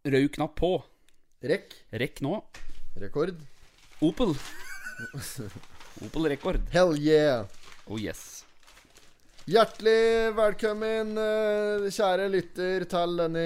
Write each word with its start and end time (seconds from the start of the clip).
Rød 0.00 0.30
knapp 0.32 0.54
på. 0.56 0.68
Rekk. 1.44 1.74
Rekk 1.92 2.22
nå. 2.24 2.38
Rekord. 3.02 3.34
Opel. 4.00 4.32
Opel 6.06 6.28
Rekord. 6.32 6.62
Hell 6.72 6.94
yeah. 6.96 7.44
Oh 7.84 8.00
yes. 8.00 8.46
Hjertelig 9.44 10.32
velkommen, 10.38 11.12
eh, 11.20 11.84
kjære 11.92 12.30
lytter, 12.32 12.88
til 12.88 13.14
denne 13.20 13.44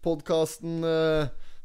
podkasten 0.00 0.80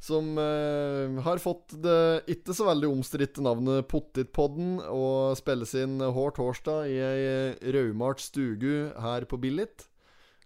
som 0.04 0.36
eh, 0.36 1.24
har 1.24 1.40
fått 1.40 1.80
det 1.80 2.28
ikke 2.36 2.56
så 2.60 2.68
veldig 2.68 2.92
omstridte 2.92 3.44
navnet 3.46 3.88
Pottitpodden, 3.88 4.82
og 4.84 5.40
spilles 5.40 5.78
inn 5.80 6.02
hver 6.04 6.36
torsdag 6.36 6.92
i 6.92 7.00
ei 7.08 7.76
raumalt 7.78 8.20
stugu 8.20 8.90
her 9.00 9.32
på 9.32 9.40
Billit. 9.40 9.88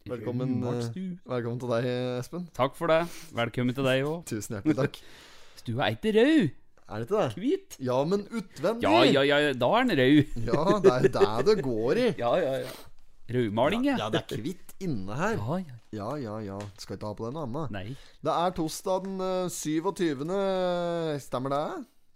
Velkommen, 0.09 0.63
eh, 0.65 0.95
velkommen 1.29 1.59
til 1.61 1.69
deg, 1.69 1.85
Espen. 2.17 2.47
Takk 2.57 2.73
for 2.77 2.89
det. 2.89 3.03
Velkommen 3.37 3.75
til 3.77 3.85
deg 3.85 4.01
òg. 4.09 4.23
Tusen 4.25 4.55
hjertelig 4.57 4.77
takk. 4.79 4.95
Stua 5.61 5.85
er 5.85 5.97
ikke 5.97 6.13
rød. 6.15 6.47
Er 6.91 6.95
det 7.03 7.05
ikke 7.05 7.19
det? 7.21 7.35
Hvit. 7.43 7.75
Ja, 7.85 7.97
men 8.09 8.23
utvendig. 8.25 8.81
Ja, 8.81 9.03
ja, 9.05 9.21
ja, 9.29 9.51
da 9.53 9.69
er 9.77 9.85
den 9.85 9.99
rød. 10.01 10.33
Ja, 10.49 10.63
det 10.81 10.93
er 10.95 11.05
det 11.45 11.45
det 11.51 11.55
går 11.67 12.01
i. 12.01 12.07
Ja, 12.23 12.31
ja, 12.41 12.55
ja. 12.63 12.71
Rødmaling, 13.31 13.85
ja. 13.85 13.95
Ja, 14.01 14.09
det 14.11 14.23
er 14.25 14.41
hvitt 14.43 14.73
inne 14.83 15.15
her. 15.15 15.37
Ja, 15.37 15.59
ja. 15.61 15.77
Ja, 15.91 16.09
ja, 16.17 16.39
ja. 16.49 16.57
Skal 16.81 16.97
ikke 16.97 17.11
ha 17.11 17.15
på 17.19 17.27
deg 17.27 17.37
noe 17.37 17.45
annet. 17.45 17.71
Nei. 17.77 17.85
Det 18.25 18.33
er 18.33 18.57
torsdag 18.57 19.05
den 19.05 19.21
eh, 19.21 19.53
27. 19.53 20.25
Stemmer 21.21 21.53
det? 21.53 21.63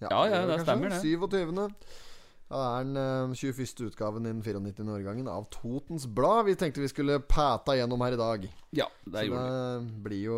Ja, 0.04 0.10
ja, 0.26 0.42
det 0.50 0.58
kanskje. 0.58 0.66
stemmer 0.66 0.92
det. 0.92 1.00
27. 1.06 2.05
Da 2.46 2.60
er 2.78 2.84
den 2.86 2.98
eh, 3.02 3.34
21. 3.34 3.88
utgaven 3.90 4.28
i 4.28 4.30
den 4.34 4.44
94. 4.46 4.86
årgangen 5.00 5.28
av 5.32 5.48
Totens 5.54 6.06
Blad. 6.06 6.46
Vi 6.46 6.54
tenkte 6.60 6.84
vi 6.84 6.92
skulle 6.92 7.18
pæta 7.26 7.74
gjennom 7.80 8.04
her 8.06 8.14
i 8.14 8.22
dag. 8.22 8.46
Ja, 8.78 8.86
det 9.06 9.24
Så 9.24 9.26
gjorde 9.32 9.48
vi. 9.48 9.90
det 9.90 10.04
blir 10.06 10.22
jo 10.28 10.38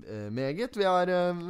eh, 0.00 0.30
meget. 0.32 0.76
Vi 0.80 0.88
har 0.88 1.12
eh, 1.12 1.44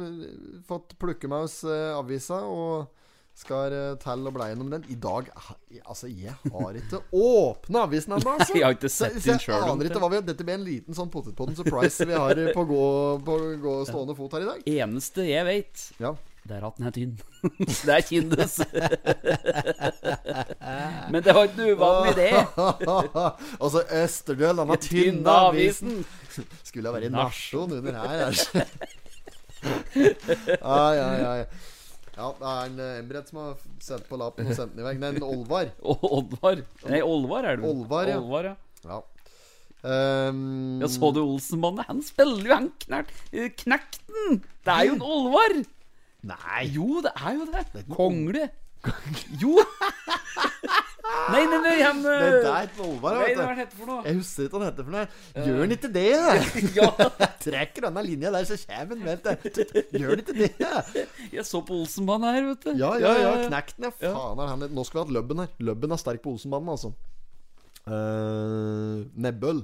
fått 0.67 0.97
plukke 0.99 1.31
med 1.31 1.47
oss 1.47 1.61
eh, 1.63 1.95
avisa 1.95 2.41
og 2.43 2.91
skal 3.37 3.71
eh, 3.71 3.95
telle 4.03 4.27
og 4.27 4.35
bleie 4.35 4.51
gjennom 4.51 4.71
den. 4.73 4.83
I 4.91 4.95
dag 4.99 5.27
Altså, 5.85 6.07
jeg 6.11 6.33
har 6.51 6.75
ikke 6.83 6.99
åpna 7.23 7.83
avisen 7.87 8.17
ennå, 8.17 8.33
altså. 8.35 8.51
Jeg 8.57 8.65
har 8.67 8.75
ikke 8.75 8.89
sett 8.91 9.15
så 9.15 9.29
den 9.29 9.37
jeg 9.37 9.45
selv, 9.47 9.67
aner 9.71 9.87
ikke 9.91 10.01
hva 10.03 10.09
vi 10.11 10.19
har 10.19 10.25
Dette 10.27 10.43
blir 10.47 10.57
en 10.59 10.67
liten 10.67 10.97
sånn 10.97 11.11
potetpodden 11.13 11.55
surprise 11.55 12.03
vi 12.09 12.17
har 12.19 12.41
på 12.57 12.67
gå, 12.67 12.85
på 13.23 13.35
gå 13.63 13.77
stående 13.87 14.15
fot 14.17 14.35
her 14.35 14.43
i 14.43 14.49
dag. 14.51 14.65
Eneste 14.75 15.23
jeg 15.31 15.47
vet, 15.47 15.91
Ja. 16.03 16.17
det 16.49 16.55
er 16.57 16.63
at 16.67 16.75
den 16.77 16.87
er 16.87 16.91
tynn. 16.95 17.13
det 17.67 17.93
er 17.95 18.01
Kindus. 18.07 18.55
Men 21.11 21.19
det 21.23 21.31
var 21.35 21.43
ikke 21.47 21.61
noe 21.61 21.73
uvanlig, 21.77 22.13
det. 22.17 22.31
altså 23.63 23.79
Østerdøl, 24.01 24.55
han 24.63 24.69
har 24.73 24.81
tynne 24.83 25.31
avisen. 25.47 25.93
Skulle 26.63 26.87
ha 26.89 26.93
vært 26.97 27.07
i 27.09 27.15
nasjon 27.15 27.71
under 27.79 27.93
her. 28.01 28.17
Altså. 28.27 28.47
ai, 30.61 30.95
ai, 31.01 31.19
ai. 31.31 31.41
Ja, 32.17 32.31
det 32.33 32.47
er 32.49 32.61
en 32.65 32.79
eh, 32.81 32.95
Embret 32.97 33.27
som 33.29 33.37
har 33.43 33.51
sendt 33.83 34.07
på 34.09 34.17
lappen 34.17 34.47
og 34.49 34.55
sendt 34.57 34.71
den 34.73 34.81
i 34.81 34.85
vei. 34.87 34.95
Nei, 34.97 35.11
en 35.13 35.25
Olvar. 35.25 35.67
Olvar? 35.85 36.57
Nei, 36.89 37.01
Olvar 37.05 37.45
er 37.45 37.59
det? 37.59 37.65
Olvar, 37.69 38.09
ja. 38.09 38.17
Olvar, 38.17 38.43
ja. 38.49 38.55
Ja. 38.87 38.97
Um, 39.85 40.81
Ja, 40.81 40.87
så 40.89 41.11
du 41.13 41.21
Olsenmannen? 41.21 41.85
Han 41.85 42.01
spiller 42.01 42.41
jo 42.49 42.53
han 42.55 42.71
knert, 42.81 43.11
eh, 43.29 43.51
Knekten! 43.53 44.41
Det 44.65 44.73
er 44.73 44.83
jo 44.89 44.95
en 44.97 45.05
Olvar! 45.05 45.53
Nei. 46.27 46.63
Jo, 46.75 47.01
det 47.05 47.13
er 47.15 47.37
jo 47.37 47.47
det. 47.53 47.85
Kongle. 47.93 48.49
Jo! 49.41 49.57
Nei, 51.27 51.41
nei, 51.47 51.57
nei, 51.63 51.75
han 51.81 51.99
Det 52.03 52.11
der 52.43 52.47
er 52.51 52.65
ikke 52.67 52.83
Olvar, 52.83 53.15
vet 53.19 53.37
hva 53.37 53.45
du. 53.47 53.49
det 53.49 53.57
heter 53.61 53.77
for 53.79 53.89
noe? 53.89 54.01
Jeg 54.05 54.17
husker 54.17 54.47
ikke 54.47 54.57
hva 54.57 54.59
han 54.59 54.69
heter 54.69 54.85
for 54.87 54.95
noe. 54.95 55.05
Gjør 55.47 55.61
han 55.61 55.73
ikke 55.75 55.89
det? 55.95 56.03
Ja, 56.77 56.87
Trekker 57.47 57.85
denne 57.87 58.03
linja 58.05 58.31
der, 58.35 58.47
så 58.47 58.57
kommer 58.61 58.99
han, 58.99 59.05
vet 59.07 59.55
du. 59.55 59.63
Gjør 59.97 60.11
han 60.13 60.23
ikke 60.23 60.35
det? 60.37 61.05
jeg 61.33 61.45
så 61.47 61.61
på 61.67 61.79
Olsenbanen 61.81 62.27
her, 62.35 62.47
vet 62.51 62.67
du. 62.67 62.71
Ja, 62.79 62.91
ja, 63.01 63.13
ja. 63.23 63.31
Knekten, 63.47 63.87
ja. 63.87 64.11
Faen 64.13 64.43
er 64.43 64.51
han 64.53 64.67
Nå 64.67 64.85
skal 64.87 64.99
vi 64.99 65.01
ha 65.01 65.05
hatt 65.07 65.15
Løbben 65.17 65.43
her. 65.43 65.55
Løbben 65.71 65.95
er 65.95 66.03
sterk 66.03 66.23
på 66.23 66.35
Olsenbanen, 66.35 66.75
altså. 66.75 66.93
Uh, 67.87 69.07
Nebbøl. 69.15 69.63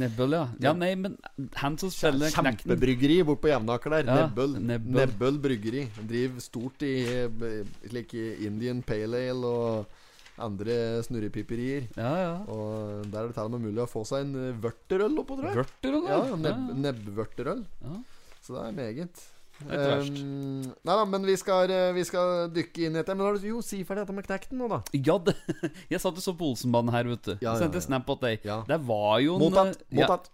Nebbøl, 0.00 0.34
ja. 0.36 0.42
Ja, 0.64 0.72
nei, 0.76 0.92
men 0.98 1.16
han 1.60 1.76
som 1.80 1.92
spiller 1.92 2.32
knekken 2.32 2.62
Kjempebryggeri 2.64 3.20
bort 3.28 3.42
på 3.44 3.50
Jevnaker 3.52 3.94
der. 3.98 4.08
Ja, 4.10 4.18
Nebbøl. 4.26 4.56
Nebbøl. 4.58 5.00
Nebbøl 5.00 5.40
bryggeri. 5.46 5.86
Driver 6.10 6.44
stort 6.44 6.84
i 6.86 6.94
i 7.10 8.46
Indian 8.46 8.82
Pale 8.86 9.20
Ale 9.30 9.50
og 9.50 9.98
andre 10.40 11.02
snurrepiperier. 11.04 11.88
Ja, 11.98 12.12
ja. 12.16 12.32
Og 12.48 13.04
der 13.12 13.20
er 13.22 13.28
det 13.28 13.36
til 13.36 13.44
og 13.48 13.52
med 13.54 13.66
mulig 13.68 13.82
å 13.84 13.90
få 13.90 14.04
seg 14.08 14.24
en 14.24 14.38
eh, 14.40 14.56
vørterøl 14.62 15.20
oppå, 15.22 15.36
tror 15.36 15.50
jeg. 15.50 15.58
Vørterøl, 15.60 16.08
Ja, 16.08 16.22
nebb, 16.40 16.70
nebbvørterøl. 16.86 17.60
Ja. 17.84 17.98
Så 18.40 18.56
det 18.56 18.62
er 18.64 18.76
meget. 18.78 19.22
Det 19.60 19.76
er. 19.76 20.00
Um, 20.00 20.62
nei 20.86 20.94
da, 20.96 21.04
men 21.08 21.24
vi 21.28 21.34
skal, 21.38 21.70
eh, 21.74 21.90
vi 21.96 22.04
skal 22.08 22.48
dykke 22.54 22.86
inn 22.86 22.94
i 22.94 23.00
dette. 23.00 23.14
Men 23.16 23.26
har 23.26 23.38
du 23.38 23.46
jo 23.50 23.60
si 23.64 23.82
ferdig 23.84 24.06
dette 24.06 24.16
med 24.16 24.26
knekten 24.28 24.60
nå, 24.60 24.68
da. 24.72 24.80
Ja, 24.96 25.18
det, 25.26 25.34
jeg 25.92 26.00
satt 26.02 26.16
og 26.16 26.24
så 26.24 26.34
på 26.38 26.48
Olsenbanen 26.52 26.92
her, 26.94 27.10
vet 27.10 27.26
du. 27.28 27.32
Ja, 27.38 27.52
ja, 27.52 27.56
Sendte 27.60 27.80
ja. 27.82 27.86
snap 27.88 28.08
at 28.16 28.24
deg. 28.24 28.46
Ja. 28.48 28.60
Det 28.68 28.80
var 28.88 29.18
jo 29.24 29.36
en 29.36 29.44
Mottatt. 29.44 29.82
eh, 29.82 29.98
ja, 30.00 30.06
Mottatt. 30.08 30.30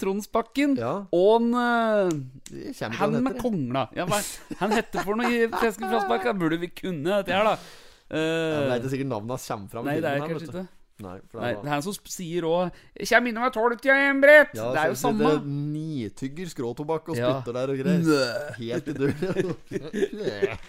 Tronsbakken 0.00 0.78
Ja. 0.80 0.92
og 1.12 1.32
en 1.42 1.50
uh, 1.52 2.92
Han 3.00 3.18
med 3.26 3.36
kongla. 3.42 3.88
Ja, 3.92 4.06
han 4.62 4.72
heter 4.72 5.04
for 5.04 5.20
noe 5.20 5.28
i 5.28 5.42
Fraspark? 5.52 6.30
Burde 6.40 6.60
vi 6.62 6.70
kunne 6.72 7.20
dette 7.20 7.34
her, 7.34 7.44
da. 7.52 7.58
Ja, 8.14 8.20
men 8.20 8.68
det 8.68 8.72
er 8.72 8.80
ikke 8.82 8.94
sikkert 8.94 9.10
navnet 9.10 9.34
hans 9.34 9.46
kommer 9.48 9.72
fram. 9.72 9.86
nei, 9.88 9.98
det 10.00 10.10
er 10.10 10.24
kanskje 10.24 10.48
ikke 10.48 10.64
Nei, 11.02 11.16
for 11.26 11.42
Nei, 11.42 11.48
det 11.56 11.62
det 11.64 11.66
er 11.66 11.72
han 11.74 11.82
som 11.82 11.94
sier 12.06 12.44
òg 12.46 12.70
'Kjem 13.02 13.26
innom 13.26 13.42
ei 13.48 13.50
tolvtida, 13.50 13.94
Embret'. 14.12 14.52
Ja, 14.54 14.68
det 14.70 14.78
er 14.78 14.88
jo 14.92 14.94
samme. 14.94 15.26
sitter 15.26 15.48
Nitygger 15.74 16.46
skråtobakk 16.52 17.08
og 17.10 17.16
Ja. 17.18 17.32
spytter 17.42 17.52
der 17.52 17.72
og 17.72 17.78
greier. 17.82 18.54
Helt 18.54 18.86
i 18.86 18.92
døren. 18.94 19.56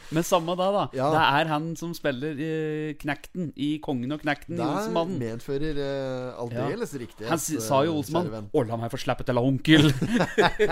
Men 0.15 0.23
samme 0.23 0.55
det, 0.57 0.69
da. 0.73 0.87
Ja. 0.97 1.11
Det 1.13 1.21
er 1.21 1.51
han 1.53 1.75
som 1.75 1.93
spiller 1.93 2.33
eh, 2.41 2.93
Knekten 2.97 3.53
i 3.55 3.77
'Kongen 3.77 4.11
og 4.17 4.21
Knekten' 4.21 4.57
i 4.57 4.65
Det 5.13 5.19
medfører 5.21 5.77
uh, 5.77 6.41
aldeles 6.41 6.95
riktig. 6.97 7.27
Han 7.29 7.37
sa 7.37 7.83
jo 7.85 7.91
eh, 7.93 7.97
Olsmann 7.97 8.49
'Å, 8.49 8.65
la 8.67 8.77
meg 8.81 8.89
få 8.89 8.97
slippe 8.97 9.23
til 9.23 9.37
onkel'. 9.37 9.93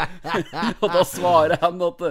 og 0.81 0.89
da 0.89 1.03
svarer 1.05 1.61
han 1.61 1.77
at 1.81 2.01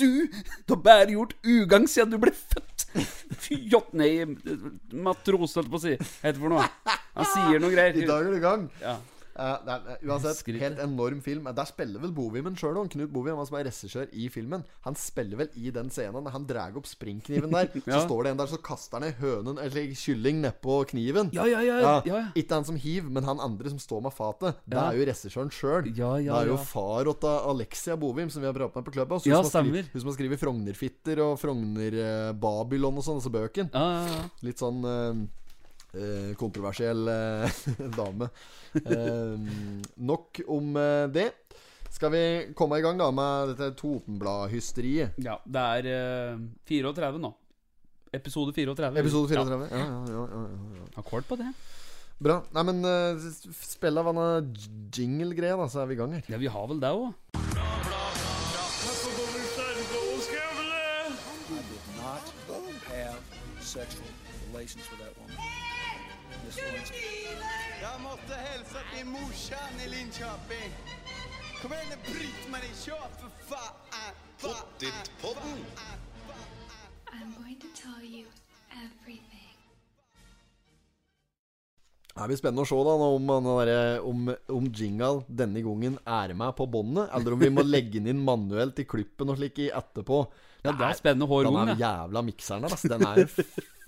Du, 0.00 0.28
du 0.64 0.74
har 0.74 0.82
bare 0.82 1.12
gjort 1.12 1.36
ugagn 1.44 1.86
siden 1.86 2.16
du 2.16 2.18
ble 2.18 2.32
født. 2.32 2.88
Fy 3.40 3.60
jott, 3.70 3.92
nei, 3.94 4.24
matros, 4.92 5.54
holdt 5.58 5.70
på 5.70 5.78
å 5.78 5.82
si. 5.84 5.94
Hva 6.00 6.24
heter 6.24 6.38
det 6.38 6.42
for 6.42 6.54
noe? 6.56 6.69
Han 7.14 7.32
sier 7.34 7.62
noe 7.62 7.72
greier. 7.72 7.96
I 7.96 8.06
dag 8.06 8.26
er 8.26 8.30
det 8.30 8.42
i 8.42 8.44
gang. 8.44 8.68
Ja. 8.82 8.98
Uh, 9.40 9.56
er, 9.72 9.84
eh, 9.94 10.00
uansett, 10.04 10.42
helt 10.60 10.80
enorm 10.82 11.20
film. 11.24 11.46
Eh, 11.48 11.54
Der 11.56 11.64
spiller 11.64 12.02
vel 12.02 12.10
Bovimen 12.12 12.56
sjøl 12.58 12.76
òg. 12.76 12.90
Knut 12.92 13.12
Bovim, 13.14 13.38
han 13.38 13.46
som 13.48 13.56
er 13.56 13.64
regissør 13.70 14.10
i 14.12 14.26
filmen. 14.28 14.64
Han 14.84 14.98
spiller 14.98 15.38
vel 15.40 15.54
i 15.56 15.70
den 15.72 15.88
scenen. 15.88 16.26
Han 16.34 16.44
drar 16.48 16.76
opp 16.76 16.88
springkniven 16.90 17.54
der. 17.54 17.70
Så 17.86 18.02
står 18.04 18.26
det 18.26 18.32
en 18.34 18.42
der, 18.42 18.50
så 18.50 18.58
kaster 18.60 18.98
han 18.98 19.06
ei 19.08 19.14
hønen 19.16 19.60
eller 19.62 19.94
kylling 19.96 20.42
nedpå 20.44 20.80
kniven. 20.90 21.30
Ja, 21.32 21.46
ja, 21.48 21.62
ja, 21.64 21.78
Ja, 21.80 21.94
ja, 22.04 22.18
ja. 22.18 22.26
Ikke 22.36 22.58
han 22.58 22.68
som 22.68 22.76
hiv, 22.76 23.08
men 23.08 23.24
han 23.24 23.40
andre 23.40 23.72
som 23.72 23.80
står 23.80 24.04
med 24.04 24.12
fatet. 24.12 24.60
Det 24.68 24.76
er 24.82 24.98
jo 24.98 25.08
regissøren 25.08 25.54
sjøl. 25.54 25.88
Ja, 25.94 26.12
ja, 26.18 26.34
det 26.34 26.42
er 26.42 26.52
jo 26.52 26.58
ja. 26.58 26.68
far 26.74 27.08
åtta 27.14 27.34
Alexia 27.48 27.96
Bovim, 27.96 28.28
som 28.34 28.44
vi 28.44 28.50
har 28.50 28.56
pratet 28.56 28.76
med 28.76 28.90
på 28.90 28.96
Clubhouse. 28.98 29.24
Hun 29.24 29.32
Ja, 29.32 29.40
som 29.40 29.54
stemmer. 29.54 29.88
Hun 29.94 30.04
som 30.04 30.12
har 30.12 30.18
skrevet 30.18 30.42
Frognerfitter 30.42 31.24
og 31.24 31.38
Frogner-Babylon 31.40 33.00
og 33.00 33.06
sånn, 33.06 33.22
altså 33.22 33.32
bøken. 33.32 33.72
Ja, 33.72 33.88
ja, 34.02 34.16
ja. 34.18 34.24
Litt 34.50 34.60
sånn 34.60 34.84
eh, 34.84 35.28
eh, 35.94 36.32
kontroversiell 36.38 37.08
eh, 37.08 37.60
dame. 37.98 38.30
Eh, 38.80 39.50
nok 39.96 40.42
om 40.48 40.76
eh, 40.76 41.06
det. 41.12 41.28
Skal 41.90 42.12
vi 42.14 42.22
komme 42.54 42.78
i 42.78 42.84
gang 42.84 42.98
da 43.00 43.10
med 43.10 43.52
dette 43.52 43.72
Totenblad-hysteriet? 43.80 45.18
ja 45.18 45.40
det 45.44 45.66
er 45.80 45.90
eh, 45.90 46.44
34 46.70 47.18
nå. 47.18 47.34
Episode 48.14 48.54
34. 48.54 48.90
Episode 48.98 49.34
34? 49.34 49.68
Ja, 49.70 49.78
ja, 49.78 49.84
ja. 49.84 50.00
ja, 50.14 50.24
ja, 50.34 50.80
ja. 50.80 50.88
Akkord 50.98 51.26
på 51.28 51.38
det. 51.38 51.50
Bra. 52.20 52.42
Nei, 52.52 52.64
men 52.68 52.82
uh, 52.84 53.28
spill 53.62 53.96
av 53.96 54.10
denne 54.10 54.26
jingle-greia, 54.92 55.56
da, 55.56 55.70
så 55.72 55.84
er 55.84 55.88
vi 55.88 55.96
i 55.96 56.00
gang 56.02 56.18
her. 56.18 56.26
Ja, 56.28 56.40
vi 56.42 56.50
har 56.52 56.66
vel 56.68 56.82
det 56.82 56.92
òg. 56.92 57.14
sexual 63.70 64.08
relations 64.50 64.90
with 64.90 64.98
that 64.98 65.14
woman. 66.56 66.70
måtte 66.80 66.94
hilse 66.94 67.80
Jag 67.82 68.00
måste 68.00 68.34
hälsa 68.34 68.80
till 68.94 69.06
morsan 69.06 69.72
i 69.84 69.88
Linköping. 69.94 70.70
Kom 71.62 71.72
igjen, 71.72 71.98
Britt-Marie, 72.06 72.74
kör 72.84 73.08
for 73.20 73.30
faen! 73.50 74.14
Pottitpodden. 74.42 75.58
I'm 77.12 77.42
going 77.42 77.58
to 77.60 77.66
tell 77.82 78.04
you 78.04 78.26
everything. 78.70 79.40
Det 82.14 82.26
blir 82.26 82.36
spennende 82.36 82.62
å 82.62 82.68
se 82.68 82.76
da 82.84 82.94
om, 82.94 83.30
om, 84.10 84.34
om 84.48 84.66
Jingle 84.76 85.22
denne 85.28 85.62
gangen 85.64 85.98
er 86.04 86.34
med 86.34 86.56
på 86.56 86.66
båndet, 86.66 87.08
eller 87.16 87.32
om 87.32 87.40
vi 87.40 87.50
må 87.50 87.62
legge 87.74 87.98
den 87.98 88.10
inn 88.12 88.24
manuelt 88.24 88.78
i 88.82 88.84
klippen 88.84 89.30
og 89.30 89.38
slik 89.38 89.60
etterpå. 89.68 90.24
Ja, 90.64 90.72
det 90.76 90.86
er 90.86 90.96
spennende 90.98 91.28
hår 91.30 91.46
Den 91.46 91.56
ung, 91.56 91.70
er 91.72 91.78
jævla 91.80 92.22
mikseren 92.26 92.64
der, 92.66 92.74
altså. 92.74 92.90
Den 92.92 93.06
er 93.06 93.22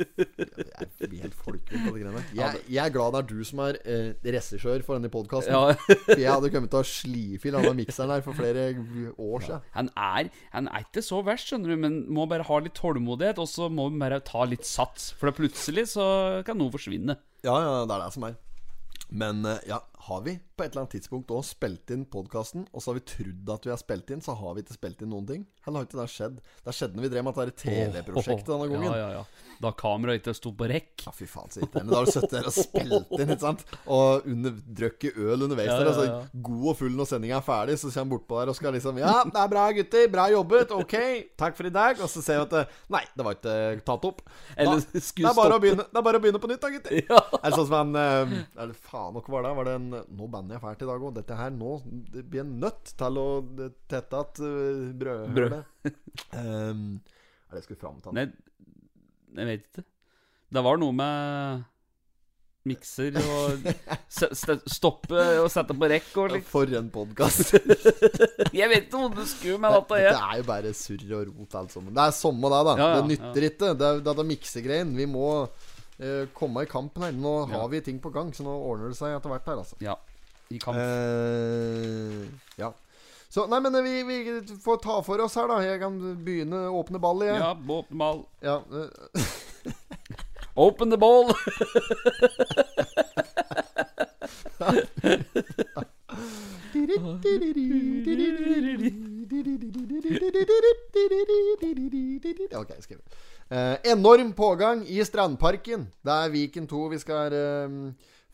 blir 0.02 1.22
helt 1.24 1.36
folkevill 1.36 1.82
på 1.84 1.94
de 1.94 2.02
greiene. 2.02 2.22
Jeg, 2.36 2.60
jeg 2.70 2.80
er 2.84 2.92
glad 2.94 3.14
det 3.14 3.20
er 3.20 3.28
du 3.28 3.42
som 3.46 3.62
er 3.64 3.78
eh, 3.84 4.12
regissør 4.24 4.84
for 4.86 4.98
denne 4.98 5.10
podkasten. 5.12 5.52
Ja. 5.52 5.74
Jeg 6.22 6.30
hadde 6.30 6.50
kommet 6.54 6.72
til 6.72 6.80
å 6.80 6.88
slife 6.88 7.50
i 7.50 7.54
denne 7.54 7.74
mikseren 7.76 8.14
der 8.14 8.24
for 8.24 8.38
flere 8.38 8.68
år 9.12 9.44
siden. 9.46 9.66
Han 9.76 9.90
er, 9.92 10.30
han 10.54 10.70
er 10.72 10.86
ikke 10.86 11.04
så 11.04 11.20
verst, 11.26 11.50
skjønner 11.50 11.74
du, 11.74 11.82
men 11.84 11.98
må 12.12 12.26
bare 12.30 12.46
ha 12.48 12.60
litt 12.62 12.76
tålmodighet, 12.78 13.42
og 13.42 13.50
så 13.50 13.68
må 13.72 13.88
vi 13.92 14.00
bare 14.02 14.22
ta 14.26 14.46
litt 14.48 14.66
sats. 14.68 15.12
For 15.20 15.34
plutselig 15.36 15.90
så 15.94 16.06
kan 16.46 16.60
noe 16.60 16.72
forsvinne. 16.74 17.18
Ja, 17.44 17.58
ja, 17.58 17.76
det 17.88 17.98
er 17.98 18.06
det 18.06 18.12
som 18.16 18.28
er. 18.30 18.38
Men 19.12 19.44
eh, 19.48 19.60
ja, 19.68 19.82
har 20.02 20.22
vi 20.26 20.32
på 20.56 20.64
et 20.64 20.72
eller 20.72 20.82
annet 20.82 20.94
tidspunkt 20.96 21.30
også 21.30 21.54
spilt 21.54 21.90
inn 21.94 22.02
podkasten, 22.10 22.64
og 22.72 22.82
så 22.82 22.90
har 22.90 22.98
vi 22.98 23.04
trodd 23.06 23.50
at 23.54 23.66
vi 23.68 23.70
har 23.70 23.78
spilt 23.78 24.08
inn, 24.10 24.22
så 24.24 24.34
har 24.34 24.56
vi 24.56 24.64
ikke 24.64 24.74
spilt 24.74 25.04
inn 25.04 25.12
noen 25.14 25.28
ting? 25.28 25.44
Eller 25.62 25.78
har 25.78 25.86
ikke 25.86 26.00
det 26.00 26.06
skjedd? 26.10 26.40
Det 26.66 26.74
skjedde 26.74 26.98
når 26.98 27.06
vi 27.06 27.10
drev 27.12 27.26
med 27.28 27.38
dette 27.38 27.62
TV-prosjektet 27.62 28.50
denne 28.50 28.66
gangen. 28.72 28.88
Ja, 28.88 28.96
ja, 28.98 29.20
ja. 29.20 29.51
Da 29.62 29.70
kameraet 29.78 30.20
ikke 30.22 30.32
sto 30.34 30.50
på 30.58 30.66
rekk. 30.70 31.04
Ja, 31.06 31.12
fy 31.14 31.26
faen, 31.30 31.50
så 31.54 31.60
irriterende. 31.62 31.92
Da 31.92 31.98
har 32.00 32.08
du 32.08 32.12
sittet 32.14 32.32
der 32.34 32.48
og 32.50 32.54
spilt 32.56 33.12
inn, 33.20 33.30
ikke 33.30 33.38
sant? 33.44 33.60
Og 33.86 34.26
under, 34.32 34.56
drukket 34.80 35.18
øl 35.22 35.44
underveis 35.46 35.68
Ja, 35.70 35.76
der. 35.78 35.90
Altså, 35.92 36.40
god 36.48 36.64
og 36.72 36.76
full 36.80 36.96
når 36.98 37.08
sendinga 37.12 37.36
er 37.38 37.44
ferdig, 37.46 37.76
så 37.78 37.86
kommer 37.92 38.02
han 38.02 38.10
bortpå 38.12 38.40
der 38.40 38.50
og 38.52 38.58
skal 38.58 38.74
liksom 38.76 38.98
Ja, 39.02 39.12
det 39.28 39.38
er 39.44 39.52
bra, 39.52 39.66
gutter. 39.78 40.08
Bra 40.16 40.24
jobbet. 40.32 40.74
Ok, 40.74 40.96
takk 41.38 41.56
for 41.60 41.70
i 41.70 41.72
dag. 41.74 42.02
Og 42.02 42.10
så 42.10 42.22
ser 42.26 42.40
vi 42.42 42.48
at 42.60 42.74
Nei, 42.96 43.04
det 43.16 43.26
var 43.28 43.38
ikke 43.38 43.54
eh, 43.70 43.82
tatt 43.86 44.08
opp. 44.10 44.20
Eller 44.56 44.82
Da- 44.82 44.98
det, 44.98 45.04
er 45.30 45.38
bare 45.38 45.56
å 45.56 45.62
begynne, 45.62 45.86
det 45.92 46.00
er 46.02 46.06
bare 46.10 46.18
å 46.18 46.24
begynne 46.26 46.42
på 46.42 46.50
nytt, 46.50 46.62
da, 46.66 46.72
gutter. 46.74 46.98
Ja. 47.12 47.22
Eller 47.38 47.56
sånn 47.56 47.68
som 47.70 47.78
han 47.78 47.96
eh, 48.02 48.34
Eller 48.66 48.74
faen, 48.90 49.14
hva 49.16 49.22
var 49.36 49.46
det? 49.46 49.54
Var 49.60 49.68
det 49.70 49.74
en 49.78 49.88
Nå 50.18 50.28
bander 50.32 50.56
jeg 50.58 50.62
fælt 50.66 50.82
i 50.84 50.90
dag 50.90 51.06
òg. 51.08 51.14
Dette 51.16 51.38
her 51.38 51.50
nå 51.54 51.72
Det 52.12 52.22
blir 52.30 52.42
en 52.44 52.54
nødt 52.62 52.92
til 52.98 53.18
å 53.22 53.26
tette 53.90 54.20
at 54.26 54.38
brødhullet. 54.42 55.34
Brød. 55.36 55.98
um, 56.34 56.86
er 57.52 57.54
det 57.54 57.60
jeg 57.62 57.66
skulle 57.68 57.82
fram 57.82 57.98
til? 58.04 58.14
Nei, 58.16 58.26
jeg 59.36 59.48
vet 59.48 59.68
ikke. 59.68 59.86
Det 60.52 60.62
var 60.64 60.80
noe 60.80 60.92
med 60.96 61.62
mikser 62.68 63.16
og 63.18 63.64
stoppe 64.76 65.22
og 65.42 65.48
sette 65.50 65.74
på 65.74 65.88
rekk 65.90 66.10
og 66.20 66.30
slik. 66.30 66.46
For 66.50 66.74
en 66.78 66.90
podkast. 66.94 67.56
Jeg 68.54 68.68
vet 68.70 68.86
ikke 68.86 69.00
om 69.00 69.16
du 69.16 69.24
skulle 69.26 69.58
med 69.62 69.74
dette. 69.74 69.98
Det 69.98 70.12
det 70.12 70.20
er 70.20 70.36
jo 70.38 70.46
bare 70.46 70.74
surr 70.76 71.16
og 71.18 71.32
rot, 71.32 71.56
alt 71.58 71.74
sammen. 71.74 71.94
Det 71.96 72.04
er 72.04 72.14
samme 72.14 72.52
det, 72.52 72.60
da. 72.68 72.76
Ja, 72.78 72.88
ja, 72.92 73.00
det 73.00 73.10
nytter 73.10 73.48
ikke. 73.48 73.72
Det 73.80 73.88
er 73.88 74.04
dette 74.10 74.26
miksegreien. 74.28 74.94
Vi 74.98 75.08
må 75.10 75.32
uh, 75.42 76.22
komme 76.38 76.62
i 76.62 76.70
kampen 76.70 77.08
her. 77.08 77.16
Nå 77.16 77.34
har 77.50 77.66
vi 77.72 77.82
ting 77.82 77.98
på 78.02 78.14
gang, 78.14 78.30
så 78.36 78.46
nå 78.46 78.54
ordner 78.54 78.92
det 78.92 79.00
seg 79.00 79.16
etter 79.16 79.34
hvert 79.34 79.50
her, 79.50 79.64
altså. 79.64 79.80
Ja. 79.82 79.98
I 80.52 80.60
kamp. 80.62 80.78
Uh, 80.78 82.28
ja. 82.60 82.70
Så, 83.32 83.46
nei, 83.48 83.60
men 83.64 83.78
vi, 83.84 84.02
vi 84.04 84.16
får 84.60 84.76
ta 84.84 84.98
for 85.00 85.22
oss 85.24 85.38
her, 85.40 85.48
da. 85.48 85.62
Jeg 85.64 85.80
kan 85.80 85.94
begynne 86.20 86.66
å 86.68 86.82
åpne 86.82 87.00
ball 87.00 87.22
igjen. 87.24 87.40
Ja, 87.40 87.54
åpne 87.56 87.96
ball. 88.02 88.18
Ja, 88.44 88.58
eh, 88.68 88.88
Open 90.66 90.92
the 90.92 90.98
ball! 91.00 91.32
Ok, 102.52 102.70
skriv. 102.80 103.00
Eh, 103.48 103.76
enorm 103.92 104.32
pågang 104.32 104.84
i 104.86 105.04
Strandparken. 105.04 105.88
Det 106.04 106.12
er 106.12 106.32
Viken 106.32 106.68
2 106.68 106.88
vi 106.92 106.98
skal 107.00 107.32
eh, 107.32 107.68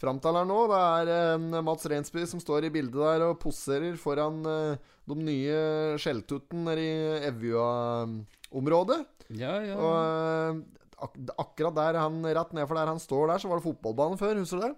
fram 0.03 0.21
til 0.23 0.39
her 0.39 0.49
nå. 0.49 0.59
Det 0.71 0.81
er 0.81 1.13
eh, 1.15 1.61
Mats 1.67 1.87
Rensby 1.91 2.25
som 2.31 2.43
står 2.43 2.69
i 2.69 2.73
bildet 2.75 2.99
der 2.99 3.27
og 3.29 3.39
poserer 3.43 3.99
foran 4.01 4.41
eh, 4.47 4.91
de 5.09 5.17
nye 5.21 5.61
skjelltutten 6.01 6.69
i 6.75 6.91
Evjua-området. 7.31 9.01
Ja, 9.39 9.59
ja. 9.65 9.79
Og 9.79 9.95
eh, 9.99 10.61
ak 10.99 11.15
akkurat 11.39 11.77
der 11.79 12.01
han 12.03 12.23
rett 12.27 12.55
nedfor 12.57 12.79
der 12.79 12.91
han 12.91 13.03
står 13.03 13.29
der, 13.31 13.43
så 13.43 13.51
var 13.51 13.61
det 13.61 13.69
fotballbane 13.69 14.19
før. 14.21 14.41
Husker 14.43 14.63
du 14.63 14.67
det? 14.67 14.75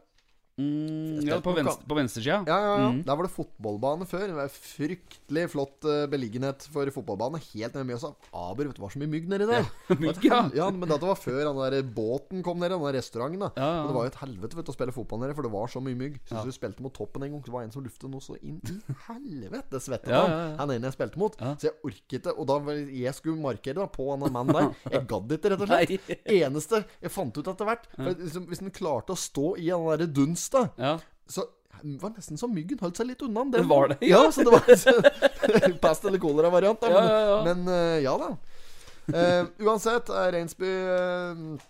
Mm, 0.60 1.24
ja 1.28 1.38
på, 1.42 1.52
venstre, 1.56 1.86
på 1.88 1.96
venstresida. 1.96 2.40
Ja, 2.48 2.56
ja, 2.60 2.72
ja. 2.84 2.88
Mm. 2.92 3.00
Der 3.06 3.16
var 3.18 3.26
det 3.26 3.32
fotballbane 3.34 4.06
før. 4.08 4.26
Det 4.30 4.36
var 4.36 4.50
Fryktelig 4.52 5.44
flott 5.52 5.86
eh, 5.88 6.04
beliggenhet 6.12 6.66
for 6.72 6.90
fotballbane. 6.94 7.40
Helt 7.50 7.74
nede 7.76 7.84
i 7.86 7.88
Mjøsa. 7.90 8.10
Aber, 8.36 8.68
vet 8.68 8.76
du, 8.78 8.82
var 8.84 8.92
så 8.94 9.00
mye 9.02 9.10
mygg 9.14 9.28
nedi 9.30 9.48
der. 9.48 9.68
Mygg, 10.00 10.24
ja. 10.26 10.40
ja, 10.56 10.68
men 10.74 10.88
dette 10.90 11.08
var 11.08 11.18
før 11.20 11.40
den 11.48 11.60
der 11.60 11.86
båten 11.96 12.44
kom 12.46 12.60
ned, 12.60 12.72
den 12.74 12.84
der 12.84 12.96
restauranten. 12.98 13.40
da 13.46 13.50
Ja, 13.56 13.70
ja. 13.70 13.80
Men 13.80 13.90
det 13.90 13.96
var 13.98 14.06
jo 14.08 14.12
et 14.12 14.20
helvete 14.24 14.58
vet 14.60 14.68
du, 14.68 14.72
å 14.72 14.76
spille 14.76 14.94
fotball 14.96 15.22
nede, 15.24 15.36
for 15.38 15.46
det 15.48 15.52
var 15.54 15.72
så 15.72 15.82
mye 15.84 15.98
mygg. 15.98 16.20
Så 16.28 16.36
Ja. 16.40 16.56
spilte 16.60 16.84
mot 16.84 16.94
toppen 16.96 17.24
en 17.26 17.34
gang. 17.36 17.42
Det 17.46 17.54
var 17.54 17.64
en 17.66 17.72
som 17.74 17.84
luftet 17.84 18.10
noe 18.12 18.20
så 18.24 18.36
inn 18.42 18.60
i 18.66 18.76
helvete 19.08 19.80
svette 19.82 20.10
Ja, 20.10 20.22
ja, 20.26 20.38
ja. 20.50 20.56
han 20.60 20.74
ene 20.74 20.90
jeg 20.90 20.96
spilte 20.98 21.20
mot. 21.20 21.36
Ja. 21.40 21.54
Så 21.60 21.70
jeg 21.70 21.76
orket 21.86 22.26
det. 22.28 22.34
Og 22.36 22.48
da 22.50 22.58
jeg 23.00 23.14
skulle 23.16 23.40
markere 23.40 23.80
da 23.80 23.86
på 23.90 24.10
han 24.12 24.26
mannen 24.30 24.54
der. 24.54 24.70
Jeg 24.90 25.06
gadd 25.10 25.32
ikke, 25.32 25.50
rett 25.52 25.62
og 25.64 25.70
slett. 25.70 26.10
Eneste 26.30 26.80
jeg 27.00 27.12
fant 27.14 27.36
ut 27.38 27.46
etter 27.50 27.66
hvert 27.68 27.84
for 27.94 28.10
liksom, 28.18 28.46
Hvis 28.50 28.60
han 28.62 28.72
klarte 28.74 29.14
å 29.14 29.18
stå 29.18 29.44
i 29.60 29.68
den 29.70 29.84
derre 29.86 30.06
dunsta 30.50 30.68
Ja. 30.76 30.98
så 31.26 31.46
det 31.82 31.96
var 32.02 32.10
nesten 32.12 32.36
som 32.36 32.52
myggen 32.52 32.76
holdt 32.82 32.98
seg 33.00 33.06
litt 33.08 33.22
unna 33.24 33.40
den. 33.40 33.62
Det 33.62 33.68
var 33.70 33.88
det, 33.88 33.96
ja. 34.04 34.24
ja. 34.26 34.32
så 34.32 34.44
det 34.44 34.52
var 34.52 34.66
så, 34.76 34.92
Pest 35.80 36.04
eller 36.04 36.20
kolera-variant. 36.20 36.82
Ja, 36.82 36.90
Men, 36.92 37.08
ja, 37.08 37.20
ja. 37.30 37.38
men 37.46 37.68
uh, 37.68 37.98
ja 38.04 38.16
da. 38.20 38.28
Uh, 39.10 39.48
uansett 39.64 40.10
er 40.12 40.34
Reinsby 40.36 40.68
uh, 40.68 41.62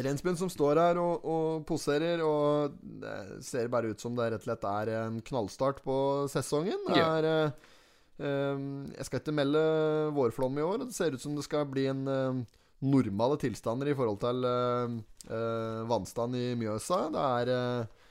Reinsbyen 0.00 0.38
som 0.40 0.48
står 0.50 0.80
her 0.80 0.98
og, 0.98 1.26
og 1.28 1.66
poserer, 1.68 2.22
og 2.24 2.72
det 2.82 3.44
ser 3.46 3.68
bare 3.70 3.92
ut 3.92 4.00
som 4.00 4.16
det 4.16 4.30
rett 4.32 4.42
og 4.42 4.48
slett 4.48 4.64
er 4.66 4.90
en 5.04 5.20
knallstart 5.28 5.84
på 5.84 5.96
sesongen. 6.32 6.80
Det 6.88 6.98
er 6.98 7.28
eh, 7.28 7.68
eh, 8.18 8.64
Jeg 8.96 9.06
skal 9.06 9.22
ikke 9.22 9.36
melde 9.38 9.62
vårflom 10.16 10.58
i 10.58 10.66
år. 10.66 10.82
Det 10.82 10.96
ser 10.96 11.14
ut 11.14 11.22
som 11.22 11.36
det 11.38 11.46
skal 11.46 11.68
bli 11.70 11.86
en 11.92 12.02
eh, 12.10 12.42
normale 12.84 13.38
tilstander 13.38 13.92
i 13.92 13.94
forhold 13.96 14.18
til 14.24 14.44
uh, 14.44 14.96
eh, 15.30 15.84
vannstand 15.88 16.36
i 16.36 16.46
Mjøsa. 16.58 17.04
Det 17.14 17.28
er 17.38 17.52
eh, 17.54 18.02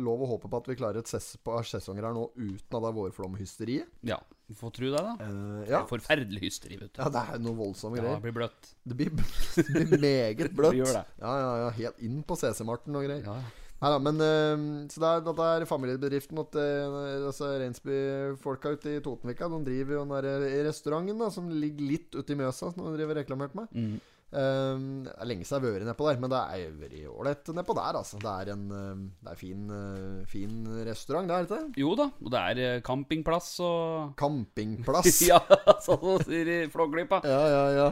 lov 0.00 0.22
å 0.24 0.28
håpe 0.32 0.48
på 0.50 0.56
at 0.62 0.68
vi 0.70 0.76
klarer 0.78 0.98
et 1.02 1.10
ses 1.10 1.36
par 1.44 1.66
sesonger 1.68 2.06
her 2.08 2.14
nå 2.16 2.26
uten 2.36 2.78
av 2.78 2.86
det 2.88 2.94
vårflomhysteriet. 3.00 3.88
ja. 4.02 4.20
Vi 4.48 4.54
får 4.56 4.70
tro 4.72 4.88
det, 4.94 5.00
da. 5.04 5.10
Uh, 5.20 5.58
Ja. 5.68 5.72
ja. 5.74 5.78
Forferdelig 5.84 6.40
hysteri, 6.40 6.78
vet 6.80 6.94
du. 6.96 7.02
ja, 7.02 7.10
det 7.12 7.20
er 7.34 7.38
noe 7.44 7.52
voldsomme 7.58 7.98
Ja, 7.98 8.02
greier. 8.06 8.14
det 8.16 8.22
blir 8.24 8.36
bløtt. 8.38 8.70
Det 8.88 8.96
blir, 8.96 9.10
det 9.68 9.82
blir 9.90 10.00
meget 10.00 10.52
bløtt. 10.56 10.72
Det 10.72 10.78
gjør 10.80 10.94
det. 10.96 11.02
Ja, 11.20 11.32
ja, 11.42 11.50
ja. 11.66 11.70
Helt 11.76 11.98
inn 12.08 12.22
på 12.24 12.32
CC-Marten 12.40 12.96
og 12.96 13.04
greier. 13.04 13.26
Ja. 13.28 13.34
Neida, 13.78 13.98
men 14.02 14.16
uh, 14.24 14.88
Så 14.88 14.98
det 15.04 15.10
er, 15.10 15.20
det 15.28 15.44
er 15.52 15.66
familiebedriften 15.68 16.40
at 16.40 16.56
uh, 16.56 16.96
altså 17.28 17.50
Reinsby-folka 17.60 18.72
ute 18.74 18.96
i 18.96 19.02
Totenvika 19.04 19.46
De 19.52 19.60
driver 19.68 19.98
jo 19.98 20.04
den 20.08 20.16
der 20.16 20.64
restauranten 20.66 21.20
da 21.20 21.28
som 21.30 21.52
ligger 21.52 21.84
litt 21.92 22.16
ute 22.16 22.32
i 22.32 22.38
Mjøsa, 22.40 22.72
som 22.72 22.88
de 22.88 22.96
driver 22.96 23.20
reklamert 23.20 23.54
med. 23.54 23.68
Mm. 23.76 24.00
Eh, 24.28 24.80
det 25.06 25.12
er 25.14 25.28
lenge 25.30 25.46
siden 25.48 25.64
jeg 25.64 25.72
har 25.72 25.78
vært 25.78 25.88
nedpå 25.88 26.08
der, 26.08 26.18
men 26.20 26.32
det 26.32 26.40
er 26.52 26.72
veldig 26.82 27.02
ålreit 27.14 27.50
nedpå 27.56 27.76
der, 27.78 27.98
altså. 28.00 28.18
Det 28.20 28.32
er 28.32 28.50
en 28.52 28.64
eh, 28.76 29.04
Det 29.24 29.32
er 29.32 29.38
fin, 29.40 29.62
eh, 29.72 30.18
fin 30.28 30.58
restaurant, 30.88 31.30
det 31.30 31.36
er 31.36 31.46
det 31.46 31.48
ikke 31.48 31.60
det? 31.62 31.80
Jo 31.80 31.94
da, 31.96 32.10
og 32.20 32.34
det 32.34 32.42
er 32.50 32.60
eh, 32.66 32.82
campingplass 32.84 33.54
og 33.64 34.10
Campingplass. 34.20 35.22
Ja, 35.30 35.40
sånn 35.84 36.26
sier 36.26 36.44
de 36.50 36.58
Flåklypa. 36.74 37.22
Ja, 37.24 37.40
ja, 37.54 37.64
ja. 37.78 37.88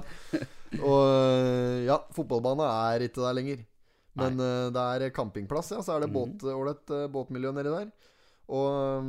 Og 0.82 1.00
øh, 1.08 1.86
ja, 1.86 2.02
fotballbane 2.12 2.68
er 2.90 3.06
ikke 3.06 3.22
der 3.22 3.38
lenger. 3.40 3.64
Men 4.16 4.40
øh, 4.40 4.68
det 4.72 4.82
er 4.82 5.10
campingplass, 5.16 5.72
ja. 5.72 5.80
Så 5.84 5.96
er 5.96 6.04
det 6.04 6.12
båt, 6.12 6.44
ålreit 6.52 6.92
øh, 6.92 7.08
båtmiljø 7.12 7.52
nedi 7.56 7.72
der. 7.72 7.88
Og 8.46 9.02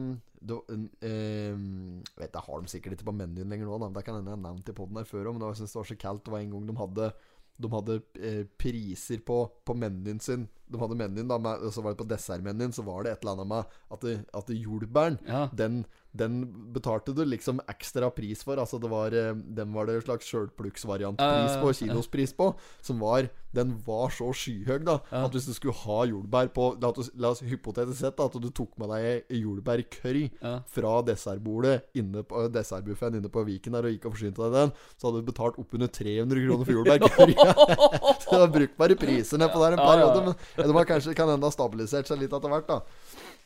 øhm, 0.44 0.90
øhm, 1.02 2.04
jeg 2.04 2.22
vet, 2.22 2.34
Det 2.34 2.44
har 2.46 2.62
de 2.62 2.68
sikkert 2.68 2.94
ikke 2.94 3.10
på 3.10 3.16
menyen 3.18 3.50
lenger 3.50 3.66
nå. 3.66 3.80
Da. 3.82 3.90
Det 3.96 4.06
kan 4.06 4.16
hende 4.16 4.32
jeg 4.32 4.38
har 4.38 4.46
nevnt 4.46 4.70
i 4.70 4.78
poden 4.78 4.98
her 4.98 5.10
før 5.10 5.26
òg, 5.26 5.34
men 5.34 5.42
det 5.42 5.48
jeg 5.54 5.62
syns 5.62 5.74
det 5.74 5.82
var 5.82 5.90
så 5.92 6.00
kaldt. 6.04 6.26
Det 6.26 6.32
var 6.32 6.40
en 6.40 6.52
gang 6.52 6.68
de 6.68 6.78
hadde 6.78 7.12
de 7.58 7.70
hadde 7.74 8.02
eh, 8.22 8.44
priser 8.60 9.24
på, 9.26 9.40
på 9.66 9.74
menyen 9.74 10.20
sin. 10.22 10.48
De 10.72 10.80
hadde 10.82 10.98
menyen 11.00 11.28
da 11.30 11.38
med, 11.40 11.64
Så 11.72 11.82
var 11.82 11.94
det 11.96 12.02
på 12.02 12.08
dessertmenyen 12.10 12.74
Så 12.76 12.84
var 12.84 13.04
det 13.04 13.12
et 13.16 13.22
eller 13.24 13.38
annet 13.38 13.48
med 13.48 13.78
at, 13.92 14.02
det, 14.02 14.18
at 14.36 14.48
det 14.48 14.58
jordbæren 14.62 15.18
Ja. 15.28 15.48
den, 15.56 15.86
den 16.18 16.40
betalte 16.74 17.14
du 17.16 17.24
liksom 17.26 17.60
ekstra 17.70 18.10
pris 18.10 18.44
for. 18.44 18.58
Altså 18.58 18.80
det 18.82 18.90
var 18.90 19.14
eh, 19.14 19.34
Den 19.34 19.74
var 19.74 19.86
det 19.86 19.96
en 19.96 20.02
slags 20.08 20.26
sjølplukksvariantpris 20.32 21.58
på, 21.62 21.74
kilospris 21.74 22.34
på. 22.34 22.52
Som 22.82 23.00
var 23.00 23.30
Den 23.54 23.72
var 23.86 24.10
så 24.14 24.28
skyhøy, 24.36 24.84
da, 24.86 25.00
at 25.12 25.32
hvis 25.34 25.48
du 25.48 25.54
skulle 25.56 25.74
ha 25.86 26.04
jordbær 26.06 26.50
på 26.54 26.66
La 26.82 26.90
oss, 26.92 27.10
la 27.18 27.32
oss 27.34 27.40
hypotetisk 27.42 27.98
sett 28.04 28.18
da, 28.20 28.28
at 28.28 28.36
du 28.44 28.50
tok 28.54 28.76
med 28.78 28.92
deg 28.92 29.32
jordbærcurry 29.40 30.28
Ja. 30.44 30.60
fra 30.68 31.02
dessertbordet 31.08 31.82
inne 31.98 32.22
på 32.28 32.44
dessertbuffeen 32.54 33.18
inne 33.18 33.30
på 33.34 33.44
Viken 33.48 33.74
der 33.74 33.88
og 33.88 33.92
gikk 33.96 34.06
og 34.10 34.14
forsynte 34.18 34.44
deg 34.44 34.54
den, 34.58 34.72
så 34.98 35.08
hadde 35.10 35.22
du 35.24 35.32
betalt 35.32 35.58
oppunder 35.62 35.88
300 35.90 36.44
kroner 36.46 36.66
for 36.66 36.74
jordbærcurry. 36.78 37.36
det 38.32 38.40
var 38.44 38.54
brukbare 38.54 38.96
priser 39.00 39.42
nedpå 39.42 39.64
der 39.64 39.78
en 39.78 39.82
periode. 39.82 40.24
Men 40.28 40.57
de 40.58 40.74
har 40.78 40.88
kanskje 40.90 41.16
kan 41.18 41.30
hende 41.30 41.46
ha 41.48 41.54
stabilisert 41.54 42.10
seg 42.10 42.22
litt 42.24 42.34
etter 42.34 42.54
hvert, 42.54 42.68
da. 42.68 42.82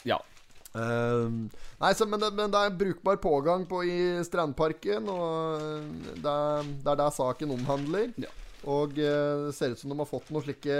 Ja. 0.07 0.19
Um, 0.71 1.49
nei, 1.81 1.89
så, 1.99 2.05
men, 2.07 2.21
det, 2.23 2.29
men 2.37 2.51
det 2.53 2.59
er 2.63 2.77
brukbar 2.79 3.17
pågang 3.19 3.65
på 3.67 3.81
i 3.83 3.97
Strandparken, 4.23 5.09
og 5.11 5.65
det 6.23 6.31
er 6.31 6.69
det 6.71 6.93
er 6.93 7.01
der 7.01 7.11
saken 7.15 7.51
omhandler. 7.57 8.13
Ja. 8.21 8.31
Og 8.69 8.93
eh, 9.01 9.47
det 9.47 9.55
ser 9.57 9.73
ut 9.73 9.79
som 9.81 9.89
de 9.89 9.97
har 9.97 10.05
fått 10.05 10.27
noe 10.29 10.43
slike 10.45 10.75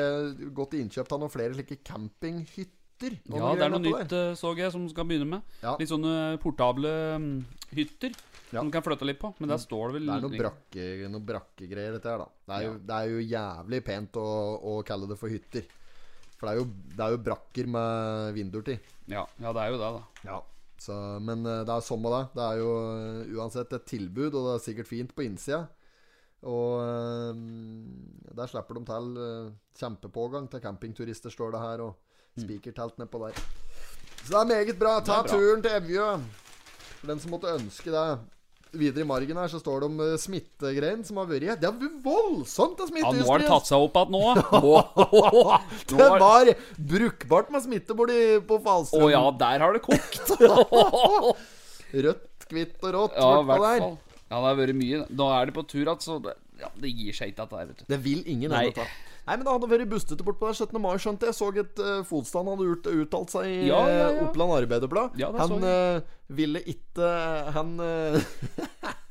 gått 0.54 0.76
i 0.78 0.84
innkjøp 0.84 1.16
av 1.16 1.24
noen 1.24 1.34
flere 1.34 1.56
slike 1.58 1.80
campinghytter. 1.88 3.16
Ja, 3.34 3.56
det 3.58 3.66
er 3.66 3.74
noe 3.74 3.82
nytt, 3.82 4.12
der. 4.12 4.36
så 4.38 4.52
jeg, 4.54 4.70
som 4.70 4.84
skal 4.92 5.08
begynne 5.10 5.26
med. 5.32 5.56
Ja. 5.64 5.74
Litt 5.82 5.90
sånne 5.90 6.38
portable 6.44 6.92
mm, 7.18 7.32
hytter 7.74 8.14
Ja. 8.52 8.60
som 8.60 8.70
du 8.70 8.76
kan 8.76 8.86
flytte 8.86 9.08
litt 9.10 9.18
på. 9.18 9.34
Men 9.42 9.50
der 9.50 9.62
står 9.64 9.90
det 9.90 9.98
vel 9.98 10.12
Det 10.12 10.14
er 10.20 10.26
noe, 10.28 10.42
brakke, 10.44 10.88
noe 11.10 11.26
brakkegreier, 11.26 11.98
dette 11.98 12.14
her, 12.14 12.22
da. 12.22 12.30
Det 12.46 12.60
er, 12.60 12.68
jo, 12.68 12.74
det 12.86 13.00
er 13.00 13.16
jo 13.16 13.26
jævlig 13.34 13.82
pent 13.90 14.22
å, 14.22 14.28
å 14.62 14.76
kalle 14.86 15.10
det 15.10 15.18
for 15.18 15.34
hytter. 15.34 15.66
For 16.42 16.50
det 16.50 16.56
er 16.56 16.58
jo, 16.58 16.66
det 16.98 17.04
er 17.06 17.14
jo 17.14 17.20
brakker 17.22 17.68
med 17.70 18.32
vinduer 18.34 18.64
til. 18.66 18.80
Ja, 19.12 19.28
ja, 19.38 19.52
det 19.54 19.62
er 19.62 19.76
jo 19.76 19.78
det, 19.78 19.92
da. 19.94 20.26
Ja. 20.26 20.40
Så, 20.82 20.96
men 21.22 21.46
eh, 21.46 21.60
det 21.68 21.70
er 21.76 21.84
sånn 21.86 22.02
med 22.02 22.16
det. 22.16 22.22
Det 22.34 22.46
er 22.48 22.58
jo 22.64 22.72
eh, 22.90 23.36
uansett 23.38 23.76
et 23.78 23.86
tilbud, 23.86 24.34
og 24.34 24.48
det 24.48 24.56
er 24.56 24.64
sikkert 24.66 24.90
fint 24.90 25.14
på 25.14 25.22
innsida. 25.28 25.68
Og 26.50 26.82
eh, 26.82 27.44
der 28.40 28.50
slipper 28.50 28.80
de 28.80 28.86
til 28.90 29.12
kjempepågang 29.78 30.50
til 30.50 30.64
campingturister, 30.66 31.30
står 31.30 31.54
det 31.54 31.62
her. 31.62 31.86
Og 31.86 32.42
spikertelt 32.42 32.98
nedpå 32.98 33.20
der. 33.28 33.38
Så 34.24 34.32
det 34.32 34.40
er 34.42 34.50
meget 34.56 34.80
bra. 34.80 34.96
Ta 35.06 35.20
Mm. 35.22 35.28
Bra. 35.28 35.38
turen 35.38 35.62
til 35.62 35.78
Evje. 35.78 36.10
For 37.02 37.08
den 37.14 37.20
som 37.20 37.32
måtte 37.36 37.54
ønske 37.60 37.92
det. 37.94 38.08
Videre 38.72 39.04
i 39.04 39.08
margen 39.08 39.36
her 39.36 39.50
så 39.52 39.60
står 39.60 39.84
det 39.84 39.88
om 39.90 39.98
uh, 40.00 40.14
smittegreien 40.20 41.02
som 41.04 41.18
har 41.20 41.26
vært 41.28 41.60
Det 41.60 41.68
er 41.68 41.96
voldsomt 42.06 42.80
av 42.80 42.88
smitte 42.88 43.10
Ja, 43.10 43.18
nå 43.20 43.28
har 43.28 43.44
det 43.44 43.50
tatt 43.52 43.68
seg 43.68 43.84
opp 43.84 43.98
igjen 44.00 44.14
nå. 44.16 44.22
Nå, 44.62 45.58
Det 45.92 46.08
var 46.24 46.52
brukbart 46.94 47.52
med 47.52 47.66
smitte 47.66 47.98
borti 47.98 48.22
på 48.48 48.62
Å 48.62 48.64
Falstrøm. 48.64 49.10
ja, 49.12 49.24
der 49.42 49.66
har 49.66 49.76
det 49.76 49.84
kokt. 49.84 50.32
Rødt, 52.08 52.48
hvitt 52.48 52.88
og 52.88 52.96
rått 52.96 53.20
Ja, 53.20 53.34
hvert 53.44 53.68
fall. 53.68 53.98
Ja, 54.32 54.40
det 54.40 54.48
har 54.48 54.60
vært 54.62 54.78
mye. 54.80 55.04
Nå 55.20 55.28
er 55.36 55.50
det 55.50 55.56
på 55.58 55.66
tur 55.68 55.84
igjen, 55.84 56.04
så 56.08 56.18
det, 56.24 56.38
ja, 56.62 56.70
det 56.80 56.92
gir 56.96 57.16
seg 57.18 57.34
ikke, 57.34 57.44
dette 57.44 57.60
her, 57.60 57.72
vet 57.74 57.82
du. 57.84 57.88
Det 57.92 58.00
vil 58.06 58.22
ingen 58.32 58.54
Nei. 58.56 58.70
ta. 58.76 58.88
Nei, 59.22 59.36
men 59.38 59.44
det 59.46 59.54
hadde 59.54 59.70
vært 59.70 59.90
bustete 59.92 60.26
bortpå 60.26 60.50
der 60.50 60.58
17. 60.58 60.80
mai, 60.82 60.96
skjønte 61.02 61.30
jeg. 61.30 61.38
Så 61.38 61.50
et 61.62 61.82
uh, 61.84 62.00
Fotstand 62.08 62.50
hadde 62.50 62.70
ut, 62.72 62.90
uttalt 63.04 63.34
seg 63.34 63.50
i 63.50 63.58
Ja, 63.70 63.82
ja, 63.86 64.08
eh, 64.08 64.16
ja. 64.18 64.26
Oppland 64.26 64.56
Arbeiderblad. 64.56 65.20
Ja, 65.22 65.30
han 65.38 65.62
uh, 65.62 66.02
ville 66.32 66.62
ikke 66.72 67.10
Han 67.54 67.76
eh, 67.84 68.18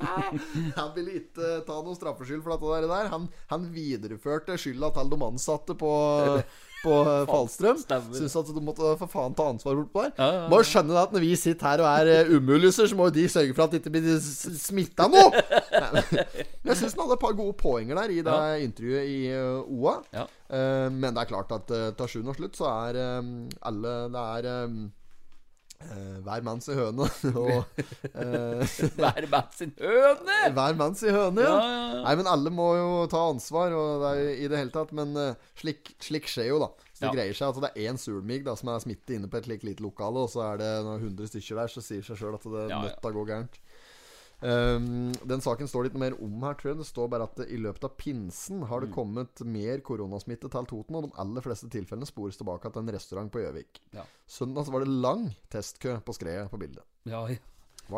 Han 0.78 0.90
ville 0.96 1.20
ikke 1.20 1.60
ta 1.66 1.78
noen 1.78 1.98
straffskyld 1.98 2.42
for 2.42 2.56
dette 2.56 2.90
der. 2.90 3.10
Han, 3.12 3.28
han 3.52 3.68
videreførte 3.74 4.58
skylda 4.58 4.90
til 4.96 5.12
de 5.12 5.20
ansatte 5.28 5.78
på 5.78 5.92
på 6.84 6.96
eh, 7.04 7.24
Falstrøm. 7.30 7.80
Syns 8.16 8.36
at 8.40 8.52
du 8.54 8.60
måtte 8.64 8.94
for 9.00 9.10
faen 9.10 9.36
ta 9.36 9.48
ansvar 9.52 9.78
bortpå 9.78 10.06
der. 10.06 10.12
Ja, 10.16 10.28
ja, 10.28 10.40
ja. 10.42 10.48
Må 10.52 10.60
jo 10.62 10.68
skjønne 10.70 10.98
at 11.00 11.14
når 11.14 11.24
vi 11.26 11.32
sitter 11.38 11.70
her 11.70 11.84
og 11.84 11.90
er 11.90 12.28
uh, 12.28 12.34
umuliser, 12.36 12.90
så 12.90 12.98
må 12.98 13.08
jo 13.10 13.16
de 13.18 13.26
sørge 13.32 13.56
for 13.56 13.66
at 13.66 13.74
det 13.74 13.82
ikke 13.82 13.94
blir 13.96 14.20
smitta 14.20 15.08
noe! 15.10 15.30
Men 16.62 16.72
jeg 16.72 16.80
syns 16.80 16.96
han 16.96 17.04
hadde 17.06 17.16
et 17.16 17.24
par 17.24 17.36
gode 17.38 17.56
poenger 17.60 17.98
der 18.00 18.12
i 18.12 18.22
det 18.24 18.38
intervjuet 18.66 19.08
i 19.10 19.18
eh, 19.32 19.72
OA. 19.80 19.94
Ja. 20.14 20.26
Eh, 20.50 20.86
men 20.92 21.14
det 21.14 21.22
er 21.22 21.30
klart 21.30 21.52
at 21.54 21.70
til 21.70 22.10
sjuende 22.10 22.34
og 22.34 22.38
slutt 22.38 22.58
så 22.58 22.68
er 22.68 22.98
eh, 23.00 23.30
alle 23.70 23.94
Det 24.12 24.24
er 24.36 24.48
eh, 24.50 24.64
eh, 24.64 24.88
hver 25.80 26.42
mann 26.44 26.60
sin 26.60 26.76
høne. 26.78 27.06
og 27.32 27.80
eh, 28.12 28.74
Hver 28.98 29.26
mann 29.32 29.48
sin 29.56 29.72
høne! 29.80 30.36
hver 30.56 30.76
mann 30.78 30.94
sin 30.98 31.14
høne, 31.14 31.44
ja. 31.46 31.54
Ja, 31.56 31.70
ja. 31.94 32.02
Nei, 32.04 32.14
men 32.20 32.28
alle 32.30 32.52
må 32.54 32.68
jo 32.76 32.90
ta 33.10 33.22
ansvar, 33.30 33.74
og 33.76 34.04
det 34.04 34.12
er 34.12 34.30
i 34.44 34.50
det 34.52 34.60
hele 34.60 34.74
tatt. 34.74 34.92
Men 34.96 35.16
eh, 35.16 35.50
slik, 35.60 35.94
slik 36.04 36.28
skjer 36.30 36.50
jo, 36.52 36.60
da. 36.62 36.70
Så 37.00 37.08
det 37.08 37.16
greier 37.16 37.36
seg 37.36 37.48
at 37.54 37.62
det 37.64 37.70
er 37.70 37.88
én 37.88 37.96
sulmigg 38.00 38.48
som 38.60 38.68
er 38.74 38.82
smitte 38.84 39.14
inne 39.16 39.28
på 39.32 39.38
et 39.40 39.46
slikt 39.48 39.64
lite 39.64 39.84
lokale, 39.84 40.26
og 40.26 40.28
så 40.28 40.42
er 40.50 40.60
det 40.60 40.70
noen 40.84 41.00
hundre 41.06 41.28
stykker 41.30 41.62
der, 41.62 41.70
så 41.72 41.80
sier 41.84 42.04
seg 42.04 42.18
sjøl 42.20 42.36
at 42.36 42.44
det 42.44 42.64
Ja, 42.66 42.74
ja. 42.74 42.80
nødt 42.84 42.98
til 43.00 43.08
å 43.08 43.16
gå 43.16 43.22
gærent. 43.30 43.56
Um, 44.42 45.12
den 45.28 45.42
saken 45.44 45.68
står 45.68 45.84
litt 45.90 45.98
mer 46.00 46.14
om 46.22 46.40
her, 46.46 46.54
tror 46.56 46.70
jeg. 46.72 46.78
Det 46.80 46.86
står 46.88 47.08
bare 47.12 47.26
at 47.28 47.42
i 47.44 47.58
løpet 47.60 47.84
av 47.84 47.92
pinsen 48.00 48.62
har 48.70 48.80
Mm. 48.80 48.86
det 48.86 48.94
kommet 48.94 49.42
mer 49.44 49.78
koronasmitte 49.84 50.48
til 50.50 50.64
Toten, 50.70 50.96
og 50.96 51.02
de 51.08 51.12
aller 51.20 51.42
fleste 51.44 51.68
tilfellene 51.68 52.06
spores 52.08 52.36
tilbake 52.40 52.72
til 52.72 52.80
en 52.82 52.88
restaurant 52.94 53.30
på 53.30 53.42
Gjøvik. 53.44 53.80
Ja. 53.92 54.02
Søndag 54.26 54.64
så 54.66 54.72
var 54.72 54.80
det 54.80 54.88
lang 54.88 55.28
testkø 55.50 56.00
på 56.02 56.14
skredet 56.16 56.48
på 56.50 56.58
bildet. 56.58 56.84
Ja, 57.04 57.26
ja. 57.28 57.36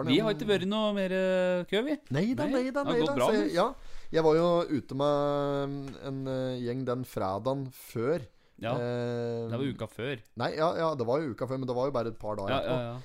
Vi 0.07 0.19
har 0.25 0.33
ikke 0.33 0.47
vært 0.49 0.67
noe 0.67 0.93
mer 0.97 1.13
eh, 1.13 1.65
kø, 1.69 1.83
vi. 1.85 1.99
Nei 2.17 2.33
da, 2.35 2.47
Nei, 2.49 2.71
da. 2.73 2.83
Nei 2.83 3.01
da. 3.05 3.27
jeg, 3.35 3.53
ja, 3.53 3.67
jeg 4.11 4.23
var 4.25 4.35
jo 4.39 4.47
ute 4.73 4.95
med 4.97 5.97
en 6.09 6.23
eh, 6.33 6.61
gjeng 6.65 6.85
den 6.89 7.05
fredagen 7.05 7.67
før. 7.71 8.23
Ja, 8.63 8.73
Eh, 8.79 9.49
Det 9.51 9.59
var 9.59 9.67
uka 9.75 9.87
før. 9.91 10.19
Nei, 10.39 10.53
ja, 10.57 10.69
ja, 10.79 10.95
det 10.95 11.05
var 11.07 11.21
jo 11.21 11.33
uka 11.35 11.47
før, 11.47 11.59
men 11.59 11.67
det 11.69 11.75
var 11.77 11.87
jo 11.91 11.93
bare 11.93 12.09
et 12.09 12.19
par 12.19 12.37
dager 12.37 12.51
Ja, 12.55 12.63
ja, 12.63 12.81
ja. 12.93 12.99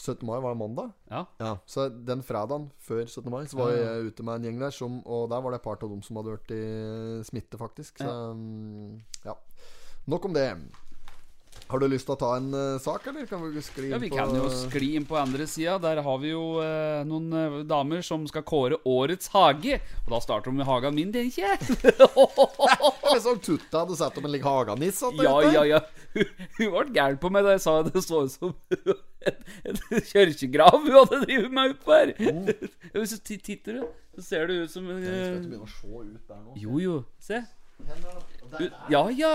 17. 0.00 0.24
mai 0.26 0.38
var 0.40 0.54
mandag. 0.56 0.92
ja. 1.10 1.24
Ja, 1.40 1.52
Så 1.66 1.88
den 1.92 2.22
fredagen 2.24 2.70
før 2.80 3.04
17. 3.06 3.30
mai 3.30 3.44
Så 3.46 3.58
var 3.60 3.70
jeg 3.76 4.06
ute 4.10 4.22
med 4.24 4.34
en 4.40 4.42
gjeng 4.48 4.60
der, 4.64 4.70
som, 4.74 5.00
og 5.06 5.28
der 5.30 5.40
var 5.44 5.50
det 5.52 5.60
et 5.60 5.66
par 5.68 5.76
av 5.82 5.90
dem 5.92 6.00
som 6.02 6.16
hadde 6.16 6.32
vært 6.38 6.50
i 6.56 7.22
smitte, 7.28 7.58
faktisk. 7.60 7.98
Så 8.00 8.08
Ja. 8.08 8.32
mm, 8.32 9.02
ja. 9.24 9.34
Nok 10.08 10.24
om 10.24 10.32
det. 10.34 10.48
Har 11.70 11.82
du 11.82 11.86
lyst 11.90 12.08
til 12.08 12.16
å 12.16 12.18
ta 12.18 12.32
en 12.38 12.48
uh, 12.54 12.80
sak, 12.82 13.06
eller 13.10 13.28
kan 13.30 13.42
vi 13.44 13.62
skli 13.62 13.88
inn 13.88 13.94
Ja, 13.94 14.00
Vi 14.02 14.10
på 14.10 14.18
kan 14.18 14.34
jo 14.34 14.48
skli 14.50 14.92
inn 14.98 15.06
på 15.06 15.18
andre 15.20 15.46
sida. 15.50 15.76
Der 15.82 16.02
har 16.04 16.18
vi 16.22 16.32
jo 16.32 16.44
uh, 16.58 17.00
noen 17.06 17.30
uh, 17.30 17.60
damer 17.68 18.02
som 18.06 18.26
skal 18.30 18.44
kåre 18.46 18.80
Årets 18.88 19.30
hage. 19.34 19.78
Og 20.04 20.10
da 20.14 20.20
starter 20.24 20.50
de 20.50 20.60
med 20.60 20.68
hagen 20.68 20.98
min, 20.98 21.10
det 21.14 21.28
ikke? 21.30 21.54
Jeg 21.60 23.22
så 23.22 23.36
Tutta 23.38 23.84
hadde 23.84 23.98
satt 24.00 24.18
om 24.18 24.26
en 24.26 24.34
ligger 24.34 24.50
haganiss. 24.50 25.02
ja, 25.22 25.36
ja, 25.46 25.64
ja. 25.76 25.82
Hun, 26.14 26.26
ble 26.58 26.84
gæren 26.94 27.18
på 27.22 27.30
meg 27.30 27.46
da 27.46 27.54
jeg 27.54 27.62
sa 27.62 27.76
det 27.86 28.02
så 28.02 28.24
ut 28.26 28.32
som 28.34 28.54
en, 29.68 29.78
kirkegrav 30.10 30.80
hun 30.82 30.96
hadde 30.96 31.20
drevet 31.22 31.54
meg 31.54 31.76
opp 31.76 31.90
her. 31.92 32.12
Hvis 32.96 33.14
du 33.14 33.36
titter, 33.38 33.80
så 34.16 34.26
ser 34.26 34.50
det 34.50 34.58
ut 34.64 34.74
som 34.74 34.90
en 34.90 34.98
Jeg 35.04 35.06
skal 35.06 35.20
ikke 35.20 35.38
eh, 35.38 35.46
begynne 35.46 35.68
å 35.68 35.72
se 35.76 36.02
ut 36.02 36.32
der 36.32 36.42
nå. 36.42 36.56
Jo, 36.58 36.82
jo. 36.82 36.98
Se. 37.22 37.42
Ja, 38.90 39.04
ja. 39.14 39.34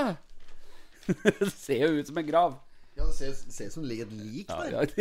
Det 1.39 1.51
ser 1.51 1.85
jo 1.87 1.99
ut 1.99 2.07
som 2.07 2.17
en 2.17 2.27
grav. 2.27 2.55
Ja, 2.95 3.03
det 3.05 3.13
ser, 3.17 3.33
ser 3.51 3.65
ut 3.67 3.73
som 3.73 3.83
et 3.83 4.11
lik 4.15 4.49
Ja, 4.49 4.63
ja. 4.71 4.85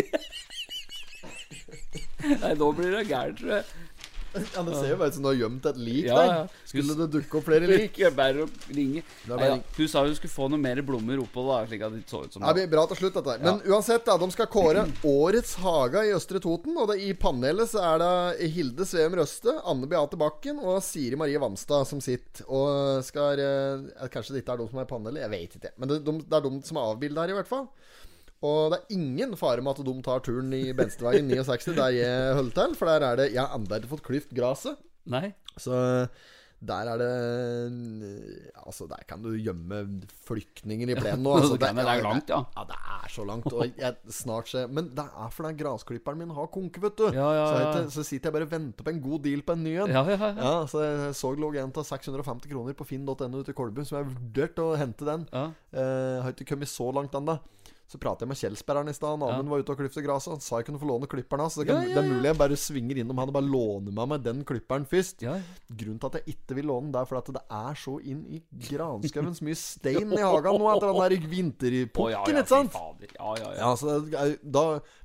Nei, 2.24 2.54
nå 2.58 2.70
blir 2.76 2.90
det 2.96 3.06
gærent, 3.08 3.38
tror 3.38 3.52
jeg. 3.58 3.64
Ja, 4.54 4.62
Det 4.66 4.74
ser 4.76 4.90
jo 4.90 4.96
bare 5.00 5.12
ut 5.12 5.16
som 5.16 5.24
du 5.24 5.28
har 5.30 5.36
gjemt 5.38 5.66
et 5.70 5.78
lik 5.80 6.08
Ja, 6.08 6.16
der. 6.18 6.54
Skulle 6.68 6.96
det 6.98 7.06
dukke 7.12 7.38
opp 7.38 7.46
flere 7.46 7.68
lik? 7.70 7.84
Ikke 7.92 8.10
bare 8.16 8.44
å 8.44 8.48
ringe. 8.74 9.02
er 9.26 9.30
Nei, 9.30 9.48
ja. 9.52 9.58
Hun 9.78 9.90
sa 9.90 10.02
hun 10.06 10.16
skulle 10.18 10.34
få 10.34 10.48
noe 10.52 10.60
mer 10.60 10.80
blommer 10.86 11.22
oppå, 11.22 11.44
slik 11.68 11.84
at 11.86 11.94
det 11.94 12.02
så 12.10 12.24
ut 12.24 12.34
som 12.34 12.46
Det 12.46 12.66
bra 12.72 12.86
til 12.90 13.00
slutt, 13.02 13.18
dette. 13.20 13.36
Men 13.44 13.62
uansett, 13.70 14.04
da, 14.06 14.16
de 14.20 14.30
skal 14.34 14.50
kåre 14.52 14.86
Årets 15.08 15.54
hage 15.62 16.04
i 16.08 16.14
Østre 16.16 16.42
Toten. 16.42 16.76
Og 16.80 16.90
det, 16.90 16.98
i 17.06 17.12
panelet 17.18 17.70
så 17.70 17.82
er 17.92 18.02
det 18.02 18.50
Hilde 18.56 18.88
Sveum 18.88 19.18
Røste, 19.20 19.56
Anne 19.70 19.90
Beate 19.90 20.18
Bakken 20.20 20.60
og 20.62 20.80
Siri 20.84 21.18
Marie 21.20 21.40
Vamstad 21.42 21.88
som 21.88 22.02
sitter 22.04 22.46
og 22.50 23.04
skal 23.06 23.40
eh, 23.42 24.08
Kanskje 24.12 24.36
det 24.36 24.44
ikke 24.44 24.56
er 24.56 24.62
de 24.62 24.70
som 24.70 24.80
er 24.80 24.88
i 24.88 24.90
panelet, 24.90 25.22
jeg 25.24 25.32
vet 25.34 25.58
ikke. 25.58 25.74
Men 25.78 25.90
det, 25.90 26.00
de, 26.06 26.18
det 26.24 26.38
er 26.38 26.46
de 26.48 26.52
som 26.66 26.80
er 26.80 26.90
avbilda 26.94 27.24
her, 27.24 27.34
i 27.34 27.38
hvert 27.38 27.50
fall. 27.50 27.68
Og 28.44 28.74
det 28.74 28.78
er 28.82 28.94
ingen 28.98 29.32
fare 29.40 29.62
med 29.64 29.72
at 29.78 29.86
de 29.86 29.94
tar 30.04 30.20
turen 30.26 30.52
i 30.52 30.62
Bensteveien 30.76 31.28
69, 31.32 31.72
der 31.78 31.96
jeg 31.96 32.34
holder 32.36 32.56
til. 32.60 32.74
For 32.76 32.90
der 32.92 33.08
er 33.08 33.16
det 33.22 33.30
Jeg 33.32 33.40
har 33.46 33.56
ennå 33.56 33.78
ikke 33.80 33.92
fått 33.96 34.04
klyft 34.10 34.34
gresset. 34.36 34.76
Så 35.60 36.08
der 36.64 36.88
er 36.88 36.96
det 36.96 37.08
Altså, 38.64 38.86
der 38.88 39.02
kan 39.08 39.20
du 39.22 39.30
gjemme 39.36 39.82
flyktninger 40.24 40.92
i 40.92 40.96
plenen 40.96 41.22
nå. 41.26 41.34
Altså, 41.40 41.56
det- 41.60 41.72
det 41.76 41.84
er 41.84 42.02
langt, 42.02 42.28
ja. 42.32 42.38
Ja, 42.56 42.64
det 42.70 42.76
er 42.78 43.08
så 43.12 43.24
langt. 43.28 43.48
Og 43.52 43.64
jeg 43.78 43.96
snart 44.10 44.48
ser 44.48 44.66
Men 44.68 44.88
det 44.96 45.04
er 45.04 45.30
fordi 45.34 45.52
grasklipperen 45.60 46.18
min 46.18 46.30
har 46.36 46.46
konke, 46.52 46.80
vet 46.80 46.96
du. 46.96 47.04
Ja, 47.12 47.28
ja, 47.36 47.46
Så, 47.46 47.58
ja. 47.60 47.72
ikke- 47.72 47.90
så 47.96 48.04
sitter 48.04 48.30
jeg 48.30 48.32
bare 48.38 48.42
og 48.48 48.50
venter 48.54 48.84
på 48.84 48.90
en 48.94 49.00
god 49.02 49.22
deal 49.24 49.42
på 49.42 49.52
en 49.52 49.64
ny 49.64 49.74
en. 49.82 49.88
Ja, 49.92 50.04
ja, 50.08 50.16
ja. 50.16 50.32
Ja, 50.40 50.54
så 50.66 50.80
jeg 50.84 51.14
så 51.14 51.34
lå 51.36 51.52
en 51.60 51.72
til 51.72 51.84
650 51.84 52.48
kroner 52.50 52.72
på 52.74 52.86
finn.no 52.86 53.40
ute 53.40 53.50
i 53.50 53.52
Kolbu, 53.60 53.84
så 53.84 53.96
jeg 53.98 54.04
har 54.04 54.14
vurdert 54.14 54.56
å 54.64 54.76
hente 54.76 55.04
den. 55.04 55.28
Ja. 55.32 55.44
Eh, 55.72 56.22
har 56.22 56.32
ikke 56.32 56.48
kommet 56.54 56.68
så 56.68 56.92
langt 56.94 57.12
ennå. 57.12 57.38
Så 57.84 57.98
pratet 58.00 58.24
jeg 58.24 58.30
med 58.30 58.38
Kjelsbergeren 58.40 58.88
i 58.88 58.94
stad. 58.96 59.22
Amund 59.22 59.50
var 59.52 59.60
ute 59.60 59.74
og 59.74 59.78
klippet 59.78 60.04
gresset. 60.06 60.32
Han 60.32 60.40
sa 60.42 60.58
jeg 60.60 60.66
kunne 60.70 60.80
få 60.80 60.88
låne 60.88 61.08
klipperen 61.10 61.44
hans. 61.44 61.54
Så 61.54 61.62
det, 61.62 61.68
kan, 61.68 61.82
Ja, 61.82 61.90
ja, 61.90 61.94
det 61.94 62.00
er 62.00 62.08
ja. 62.08 62.14
mulig 62.14 62.30
jeg 62.30 62.38
bare 62.40 62.56
svinger 62.58 63.00
innom 63.02 63.20
han 63.20 63.30
og 63.30 63.36
bare 63.36 63.50
låner 63.50 63.92
meg 63.98 64.08
med 64.14 64.24
den 64.24 64.40
klipperen 64.48 64.86
først. 64.88 65.20
Ja. 65.22 65.36
Grunnen 65.68 66.00
til 66.00 66.08
at 66.08 66.16
jeg 66.20 66.34
ikke 66.34 66.56
vil 66.58 66.68
låne 66.72 66.88
den, 66.88 66.96
er 67.02 67.10
fordi 67.10 67.36
det 67.36 67.44
er 67.58 67.78
så 67.84 67.98
inn 68.00 68.24
i 68.24 68.40
granskauen 68.70 69.36
så 69.36 69.46
mye 69.50 69.60
stein 69.60 70.16
i 70.16 70.22
hagen 70.24 70.58
nå 70.62 70.70
etter 70.72 70.90
den 70.90 71.02
der 71.02 71.16
ja, 71.18 71.30
vinterpukken, 71.34 72.16
ja, 72.16 72.24
ikke 72.24 72.46
sant? 72.48 72.78
Ja, 72.80 72.88
ja, 73.20 73.34
ja. 73.44 73.52
Ja, 73.60 73.70
så 73.76 74.00
det 74.00 74.24
Da 74.54 74.64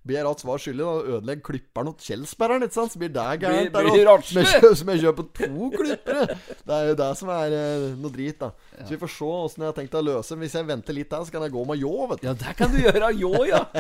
blir 0.09 0.25
rett 0.27 0.41
svar 0.43 0.59
skyldig. 0.61 0.85
Da 0.89 1.15
ødelegger 1.19 1.45
klipperen 1.49 1.91
og 1.93 2.01
Kjelsbergeren, 2.03 2.65
ikke 2.67 2.77
sant? 2.79 2.93
Så 2.95 3.01
blir 3.01 3.13
det 3.15 3.27
gærent. 3.43 3.71
Blir, 3.75 3.91
blir 3.93 4.07
rasle. 4.09 4.43
Som 4.79 4.91
jeg 4.93 5.03
kjøper- 5.05 5.29
to 5.39 5.69
klippere. 5.77 6.25
Det 6.65 6.75
er 6.79 6.91
jo 6.91 6.97
det 7.03 7.09
som 7.21 7.31
er 7.33 7.55
eh, 7.59 7.85
noe 8.01 8.13
drit, 8.13 8.39
da. 8.41 8.51
Så 8.81 8.89
vi 8.95 8.99
får 9.01 9.13
se 9.15 9.29
åssen 9.39 9.63
jeg 9.65 9.71
har 9.71 9.77
tenkt 9.79 9.97
å 9.99 10.03
løse. 10.05 10.37
Hvis 10.41 10.57
jeg 10.57 10.67
venter 10.69 10.97
litt 10.97 11.09
der, 11.13 11.23
så 11.27 11.33
kan 11.37 11.45
jeg 11.47 11.53
gå 11.55 11.63
med 11.69 11.81
ljå, 11.81 11.93
vet 12.13 12.23
du. 12.23 12.27
Ja, 12.29 12.35
det 12.43 12.55
kan 12.59 12.73
du 12.73 12.79
gjøre. 12.83 13.11
Jo, 13.19 13.33
ja. 13.49 13.63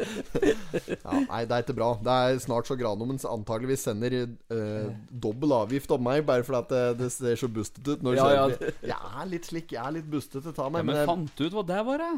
Ja, 0.00 1.12
nei, 1.28 1.42
det 1.48 1.54
er 1.56 1.64
ikke 1.64 1.74
bra. 1.76 1.90
Det 2.02 2.14
er 2.24 2.38
snart 2.42 2.68
så 2.68 2.76
Granummen 2.78 3.18
antageligvis 3.28 3.84
sender 3.86 4.14
uh, 4.24 4.90
dobbel 5.22 5.52
avgift 5.56 5.90
om 5.94 6.02
meg, 6.06 6.22
bare 6.28 6.44
fordi 6.46 6.62
det, 6.72 6.82
det 7.02 7.10
ser 7.14 7.36
så 7.40 7.48
bustete 7.52 7.96
ut. 7.96 8.04
Når 8.06 8.18
Ja, 8.18 8.28
ja, 8.36 8.70
Jeg 8.92 8.96
er 9.22 9.30
litt 9.30 9.48
slik, 9.50 9.74
jeg 9.76 9.82
er 9.84 9.96
litt 9.98 10.08
bustete 10.10 10.52
av 10.54 10.66
ja 10.66 10.70
meg. 10.78 10.86
men 10.88 10.96
men 11.00 11.08
fant 11.08 11.36
du 11.38 11.46
ut 11.46 11.56
hva 11.58 11.64
det 11.68 11.80
var, 11.86 12.02
da? 12.02 12.10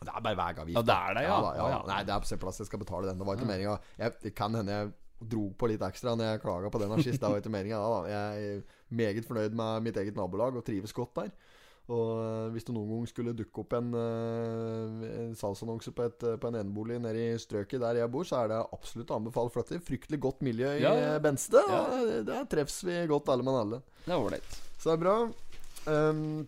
Det 0.00 0.12
er 0.14 0.24
bare 0.24 0.38
veiavgift. 0.38 0.76
Ja, 0.78 0.82
det 0.88 0.96
er 0.96 1.16
det, 1.18 1.22
ja. 1.26 1.36
ja, 1.36 1.44
da, 1.44 1.68
ja. 1.74 1.78
Nei, 1.90 2.00
det 2.08 2.14
er 2.14 2.24
på 2.24 2.28
sin 2.30 2.40
plass 2.40 2.60
jeg 2.62 2.70
skal 2.70 2.80
betale 2.80 3.10
den. 3.10 3.20
Det 3.20 3.26
var 3.28 3.36
ikke 3.36 3.48
meninga. 3.50 3.76
Jeg, 4.00 4.16
det 4.22 4.34
kan 4.38 4.54
hende 4.56 4.72
jeg 4.78 4.92
dro 5.34 5.42
på 5.60 5.68
litt 5.68 5.82
ekstra 5.84 6.14
når 6.16 6.30
jeg 6.30 6.42
klaga 6.46 6.70
på 6.72 6.80
den 6.80 6.94
her 6.94 7.02
sist. 7.04 7.20
Det 7.20 7.28
var 7.28 7.42
ikke 7.42 7.52
meninga, 7.52 7.80
da. 7.84 7.98
Jeg 8.08 8.50
er 8.54 8.84
meget 8.96 9.28
fornøyd 9.28 9.56
med 9.60 9.84
mitt 9.84 10.00
eget 10.00 10.16
nabolag 10.16 10.56
og 10.56 10.64
trives 10.64 10.96
godt 10.96 11.20
der. 11.20 11.32
Og 11.90 12.22
eh, 12.22 12.46
hvis 12.54 12.64
det 12.68 12.74
noen 12.76 12.88
gang 12.92 13.10
skulle 13.10 13.34
dukke 13.36 13.64
opp 13.64 13.74
en, 13.76 13.90
eh, 13.98 15.04
en 15.24 15.34
salgsannonse 15.36 15.92
på, 15.96 16.06
et, 16.06 16.26
på 16.40 16.48
en 16.48 16.58
enebolig 16.60 17.00
nede 17.02 17.24
i 17.34 17.38
strøket 17.42 17.82
der 17.82 17.98
jeg 18.00 18.12
bor, 18.14 18.24
så 18.28 18.44
er 18.44 18.52
det 18.52 18.60
absolutt 18.76 19.10
å 19.10 19.18
anbefale 19.18 19.52
flytte. 19.52 19.80
Fryktelig 19.84 20.20
godt 20.22 20.44
miljø 20.46 20.70
i 20.76 20.84
Ja, 20.84 20.94
ja, 20.94 21.10
ja. 21.16 21.20
Benste. 21.24 21.60
Ja. 21.68 21.82
Der 22.28 22.48
treffes 22.48 22.80
vi 22.86 22.96
godt 23.10 23.28
alle 23.34 23.44
mann 23.44 23.60
alle. 23.64 23.82
Det 24.06 24.14
er 24.14 24.22
ålreit. 24.22 24.60
Så 24.78 24.92
det 24.92 24.96
er 24.96 25.04
bra. 25.04 25.16
Ehm, 25.90 26.46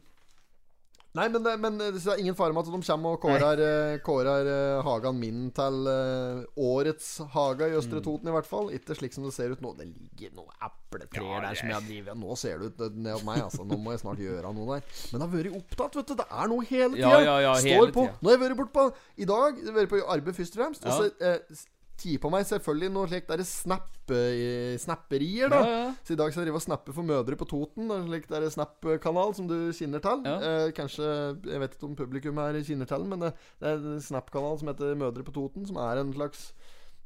nei, 1.15 1.27
men, 1.29 1.43
det, 1.45 1.53
men 1.61 1.77
det 1.81 1.89
er 2.09 2.21
ingen 2.23 2.37
fare 2.39 2.55
med 2.57 2.63
at 2.65 2.71
de 2.73 2.79
kommer 2.89 3.17
og 3.17 3.21
kårer, 3.21 3.61
eh, 3.67 3.99
kårer 4.05 4.49
eh, 4.49 4.83
hagen 4.87 5.19
min 5.21 5.43
til 5.57 5.89
eh, 5.93 6.43
årets 6.57 7.09
hage 7.35 7.69
i 7.69 7.73
Mm. 7.73 7.79
Østre 7.83 8.01
Toten, 8.05 8.29
i 8.31 8.35
hvert 8.37 8.49
fall. 8.49 8.71
Ikke 8.73 8.97
slik 8.97 9.13
som 9.17 9.25
det 9.27 9.33
ser 9.37 9.53
ut 9.53 9.61
nå. 9.65 9.75
Det 9.79 9.87
ligger 9.91 10.33
noen 10.39 10.53
epletrær 10.69 11.43
der 11.45 11.59
som 11.59 11.69
jeg 11.73 11.87
driver 11.89 12.17
Nå 12.23 12.37
ser 12.41 12.59
det 12.63 12.71
ut 12.73 12.81
eh, 12.87 12.97
ned 12.97 13.13
hos 13.19 13.25
meg, 13.29 13.43
altså. 13.45 13.65
Nå 13.69 13.77
må 13.81 13.93
jeg 13.95 14.03
snart 14.05 14.23
gjøre 14.25 14.55
noe 14.57 14.79
der. 14.79 14.89
Men 15.13 15.21
det 15.21 15.29
har 15.29 15.35
vært 15.37 15.59
opptatt, 15.61 16.01
vet 16.01 16.09
du. 16.13 16.15
Det 16.23 16.29
er 16.31 16.51
noe 16.55 16.69
hele 16.71 16.95
tida. 16.97 17.13
Ja, 17.13 17.21
ja, 17.29 17.37
ja, 17.49 17.55
Står 17.61 17.69
hele 17.77 17.93
på. 17.99 18.07
tida. 18.09 18.19
Nå 18.23 18.33
har 18.33 18.39
jeg 18.39 18.45
vært 18.47 18.61
bort 18.63 18.73
på 18.77 18.89
I 19.17 19.29
dag 19.33 19.63
jeg 19.67 19.77
vært 19.81 19.93
på 19.93 20.03
arbeid 20.17 20.39
først 20.41 20.57
og 20.59 20.63
fremst. 20.65 20.89
Og 20.89 20.93
så 20.97 21.11
eh, 21.33 21.63
ti 22.03 22.17
på 22.21 22.31
meg 22.33 22.45
selvfølgelig 22.49 22.93
noe 22.93 23.09
slikt 23.11 23.31
derre 23.31 23.47
snap, 23.47 23.89
eh, 24.11 24.75
snapperier, 24.83 25.53
da. 25.53 25.61
Ja, 25.63 25.79
ja. 25.79 25.89
Så 26.03 26.15
i 26.15 26.19
dag 26.19 26.33
skal 26.33 26.43
jeg 26.43 26.51
drive 26.51 26.61
og 26.61 26.67
snappe 26.67 26.95
for 26.97 27.07
mødre 27.07 27.39
på 27.39 27.49
Toten. 27.49 27.89
En 27.95 28.09
slik 28.09 28.29
der 28.31 28.49
Snap-kanal 28.53 29.35
som 29.39 29.49
du 29.51 29.57
kjenner 29.77 30.03
til. 30.05 30.27
Ja. 30.27 30.37
Eh, 30.43 30.69
kanskje 30.77 31.09
Jeg 31.47 31.63
vet 31.63 31.75
ikke 31.77 31.89
om 31.89 31.97
publikum 31.99 32.41
her 32.43 32.59
kjenner 32.67 32.89
til 32.91 33.09
men 33.09 33.27
det, 33.27 33.33
det 33.63 33.71
er 33.71 33.81
en 33.95 34.03
Snap-kanal 34.03 34.59
som 34.61 34.71
heter 34.73 34.99
Mødre 34.99 35.27
på 35.27 35.35
Toten, 35.35 35.67
som 35.69 35.79
er 35.83 36.03
en 36.03 36.13
slags 36.17 36.51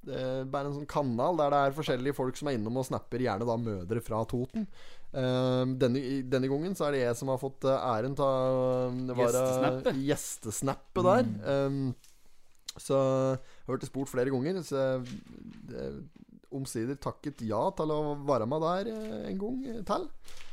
eh, 0.09 0.43
bare 0.49 0.71
en 0.71 0.76
sånn 0.81 0.88
kanal 0.91 1.38
der 1.41 1.53
det 1.53 1.62
er 1.67 1.76
forskjellige 1.76 2.17
folk 2.17 2.38
som 2.38 2.50
er 2.50 2.59
innom 2.59 2.81
og 2.81 2.88
snapper, 2.88 3.25
gjerne 3.26 3.49
da 3.49 3.59
mødre 3.61 4.03
fra 4.05 4.23
Toten. 4.29 4.67
Eh, 5.12 5.62
denne, 5.83 6.03
denne 6.31 6.50
gangen 6.53 6.76
så 6.79 6.88
er 6.88 6.97
det 6.97 7.05
jeg 7.05 7.21
som 7.21 7.33
har 7.33 7.43
fått 7.43 7.69
æren 7.76 8.17
være 8.17 9.95
Gjestesnappet. 10.09 11.07
der. 11.07 11.67
Um, 11.67 11.95
så 12.76 12.99
jeg 13.75 13.83
det 13.83 13.91
spurt 13.91 14.13
flere 14.13 14.31
ganger. 14.31 14.63
Så 14.63 14.77
jeg, 14.79 15.97
omsider 16.57 16.99
takket 17.03 17.43
ja 17.45 17.59
til 17.77 17.91
å 17.93 18.01
være 18.27 18.47
med 18.49 18.63
der 18.63 18.91
eh, 18.93 19.17
en 19.33 19.41
gang 19.41 19.57
til. 19.89 20.05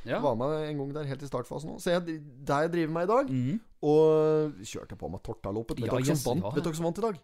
Ja. 0.10 0.20
Var 0.24 0.40
med 0.40 0.56
en 0.68 0.82
gang 0.82 0.96
der 0.98 1.12
helt 1.12 1.22
i 1.24 1.30
startfasen 1.30 1.76
òg. 1.76 1.84
Så 1.84 1.94
jeg, 1.94 2.18
der 2.44 2.66
jeg 2.66 2.74
driver 2.74 2.98
med 2.98 3.08
i 3.08 3.14
dag 3.14 3.32
Mm. 3.34 3.62
Og 3.84 4.64
kjørte 4.64 4.96
på 4.96 5.10
med 5.12 5.20
Tortaloppet. 5.26 5.82
Vet 5.82 5.90
Ja, 5.90 5.98
dere 5.98 6.14
yes, 6.14 6.22
vant 6.24 6.40
ja. 6.40 6.52
Vet 6.56 6.64
dere 6.64 6.78
som 6.78 6.86
vant 6.88 7.00
i 7.02 7.04
dag? 7.04 7.18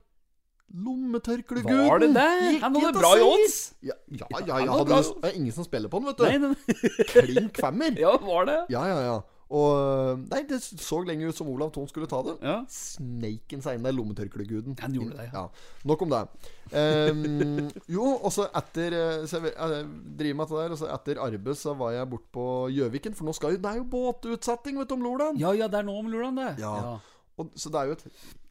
Lommetørkleguden! 0.69 1.87
Var 1.87 2.01
det 2.03 2.09
det? 2.13 2.59
Han 2.61 2.75
hadde 2.75 2.99
bra 2.99 3.11
i 3.15 3.23
odds. 3.23 3.55
Ja, 3.81 3.95
ja, 4.11 4.27
ja, 4.29 4.41
ja, 4.45 4.57
ja 4.65 4.75
hadde 4.75 5.31
ingen 5.39 5.55
som 5.55 5.65
spiller 5.65 5.89
på 5.89 6.01
den, 6.01 6.11
vet 6.11 6.19
du. 6.19 6.25
Nei, 6.27 6.35
den, 6.43 7.05
Klink 7.13 7.61
femmer. 7.63 7.95
ja, 8.03 8.11
var 8.21 8.49
det? 8.49 8.59
Ja, 8.75 8.83
ja, 8.91 8.99
ja. 9.07 9.15
Og 9.49 10.19
Nei, 10.29 10.43
det 10.45 10.59
så 10.61 10.99
lenge 11.01 11.25
ut 11.25 11.37
som 11.37 11.47
Olav 11.49 11.71
Thon 11.73 11.87
skulle 11.89 12.09
ta 12.09 12.19
det. 12.27 12.35
Ja. 12.45 12.59
Sneiken 12.69 13.63
seg 13.65 13.79
inn 13.79 13.87
der, 13.87 13.95
lommetørkleguden. 13.97 14.75
Han 14.83 14.93
gjorde 14.93 15.17
det, 15.17 15.29
ja. 15.33 15.47
Nok 15.89 16.03
om 16.05 16.11
det. 16.13 16.23
Um, 16.69 17.69
jo, 17.89 18.05
og 18.19 18.29
så 18.35 18.45
etter 18.59 18.93
eh, 18.93 19.23
Så 19.25 19.39
jeg, 19.41 19.55
jeg 19.55 19.87
driver 20.19 20.37
med 20.37 20.51
det 20.51 20.59
der. 20.59 20.75
Og 20.75 20.81
så 20.83 20.89
etter 20.93 21.21
arbeid 21.25 21.57
så 21.57 21.73
var 21.79 21.95
jeg 21.95 22.11
bort 22.11 22.27
på 22.35 22.45
Gjøviken, 22.75 23.17
for 23.17 23.25
nå 23.25 23.33
skal 23.33 23.55
jo 23.55 23.63
Det 23.63 23.71
er 23.71 23.79
jo 23.81 23.87
båtutsetting, 23.89 24.77
vet 24.77 24.91
du, 24.91 24.99
om 24.99 25.07
Lordan. 25.07 25.39
Ja, 25.41 25.55
ja, 25.57 25.69
det 25.71 25.81
er 25.81 25.89
nå 25.89 25.97
om 25.97 26.11
Lolan 26.13 26.37
det. 26.37 26.51
Ja. 26.61 26.99
Og, 27.39 27.49
så 27.57 27.71
det 27.71 27.79
er 27.79 27.89
jo 27.89 27.95
et 27.95 28.05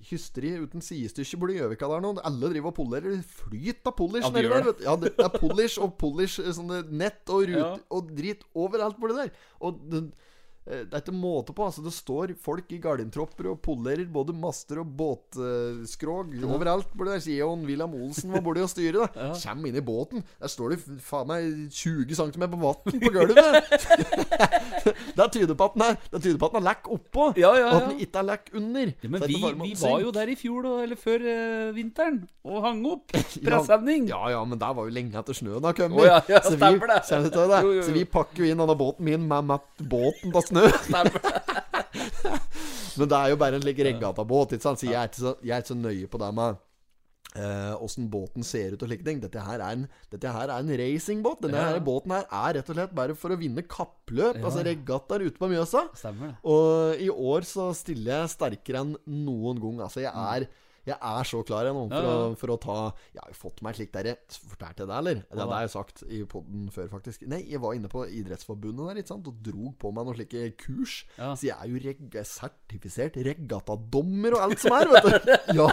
hysteri 0.08 0.54
uten 0.64 0.82
sidestykke 0.82 1.38
borti 1.38 1.58
Gjøvika 1.60 1.88
der 1.92 2.02
nå. 2.02 2.14
Alle 2.26 2.50
driver 2.50 2.72
og 2.72 2.78
polerer. 2.80 3.18
Flyt 3.44 3.86
av 3.86 3.94
polish 3.98 4.26
Ja, 4.26 4.34
nedi 4.34 4.50
der. 4.50 4.70
Ja, 4.82 4.94
det 4.98 5.12
er 5.14 5.34
polish 5.36 5.78
og 5.78 5.94
polish 6.00 6.42
eh, 6.42 6.50
sånne 6.58 6.82
nett 6.90 7.22
og 7.30 7.46
rute 7.46 7.60
Ja. 7.62 7.74
og 7.92 8.10
drit 8.18 8.42
overalt 8.56 8.98
borti 8.98 9.20
der. 9.20 9.36
Og 9.62 9.78
det, 10.68 10.78
eh, 10.80 10.86
er 10.92 11.02
ikke 11.02 11.14
måte 11.16 11.54
på. 11.56 11.64
Altså 11.64 11.82
Det 11.84 11.92
står 11.94 12.34
folk 12.40 12.72
i 12.72 12.80
gardintropper 12.82 13.50
og 13.52 13.60
polerer 13.64 14.04
både 14.12 14.34
master 14.36 14.82
og 14.82 14.92
båtskrog 14.98 16.34
overalt 16.44 16.92
Hvor 16.94 17.08
der. 17.08 17.20
Sion 17.24 17.64
William 17.66 17.94
Olsen 17.96 18.32
var 18.32 18.44
borti 18.44 18.62
og 18.62 18.70
styrer. 18.70 19.08
da 19.08 19.32
Kjem 19.42 19.66
inn 19.70 19.78
i 19.80 19.84
båten. 19.84 20.24
Der 20.40 20.52
står 20.52 20.74
det 20.74 21.00
faen 21.04 21.28
meg 21.28 21.48
20 21.72 22.14
cm 22.14 22.44
på 22.44 22.60
vann 22.60 23.00
på 23.00 23.12
gulvet. 23.14 23.72
det 25.18 25.28
tyder 25.34 25.56
på 25.58 25.68
at 25.68 25.76
den 25.76 25.84
er 25.88 25.96
Det 26.12 26.22
tyder 26.22 26.38
på 26.40 26.48
at 26.48 26.54
den 26.54 26.60
er 26.62 26.66
lekk 26.68 26.90
oppå, 26.94 27.28
Ja, 27.38 27.52
ja, 27.56 27.68
og 27.68 27.76
at 27.78 27.88
den 27.88 28.02
ikke 28.04 28.20
er 28.20 28.28
lekk 28.28 28.52
under. 28.54 28.92
Ja, 28.92 29.08
men 29.08 29.22
det 29.22 29.30
vi, 29.32 29.40
vi 29.62 29.72
var 29.80 29.98
jo 30.02 30.12
der 30.14 30.32
i 30.32 30.36
fjor, 30.38 30.68
eller 30.82 31.00
før 31.00 31.24
uh, 31.24 31.76
vinteren, 31.76 32.20
og 32.44 32.62
hang 32.64 32.84
opp. 32.88 33.12
Pressevning. 33.12 34.08
Ja, 34.10 34.22
ja, 34.32 34.42
men 34.48 34.60
der 34.60 34.74
var 34.76 34.88
jo 34.88 34.94
lenge 34.94 35.18
etter 35.18 35.36
snøen 35.36 35.64
har 35.64 35.76
kommet. 35.76 36.00
Oh, 36.00 36.06
ja, 36.06 36.20
ja, 36.30 36.40
så, 36.44 36.54
vi, 36.56 36.72
det. 36.92 37.00
Til 37.08 37.52
det? 37.52 37.62
Så 37.86 37.94
vi 37.94 38.04
pakker 38.08 38.44
jo 38.44 38.50
inn 38.52 38.60
denne 38.62 38.76
båten 38.78 39.08
min 39.08 39.26
med, 39.28 39.48
med 39.48 39.88
båten 39.90 40.34
på 40.34 40.42
snø. 40.86 41.02
men 42.98 43.10
det 43.10 43.18
er 43.18 43.32
jo 43.32 43.36
bare 43.40 43.58
en 43.58 43.64
slik 43.64 43.82
regattabåt, 43.86 44.56
ikke 44.56 44.66
sant? 44.68 44.80
Så 44.82 44.88
jeg 44.90 44.98
er 45.00 45.10
ikke 45.10 45.22
så, 45.24 45.34
jeg 45.44 45.54
er 45.56 45.62
ikke 45.64 45.74
så 45.74 45.78
nøye 45.82 46.08
på 46.10 46.20
det 46.24 46.32
med 46.40 46.64
Åssen 47.78 48.06
båten 48.10 48.42
ser 48.42 48.72
ut 48.74 48.80
og 48.82 48.88
slike 48.88 49.04
ting. 49.06 49.18
Dette 49.22 49.42
her 49.44 49.60
er 49.60 49.74
en, 49.76 49.82
dette 50.10 50.30
her 50.32 50.48
er 50.50 50.62
en 50.64 50.72
racingbåt. 50.80 51.42
Denne 51.44 51.60
Ja. 51.60 51.66
her 51.74 51.82
båten 51.84 52.10
her 52.16 52.24
er 52.24 52.54
rett 52.56 52.70
og 52.72 52.74
slett 52.78 52.94
bare 52.96 53.14
for 53.14 53.30
å 53.30 53.36
vinne 53.38 53.62
kappløp. 53.68 54.40
Altså 54.42 54.64
regattaer 54.66 55.26
ute 55.28 55.38
på 55.38 55.50
Mjøsa. 55.52 55.84
Stemmer. 55.94 56.32
Og 56.42 56.96
i 56.98 57.10
år 57.12 57.46
så 57.46 57.68
stiller 57.76 58.22
jeg 58.24 58.32
sterkere 58.32 58.80
enn 58.82 58.96
noen 59.06 59.60
gang. 59.60 59.84
Altså, 59.86 60.00
jeg 60.02 60.10
er 60.10 60.48
jeg 60.88 60.98
er 60.98 61.28
så 61.28 61.42
klar 61.46 61.68
jeg 61.68 61.76
nå 61.76 61.84
for, 61.90 62.06
Ja, 62.08 62.14
ja. 62.18 62.34
For 62.40 62.52
å 62.54 62.56
ta 62.62 62.76
Jeg 63.14 63.20
har 63.22 63.32
jo 63.32 63.38
fått 63.38 63.62
meg 63.64 63.74
et 63.74 63.80
slikt 63.80 63.94
derre 63.96 64.14
Fortalte 64.52 64.84
jeg 64.84 64.90
det, 64.90 64.96
eller? 64.98 65.20
Det 65.28 65.46
har 65.52 65.64
jeg 65.64 65.72
sagt 65.74 66.02
i 66.08 66.20
poden 66.28 66.68
før, 66.74 66.88
faktisk. 66.92 67.24
Nei, 67.30 67.40
jeg 67.50 67.60
var 67.62 67.76
inne 67.76 67.90
på 67.92 68.04
Idrettsforbundet 68.06 68.90
der 68.90 69.00
ikke 69.02 69.12
sant? 69.12 69.28
og 69.28 69.40
drog 69.44 69.74
på 69.80 69.92
meg 69.94 70.06
noen 70.08 70.16
slike 70.18 70.44
kurs. 70.60 70.94
Så 71.18 71.48
jeg 71.48 71.54
er 71.54 71.70
jo 71.70 71.80
reg 71.84 72.18
sertifisert 72.28 73.18
regattadommer 73.26 74.36
og 74.36 74.44
alt 74.46 74.62
som 74.62 74.76
er, 74.76 74.92
vet 74.92 75.08
du. 75.08 75.32
Ja, 75.58 75.68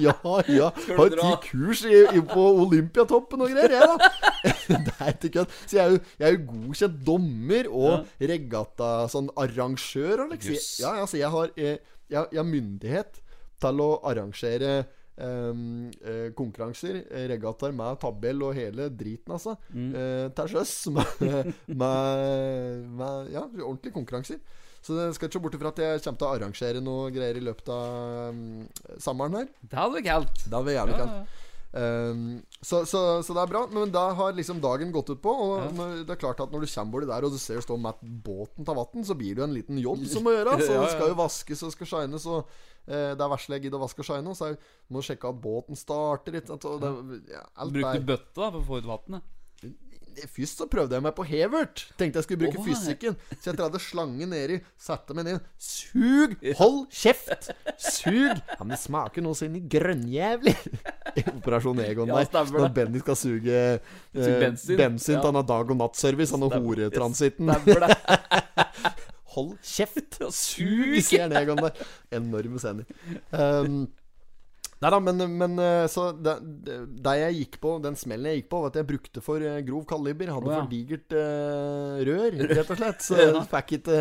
ja, 0.00 0.14
ja. 0.50 0.68
Har 0.98 1.14
ti 1.14 1.30
kurs 1.50 1.84
i, 1.88 1.96
i, 2.16 2.22
på 2.26 2.44
Olympiatoppen 2.64 3.44
og 3.44 3.52
greier, 3.52 3.74
jeg, 3.76 3.88
da. 3.88 4.10
det 4.88 4.94
er 4.98 5.14
ikke 5.14 5.32
kødd. 5.38 5.56
Så 5.64 5.78
jeg 5.78 5.84
er, 5.84 5.94
jo, 5.94 6.02
jeg 6.18 6.28
er 6.28 6.36
jo 6.36 6.42
godkjent 6.50 7.00
dommer 7.06 7.70
og 7.70 8.28
regatta 8.32 8.90
sånn 9.12 9.30
arrangør 9.40 10.26
og 10.26 10.34
liksom. 10.34 10.60
Ja, 10.82 10.94
altså, 11.04 11.20
jeg 11.20 11.32
har, 11.34 11.52
eh, 11.56 11.76
jeg, 12.10 12.30
jeg 12.32 12.40
har 12.40 12.48
myndighet 12.48 13.20
til 13.62 13.82
å 13.84 13.90
arrangere 14.08 14.72
ehm, 15.20 15.90
eh, 16.00 16.30
konkurranser, 16.36 17.02
eh, 17.10 17.26
regattaer 17.34 17.74
med 17.76 18.00
tabell 18.00 18.46
og 18.46 18.56
hele 18.56 18.88
driten, 18.92 19.34
altså. 19.36 19.56
Eh, 19.74 20.30
til 20.36 20.50
sjøs. 20.54 20.74
Med, 20.96 21.52
med, 21.68 22.88
med 23.02 23.30
ja, 23.34 23.44
ordentlige 23.60 23.94
konkurranser. 23.98 24.40
Så 24.80 24.96
jeg 24.96 25.12
skal 25.16 25.28
ikke 25.28 25.36
se 25.36 25.42
bort 25.44 25.56
fra 25.60 25.70
at 25.74 25.80
jeg 25.84 26.00
kommer 26.06 26.20
til 26.20 26.26
å 26.26 26.32
arrangere 26.34 26.80
noe 26.80 27.10
greier 27.12 27.36
i 27.36 27.44
løpet 27.44 27.68
av 27.74 28.32
um, 28.32 28.62
sommeren 28.96 29.36
her. 29.42 29.50
Det 29.60 29.76
hadde 29.76 29.98
vært 29.98 30.06
kaldt. 30.08 30.38
Det 30.46 30.54
hadde 30.54 30.68
vært 30.70 30.78
jævlig 30.78 30.94
Ja, 30.94 31.00
kaldt. 31.02 31.34
Um, 31.70 32.42
så, 32.60 32.82
så, 32.82 33.22
så 33.22 33.34
det 33.36 33.42
er 33.44 33.50
bra, 33.52 33.60
men 33.70 33.92
da 33.94 34.08
har 34.18 34.34
liksom 34.34 34.58
dagen 34.62 34.90
gått 34.94 35.12
ut 35.12 35.20
på. 35.22 35.30
Og 35.30 35.76
når, 35.76 36.00
det 36.06 36.16
er 36.16 36.20
klart 36.22 36.42
at 36.42 36.50
når 36.50 36.64
du 36.64 36.72
kommer 36.72 36.96
borti 36.96 37.10
der 37.12 37.26
og 37.26 37.34
du 37.34 37.38
ser 37.40 37.62
stå 37.62 37.78
med 37.78 38.00
båten 38.26 38.66
til 38.66 38.80
vann, 38.80 39.06
så 39.06 39.16
blir 39.18 39.36
det 39.36 39.44
jo 39.44 39.48
en 39.48 39.56
liten 39.56 39.80
jobb 39.82 40.04
som 40.10 40.26
må 40.26 40.34
gjøres. 40.34 40.64
Så 40.66 40.74
Ja, 40.74 40.84
det 40.84 40.94
skal 40.96 41.12
jo 41.12 41.18
vaskes 41.20 41.64
og 41.66 41.74
skal 41.76 41.92
shines. 41.92 42.26
Og 42.30 42.40
eh, 42.86 43.12
det 43.14 43.26
er 43.26 43.34
vesle 43.34 43.58
jeg 43.58 43.68
gidder 43.68 43.80
å 43.80 43.84
vaske 43.86 44.02
og 44.02 44.10
shine. 44.10 44.32
Og 44.32 44.38
så 44.38 44.50
er, 44.50 44.72
må 44.90 45.02
du 45.02 45.10
sjekke 45.10 45.30
at 45.30 45.42
båten 45.44 45.78
starter. 45.78 46.38
Litt, 46.38 46.50
sant? 46.50 46.66
Og 46.66 46.82
det, 46.82 47.20
ja, 47.30 47.44
er 47.46 48.08
bøtte 48.14 48.40
da 48.42 48.50
for 48.50 48.62
å 48.62 48.66
få 48.66 48.82
ut 48.82 48.90
vannet. 48.90 49.36
Først 50.28 50.58
så 50.60 50.66
prøvde 50.70 50.96
jeg 50.96 51.04
meg 51.04 51.14
på 51.16 51.24
Hevert. 51.24 51.84
Tenkte 51.98 52.20
jeg 52.20 52.26
skulle 52.26 52.42
bruke 52.42 52.60
oh, 52.60 52.66
fysikken. 52.66 53.16
Så 53.38 53.50
jeg 53.50 53.58
tradde 53.60 53.80
slangen 53.82 54.32
nedi, 54.32 54.58
satte 54.80 55.14
meg 55.16 55.26
ned. 55.28 55.46
Sug! 55.60 56.34
Hold 56.58 56.80
kjeft! 56.92 57.50
Sug! 57.80 58.34
Ja, 58.34 58.58
men 58.60 58.74
det 58.74 58.80
smaker 58.82 59.24
noe 59.24 59.38
så 59.38 59.46
inn 59.46 59.58
i 59.60 59.62
grønnjævlig. 59.70 60.56
Operasjon 61.38 61.80
Egon 61.84 62.10
der. 62.10 62.26
Ja, 62.26 62.44
Når. 62.56 62.72
Benny 62.76 63.02
skal 63.02 63.18
suge 63.18 63.62
eh, 63.78 64.34
bensin. 64.42 64.76
bensin 64.80 65.16
Ja. 65.18 65.22
han 65.24 65.40
har 65.40 65.46
dag- 65.48 65.72
og 65.72 65.80
nattservice, 65.80 66.34
han 66.36 66.44
har 66.46 66.58
horetransitten. 66.58 67.50
Hold 69.36 69.54
kjeft! 69.62 70.20
Sug! 70.34 70.98
sier 71.06 71.28
han 71.28 71.36
Egon 71.38 71.62
der. 71.62 71.80
Enorme 72.18 72.60
scener. 72.60 72.84
Um, 73.30 73.84
Nei 74.80 74.90
da, 74.94 74.98
men, 75.04 75.20
men 75.36 75.58
eh, 75.60 75.86
så 75.92 76.06
det, 76.16 76.38
jeg 77.20 77.36
gikk 77.36 77.58
på, 77.60 77.74
den 77.84 77.98
smellen 78.00 78.30
jeg 78.30 78.40
gikk 78.40 78.48
på, 78.54 78.62
var 78.62 78.72
at 78.72 78.78
jeg 78.80 78.88
brukte 78.88 79.22
for 79.24 79.44
eh, 79.44 79.58
grov 79.66 79.84
kaliber. 79.88 80.32
Hadde 80.32 80.48
oh, 80.48 80.54
ja. 80.54 80.62
for 80.62 80.72
digert 80.72 81.16
uh, 81.16 82.00
rør, 82.08 82.38
rett 82.48 82.72
og 82.72 82.80
slett. 82.80 83.04
Så 83.04 83.18
Ja. 83.20 83.42
fikk 83.50 83.76
ikke, 83.80 84.00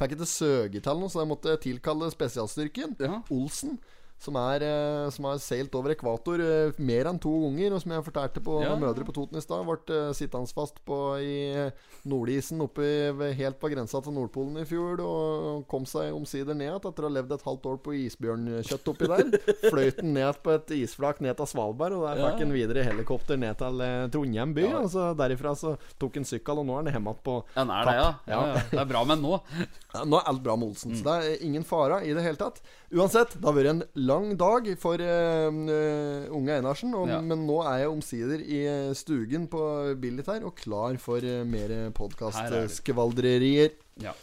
fikk 0.00 0.16
ikke 0.16 0.30
søgetall 0.30 1.04
så 1.12 1.22
jeg 1.22 1.30
måtte 1.34 1.58
tilkalle 1.60 2.08
spesialstyrken. 2.14 2.96
Olsen. 3.36 3.76
Som, 4.18 4.34
er, 4.34 4.62
eh, 4.66 5.10
som 5.14 5.28
har 5.28 5.38
seilt 5.38 5.74
over 5.78 5.92
ekvator 5.94 6.40
eh, 6.42 6.72
mer 6.82 7.06
enn 7.06 7.20
to 7.22 7.30
ganger, 7.44 7.76
og 7.76 7.82
som 7.84 7.92
jeg 7.94 8.02
fortalte 8.08 8.40
på 8.42 8.56
Ja. 8.64 8.72
mødre 8.74 9.04
på 9.06 9.14
Toten 9.14 9.38
i 9.38 9.42
stad. 9.44 9.62
Ble 9.68 9.78
eh, 9.94 10.12
sittende 10.18 10.50
fast 10.50 10.80
på, 10.84 10.96
i 11.22 11.70
nordisen 12.08 12.60
oppe 12.64 12.82
i- 12.82 13.32
helt 13.38 13.60
på 13.60 13.70
grensa 13.70 14.00
til 14.02 14.12
Nordpolen 14.16 14.58
i 14.58 14.64
fjor. 14.66 14.98
Og 15.04 15.66
kom 15.70 15.86
seg 15.86 16.10
omsider 16.16 16.54
ned 16.58 16.66
igjen 16.66 16.80
etter 16.82 17.04
å 17.06 17.08
ha 17.08 17.14
levd 17.14 17.32
et 17.36 17.44
halvt 17.46 17.68
år 17.70 17.78
på 17.84 17.94
isbjørnkjøtt 17.94 18.90
oppi 18.90 19.06
der. 19.06 19.30
Fløyt 19.70 20.00
den 20.02 20.12
ned 20.14 20.42
på 20.42 20.50
et 20.56 20.74
isflak 20.80 21.20
ned 21.22 21.36
til 21.38 21.46
Svalbard, 21.52 21.92
og 21.94 22.06
der 22.08 22.22
fikk 22.24 22.42
han 22.42 22.52
videre 22.58 22.84
helikopter 22.90 23.38
ned 23.38 23.58
til 23.62 23.84
Trondheim 24.14 24.54
by. 24.56 24.66
Og 24.82 24.90
så 24.94 25.08
derifra 25.18 25.54
så 25.58 25.76
tok 26.02 26.18
han 26.18 26.26
sykkel, 26.28 26.58
og 26.62 26.66
nå 26.68 26.74
er 26.78 26.82
han 26.88 26.92
hjemme 26.98 27.14
igjen 27.14 27.22
på 27.28 27.38
Ja, 27.54 27.62
den 27.62 27.70
er 27.78 27.88
det, 27.88 27.94
ja. 28.02 28.08
ja, 28.34 28.42
ja. 28.50 28.66
Det 28.74 28.82
er 28.82 28.90
bra 28.96 29.04
med 29.08 29.22
nå. 29.22 29.38
ja, 29.94 30.04
Nå 30.08 30.18
er 30.20 30.28
alt 30.34 30.42
bra 30.42 30.56
med 30.58 30.72
Olsen, 30.72 30.98
så 30.98 31.06
det 31.06 31.16
er 31.38 31.46
ingen 31.46 31.64
fare 31.66 32.02
i 32.06 32.12
det 32.16 32.22
hele 32.26 32.40
tatt. 32.40 32.58
Uansett, 32.92 33.34
det 33.38 33.44
har 33.46 33.54
vært 33.56 33.70
en 33.76 33.82
lang 34.08 34.32
dag 34.40 34.70
for 34.80 35.02
eh, 35.04 35.48
eh, 35.48 36.30
unge 36.34 36.56
Einarsen. 36.56 36.94
Og, 36.96 37.08
Ja. 37.12 37.20
Men 37.24 37.46
nå 37.48 37.60
er 37.64 37.84
jeg 37.84 37.92
omsider 37.92 38.42
i 38.42 38.62
eh, 38.68 38.94
stugen 38.98 39.46
på 39.52 39.60
Billit 40.00 40.30
her 40.32 40.46
og 40.48 40.56
klar 40.58 40.96
for 41.02 41.22
uh, 41.24 41.44
mer 41.44 41.68
Her 41.68 41.86
er 41.88 41.94
podkastskvaldrerier. 41.96 43.76
Ja. 44.02 44.14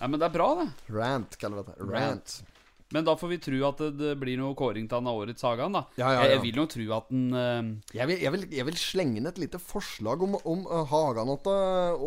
ja, 0.00 0.06
Men 0.06 0.20
det 0.20 0.28
er 0.30 0.36
bra, 0.36 0.50
det. 0.60 0.68
Rant, 0.92 1.38
kaller 1.40 1.62
vi 1.62 1.70
det. 1.70 1.78
Rant. 1.80 1.96
Rant. 1.96 2.55
Men 2.96 3.04
da 3.04 3.12
får 3.20 3.28
vi 3.34 3.38
tro 3.44 3.58
at 3.68 3.80
det, 3.82 3.90
det 4.00 4.14
blir 4.20 4.38
noe 4.40 4.56
kåring 4.56 4.86
til 4.88 4.96
han 4.96 5.10
av 5.10 5.18
årets 5.20 5.44
Sagaen, 5.44 5.76
da. 5.76 5.82
Ja, 6.00 6.14
ja, 6.14 6.22
ja. 6.22 6.30
jeg 6.32 6.42
vil 6.46 6.60
jo 6.62 6.66
tro 6.72 6.86
at 6.96 7.10
den 7.12 7.26
uh... 7.36 7.68
Jeg 7.92 8.08
vil, 8.08 8.22
jeg, 8.24 8.32
vil, 8.32 8.46
jeg 8.56 8.68
vil 8.70 8.78
slenge 8.80 9.20
inn 9.20 9.28
et 9.28 9.40
lite 9.42 9.60
forslag 9.60 10.24
om, 10.24 10.38
om 10.48 10.64
uh, 10.70 10.80
Hagan 10.88 11.32
åtta, 11.34 11.56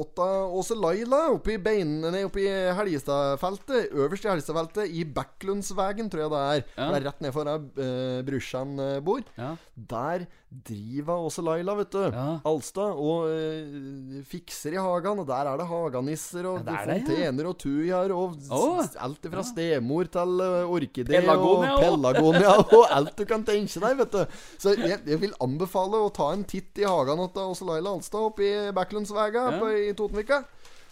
åtta 0.02 0.28
Åse 0.60 0.78
Laila 0.80 1.21
oppe 1.36 1.54
i 1.56 1.60
beinene 1.62 2.23
oppe 2.25 2.41
i 2.41 2.49
Helgestadfeltet. 2.49 3.93
Øverst 3.93 4.25
i 4.25 4.32
Helgestadfeltet, 4.32 4.89
i 4.89 5.06
Backlundsvegen, 5.06 6.10
tror 6.10 6.25
jeg 6.25 6.34
det 6.34 6.43
er. 6.56 6.65
Ja. 6.73 6.89
Det 6.89 6.99
er 6.99 7.08
rett 7.12 7.23
nedfor 7.28 7.49
der 7.52 7.69
uh, 7.69 8.19
brorsan 8.25 8.75
uh, 8.82 8.97
bor. 9.06 9.21
Ja. 9.38 9.54
Der 9.93 10.25
driver 10.49 11.25
Åse 11.28 11.43
Laila, 11.45 11.75
vet 11.78 11.93
du. 11.93 12.02
Alstad. 12.49 12.97
Og 12.97 13.30
eh, 13.30 14.21
fikser 14.28 14.73
i 14.73 14.82
hagen. 14.82 15.21
Og 15.21 15.28
der 15.30 15.49
er 15.52 15.60
det 15.62 15.67
haganisser 15.69 16.47
og 16.49 16.65
er 16.65 16.89
fontener 16.89 17.49
og 17.52 17.58
tujaer 17.62 18.13
og 18.15 18.38
oh. 18.49 18.82
Alt 18.99 19.30
fra 19.30 19.45
stemor 19.45 20.10
til 20.12 20.41
uh, 20.41 20.71
orkidé 20.80 21.20
og 21.22 21.74
pelagonia 21.84 22.54
og 22.63 22.86
alt 22.96 23.13
du 23.20 23.26
kan 23.30 23.44
tenke 23.48 23.82
deg, 23.84 23.98
vet 24.02 24.15
du. 24.15 24.39
Så 24.62 24.74
jeg, 24.78 25.02
jeg 25.06 25.20
vil 25.22 25.36
anbefale 25.44 26.00
å 26.06 26.10
ta 26.15 26.32
en 26.36 26.44
titt 26.48 26.80
i 26.82 26.88
hagen 26.88 27.22
til 27.36 27.52
Åse 27.54 27.68
Laila 27.68 27.94
Alstad 27.98 28.30
oppe 28.32 28.48
i 28.48 28.56
Backlundsvega 28.76 29.46
Ja. 29.60 29.70
i 29.76 29.94
Totenvika. 29.98 30.44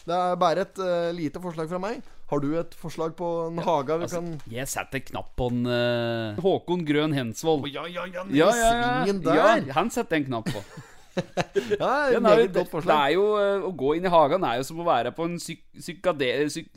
Det 0.07 0.15
er 0.15 0.37
bare 0.39 0.63
et 0.63 0.77
uh, 0.79 1.09
lite 1.15 1.41
forslag 1.43 1.67
fra 1.67 1.79
meg. 1.83 1.97
Har 2.27 2.41
du 2.43 2.49
et 2.59 2.73
forslag 2.75 3.13
på 3.15 3.27
en 3.47 3.57
hage 3.63 3.95
vi 4.01 4.03
altså, 4.07 4.19
kan 4.19 4.51
Jeg 4.51 4.67
setter 4.67 4.99
knapp 5.03 5.29
på 5.39 5.47
en 5.51 5.61
uh, 5.67 6.39
Håkon 6.43 6.83
Grøn 6.87 7.15
Hensvold. 7.15 7.67
Ja, 7.71 7.85
ja, 7.87 8.03
ja, 8.07 8.23
Ja, 8.31 8.47
ja, 8.51 8.69
ja. 8.71 8.93
svingen 9.03 9.21
der. 9.23 9.35
ja, 9.67 9.73
han 9.79 9.91
setter 9.91 10.19
en 10.19 10.25
knapp 10.27 10.49
på. 10.51 10.63
Ja, 11.81 11.91
det, 12.13 12.19
er, 12.21 12.47
godt 12.53 12.73
det 12.85 12.95
er 12.95 13.11
jo 13.15 13.23
eh, 13.41 13.65
Å 13.67 13.71
gå 13.75 13.93
inn 13.97 14.05
i 14.07 14.11
hagen 14.13 14.43
er 14.47 14.59
jo 14.59 14.65
som 14.69 14.81
å 14.81 14.87
være 14.87 15.11
på 15.17 15.25
en 15.27 15.37
syk, 15.41 15.63
psykade, 15.77 16.29
syk, 16.53 16.67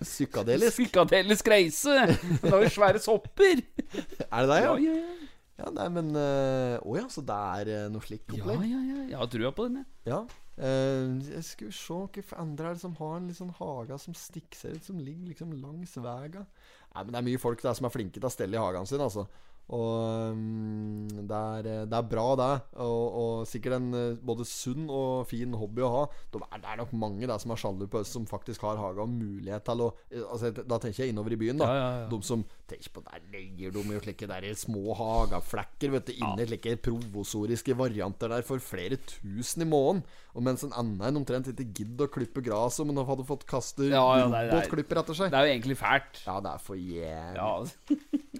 Psykadelisk. 0.00 0.76
psykadelisk 0.78 1.50
reise. 1.52 1.96
Det 2.40 2.52
er 2.52 2.64
jo 2.64 2.70
svære 2.72 3.02
sopper. 3.02 3.60
Er 4.32 4.46
det 4.46 4.48
deg, 4.50 4.62
ja? 4.64 4.74
Ja, 4.74 4.76
ja, 4.84 4.94
ja. 5.00 5.16
Ja, 5.60 5.68
nei, 5.76 5.88
men 5.92 6.14
eh, 6.16 6.76
Å 6.80 6.94
ja, 6.96 7.06
så 7.12 7.20
det 7.26 7.36
er 7.60 7.70
eh, 7.74 7.88
noe 7.92 8.04
slikt 8.04 8.32
Ja, 8.32 8.40
opplegg? 8.46 8.62
ja, 8.70 8.78
ja. 8.80 9.02
Jeg 9.10 9.18
har 9.20 9.28
trua 9.34 9.50
på 9.56 9.66
den, 9.68 9.82
jeg. 9.82 10.14
Ja. 10.14 10.22
Uh, 10.60 11.16
jeg 11.24 11.44
skulle 11.46 11.72
se 11.72 11.96
hvilke 11.96 12.36
andre 12.36 12.70
er 12.70 12.74
det 12.76 12.82
som 12.82 12.96
har 12.98 13.14
en 13.16 13.28
sånn 13.32 13.52
hage 13.56 13.96
som 14.02 14.16
stikker 14.16 14.58
seg 14.60 14.74
ut, 14.76 14.84
som 14.90 14.98
ligger 15.00 15.30
liksom 15.30 15.54
langs 15.60 15.94
vega. 15.96 16.42
Nei, 16.90 17.04
men 17.04 17.12
det 17.14 17.20
er 17.20 17.26
mye 17.30 17.40
folk 17.40 17.62
der 17.64 17.76
som 17.78 17.88
er 17.88 17.94
flinke 17.94 18.18
til 18.18 18.28
å 18.28 18.32
stelle 18.32 18.58
i 18.58 18.60
hagen 18.60 18.88
sin, 18.88 19.00
altså. 19.00 19.24
Og 19.70 20.34
mm, 20.34 21.26
det, 21.30 21.38
er, 21.38 21.66
eh, 21.70 21.82
det 21.86 21.96
er 21.98 22.06
bra, 22.10 22.26
det. 22.38 22.50
Og, 22.82 23.18
og 23.20 23.34
sikkert 23.48 23.76
en 23.76 23.88
eh, 23.94 24.16
både 24.26 24.46
sunn 24.48 24.88
og 24.90 25.28
fin 25.30 25.54
hobby 25.54 25.84
å 25.86 25.90
ha. 25.94 26.00
Det 26.32 26.40
er, 26.42 26.62
det 26.64 26.72
er 26.72 26.80
nok 26.82 26.94
mange 26.98 27.28
der 27.30 27.42
som 27.42 27.54
er 27.54 27.60
sjalu 27.62 27.84
på 27.90 28.00
oss 28.02 28.10
som 28.16 28.26
faktisk 28.28 28.64
har 28.66 28.80
hage 28.80 29.04
og 29.04 29.12
mulighet 29.14 29.66
til 29.68 29.84
å 29.86 29.90
eh, 30.10 30.24
altså, 30.24 30.50
Da 30.58 30.80
tenker 30.82 31.04
jeg 31.04 31.14
innover 31.14 31.36
i 31.36 31.40
byen, 31.40 31.62
da. 31.62 31.70
Ja, 31.70 31.78
ja, 31.78 31.92
ja. 32.02 32.08
De 32.10 32.20
som 32.26 32.42
tenker 32.70 32.94
på 32.96 33.04
Der 33.06 33.22
leier 33.30 33.74
de 33.74 33.84
jo 33.94 34.02
slike 34.02 34.30
der 34.30 34.48
små 34.58 34.96
hageflekker, 34.98 35.94
vet 35.94 36.10
du. 36.10 36.16
Inni 36.18 36.48
slike 36.50 36.74
provosoriske 36.88 37.78
varianter 37.78 38.34
der 38.34 38.46
for 38.46 38.62
flere 38.62 38.98
tusen 39.06 39.66
i 39.66 39.70
måneden. 39.70 40.02
Og 40.34 40.44
mens 40.46 40.62
en 40.66 40.74
annen 40.78 41.00
en 41.06 41.22
omtrent 41.22 41.48
ikke 41.50 41.70
gidder 41.80 42.06
å 42.06 42.12
klippe 42.12 42.42
gresset, 42.42 42.86
men 42.86 42.98
hadde 43.06 43.26
fått 43.26 43.46
kaste 43.50 43.88
Ja, 43.90 44.02
er- 44.18 44.26
robotklipper 44.50 45.02
etter 45.02 45.18
seg. 45.18 45.30
Det 45.32 45.38
er 45.38 45.48
jo 45.48 45.54
egentlig 45.56 45.78
fælt. 45.78 46.22
Ja, 46.26 46.38
det 46.42 46.54
er 46.54 46.62
for 46.62 46.78
jævlig. 46.78 47.98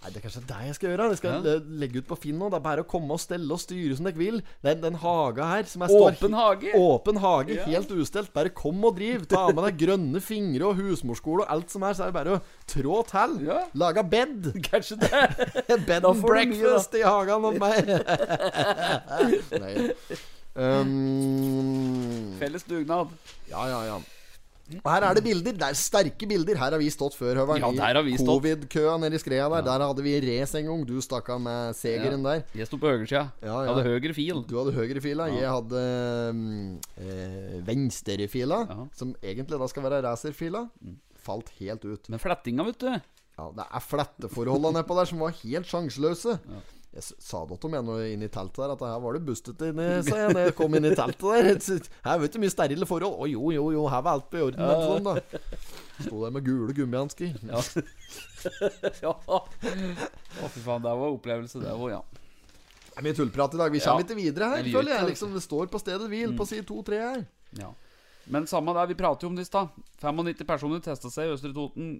Ja. 0.00 0.06
Nei, 0.06 0.10
Det 0.14 0.16
er 0.16 0.22
kanskje 0.24 0.40
det 0.48 0.58
jeg 0.64 0.74
skal 0.78 0.88
gjøre. 0.90 1.06
Jeg 1.10 1.18
skal 1.20 1.44
ja. 1.44 1.54
legge 1.80 2.00
ut 2.00 2.06
på 2.08 2.16
Finn 2.16 2.38
nå. 2.40 2.46
Det 2.48 2.56
er 2.56 2.64
bare 2.64 2.80
å 2.84 2.88
komme 2.88 3.12
og 3.12 3.20
stelle 3.20 3.52
og 3.52 3.60
styre 3.60 3.96
som 3.98 4.06
dere 4.08 4.16
vil. 4.16 4.38
Den, 4.64 4.80
den 4.80 4.94
haga 5.02 5.44
her 5.50 5.64
som 5.68 5.82
er 5.84 5.92
står- 5.92 6.14
Åpen 6.16 6.36
hage. 6.38 6.72
Åpen 6.78 7.20
hage, 7.20 7.58
helt 7.66 7.90
ustelt. 7.92 8.32
Bare 8.32 8.48
kom 8.48 8.80
og 8.88 8.96
driv. 8.96 9.26
Ta 9.28 9.46
med 9.52 9.60
deg 9.68 9.76
grønne 9.82 10.22
fingre 10.24 10.70
og 10.70 10.80
husmorskole 10.80 11.44
og 11.44 11.52
alt 11.52 11.70
som 11.70 11.84
er. 11.84 11.92
Så 11.98 12.06
er 12.06 12.12
det 12.12 12.16
bare 12.16 12.38
å 12.38 12.40
trå 12.70 13.02
til. 13.10 13.36
Ja. 13.50 13.58
Lage 13.76 14.04
bed. 14.08 14.48
Kanskje 14.70 14.96
det. 15.04 15.10
Bed 15.90 16.04
and 16.08 16.22
breakfast 16.24 16.96
mye, 16.96 17.00
i 17.00 17.04
hagen 17.04 17.44
hos 17.44 17.60
meg. 17.60 17.92
Nei. 19.60 19.90
Um, 20.60 22.32
Felles 22.40 22.64
dugnad. 22.66 23.12
ja, 23.52 23.68
ja, 23.68 23.84
ja. 23.86 24.00
Og 24.84 24.90
her 24.92 25.02
er 25.08 25.14
det 25.18 25.22
bilder. 25.24 25.52
Det 25.58 25.66
er 25.66 25.76
sterke 25.78 26.26
bilder. 26.30 26.54
Her 26.60 26.70
har 26.76 26.78
vi 26.78 26.88
stått 26.92 27.16
før, 27.18 27.34
Høveren. 27.42 27.60
Ja, 27.62 27.70
der 27.76 27.98
har 27.98 28.04
vi 28.06 28.14
I. 28.14 28.18
Covid-køa 28.22 28.96
nede 29.02 29.18
i 29.18 29.22
skreia 29.22 29.48
der. 29.50 29.64
Der 29.66 29.84
hadde 29.86 30.02
vi 30.06 30.14
race 30.24 30.58
en 30.60 30.66
gang. 30.70 30.84
Du 30.88 31.00
stakk 31.02 31.28
av 31.34 31.40
med 31.42 31.74
segeren 31.78 32.22
der. 32.26 32.44
Jeg 32.54 32.66
sto 32.70 32.78
på 32.80 32.90
høyresida. 32.92 33.24
Ja, 33.42 33.46
ja. 33.48 33.60
Jeg 33.66 33.74
hadde 33.74 33.86
høyre 33.90 34.14
fil. 34.14 34.42
Du 34.48 34.54
hadde 34.60 34.74
høyre 34.76 35.00
fila. 35.04 35.26
Ja. 35.32 35.40
Jeg 35.42 35.50
hadde 35.56 35.84
øh, 36.30 37.04
eh, 37.04 37.60
venstrefila, 37.66 38.60
Ja. 38.70 38.86
som 38.96 39.14
egentlig 39.22 39.58
da 39.60 39.66
skal 39.72 39.82
være 39.88 40.02
racerfila. 40.06 40.66
Falt 41.20 41.50
helt 41.60 41.84
ut. 41.84 42.08
Men 42.08 42.18
flettinga, 42.22 42.64
vet 42.70 42.78
du. 42.80 42.90
Ja, 43.40 43.46
Det 43.56 43.64
er 43.72 43.80
fletteforholda 43.80 44.70
nedpå 44.78 44.96
der 44.98 45.08
som 45.08 45.18
var 45.24 45.32
helt 45.42 45.66
sjanseløse. 45.66 46.38
Jeg 46.90 47.04
sa 47.22 47.44
det 47.46 47.56
til 47.62 47.70
meg 47.70 47.86
inne 48.10 48.26
i 48.26 48.30
teltet 48.34 48.58
der 48.58 48.72
at 48.74 48.80
her 48.82 49.02
var 49.04 49.14
det 49.14 49.20
bustet 49.22 49.60
inni, 49.62 49.84
seg 50.02 50.16
jeg 50.24 50.32
da 50.34 50.40
jeg 50.48 50.54
kom 50.58 50.74
inn 50.74 50.88
i 50.88 50.94
teltet 50.98 51.22
der. 51.22 51.84
Her 52.02 52.16
var 52.18 52.26
ikke 52.26 52.40
mye 52.42 52.50
sterile 52.50 52.88
forhold. 52.90 53.14
Å 53.14 53.28
jo, 53.30 53.44
jo, 53.54 53.68
jo, 53.76 53.84
her 53.92 54.02
var 54.02 54.18
alt 54.18 54.26
på 54.32 54.40
orden. 54.48 54.58
Ja. 54.58 54.80
Sånn, 54.88 55.06
da. 55.06 55.14
Sto 56.00 56.24
der 56.24 56.34
med 56.34 56.48
gule 56.48 56.74
gummihansker. 56.74 57.36
Ja. 57.46 57.62
ja. 59.04 59.12
Å, 59.14 59.38
fy 60.50 60.64
faen. 60.64 60.82
Det 60.82 60.96
var 61.04 61.06
opplevelse, 61.14 61.62
det 61.62 61.76
òg, 61.76 61.92
ja. 61.92 62.00
Det 62.90 62.98
er 62.98 63.06
mye 63.06 63.18
tullprat 63.20 63.54
i 63.54 63.60
dag. 63.62 63.70
Vi 63.76 63.84
kommer 63.84 64.02
Ja. 64.02 64.08
ikke 64.08 64.18
videre 64.18 64.50
her, 64.56 64.66
føler 64.74 64.96
jeg. 64.96 65.06
Liksom, 65.12 65.38
det 65.38 65.44
står 65.46 65.70
på 65.70 65.78
stedet 65.78 66.10
hvil 66.10 66.34
på 66.36 66.48
side 66.50 66.66
2-3 66.68 67.00
her. 67.04 67.22
ja. 67.62 67.70
Men 68.30 68.44
samme 68.46 68.70
der, 68.76 68.86
vi 68.86 68.94
prater 68.94 69.24
jo 69.26 69.30
om 69.32 69.38
det 69.38 69.42
i 69.46 69.48
stad. 69.48 69.70
95 70.02 70.44
personer 70.46 70.82
testa 70.84 71.08
seg 71.10 71.26
i 71.26 71.32
Østre 71.34 71.50
Toten 71.54 71.94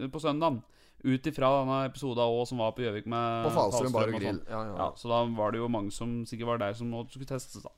eh, 0.00 0.08
på 0.10 0.18
søndagen. 0.22 0.62
Ut 1.04 1.26
ifra 1.28 1.50
denne 1.60 1.80
episoden 1.90 2.24
òg 2.24 2.46
som 2.48 2.58
var 2.58 2.72
på 2.72 2.82
Gjøvik 2.86 3.06
med 3.06 3.44
På 3.46 3.50
Falstrøm 3.54 3.92
bar 3.92 4.08
og 4.08 4.14
og 4.14 4.20
grill. 4.20 4.38
sånn. 4.40 4.46
Ja, 4.50 4.62
ja. 4.64 4.76
Ja, 4.80 4.86
så 4.96 5.08
da 5.12 5.24
var 5.36 5.52
det 5.52 5.58
jo 5.60 5.68
mange 5.68 5.92
som 5.92 6.24
sikkert 6.26 6.46
var 6.54 6.58
der 6.58 6.72
som 6.78 6.90
skulle 7.10 7.26
testes, 7.28 7.62
da. 7.62 7.70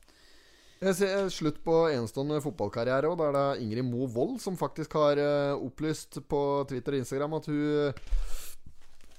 Jeg 0.80 0.94
ser 0.94 1.24
eh, 1.24 1.28
slutt 1.34 1.56
på 1.66 1.74
enestående 1.90 2.38
fotballkarriere 2.40 3.10
òg. 3.10 3.20
er 3.26 3.32
det 3.34 3.62
Ingrid 3.64 3.84
Mo 3.84 4.06
Wold 4.06 4.38
som 4.40 4.54
faktisk 4.56 4.92
har 4.94 5.18
eh, 5.18 5.54
opplyst 5.58 6.20
på 6.30 6.42
Twitter 6.70 6.94
og 6.94 6.98
Instagram 7.02 7.34
at 7.34 7.46
hun 7.50 7.88
eh, 7.88 7.92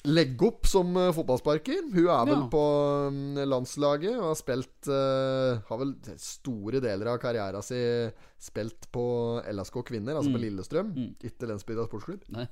legger 0.08 0.48
opp 0.48 0.66
som 0.72 0.94
fotballsparker. 1.14 1.82
Hun 1.92 2.08
er 2.08 2.26
vel 2.30 2.38
Ja. 2.40 2.48
på 2.48 2.64
mm, 3.12 3.44
landslaget 3.52 4.16
og 4.16 4.30
har 4.32 4.38
spilt 4.40 4.88
Har 4.88 5.78
vel 5.82 5.92
store 6.16 6.80
deler 6.80 7.12
av 7.12 7.20
karrieren 7.20 7.62
sin 7.62 8.14
spilt 8.40 8.88
på 8.96 9.04
LSK 9.44 9.84
Kvinner, 9.92 10.16
altså 10.16 10.32
på 10.32 10.40
Lillestrøm. 10.40 10.94
Ikke 11.20 11.46
Lensbygda 11.52 11.84
sportsklubb. 11.92 12.24
Nei. 12.32 12.48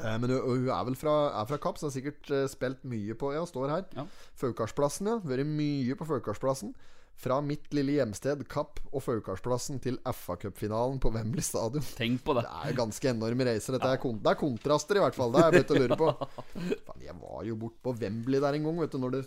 Eh, 0.00 0.18
Men 0.22 0.36
hun, 0.36 0.68
er 0.68 0.86
vel 0.88 0.96
fra, 0.98 1.16
er 1.40 1.50
fra 1.50 1.60
Kapp, 1.62 1.80
så 1.80 1.88
har 1.88 1.96
sikkert 1.96 2.30
eh, 2.34 2.46
spilt 2.50 2.84
mye 2.88 3.16
på 3.18 3.34
Ja, 3.36 3.44
står 3.48 3.74
her. 3.74 3.84
Ja. 3.96 4.06
Faukarsplassen, 4.40 5.10
ja. 5.12 5.20
Vært 5.26 5.48
mye 5.48 5.98
på 5.98 6.08
Faukarsplassen. 6.08 6.74
Fra 7.20 7.36
mitt 7.44 7.66
lille 7.76 7.98
hjemsted 7.98 8.46
Kapp 8.48 8.78
og 8.96 9.02
Faukarsplassen 9.04 9.76
til 9.84 9.98
FA-cupfinalen 10.08 10.96
på 11.02 11.10
Wembley 11.12 11.44
stadion. 11.44 11.84
Tenk 11.98 12.22
på 12.24 12.32
det. 12.38 12.46
Det 12.46 12.70
er 12.70 12.78
ganske 12.78 13.10
enorme 13.10 13.44
reiser. 13.44 13.76
Dette 13.76 13.90
er, 13.92 14.00
kon 14.00 14.16
det 14.24 14.30
er 14.32 14.38
kontraster, 14.40 14.96
i 14.96 15.02
hvert 15.04 15.18
fall. 15.18 15.34
Det 15.34 15.42
har 15.42 15.50
jeg 15.52 15.58
begynt 15.58 15.74
å 15.74 15.82
lure 15.82 15.98
på. 16.00 16.30
Fan, 16.86 17.02
jeg 17.04 17.16
var 17.20 17.42
jo 17.44 17.58
bort 17.60 17.76
på 17.84 17.92
Wembley 18.00 18.40
der 18.40 18.56
en 18.56 18.70
gang, 18.70 18.80
vet 18.80 18.96
du. 18.96 19.02
Når 19.02 19.18
det, 19.18 19.20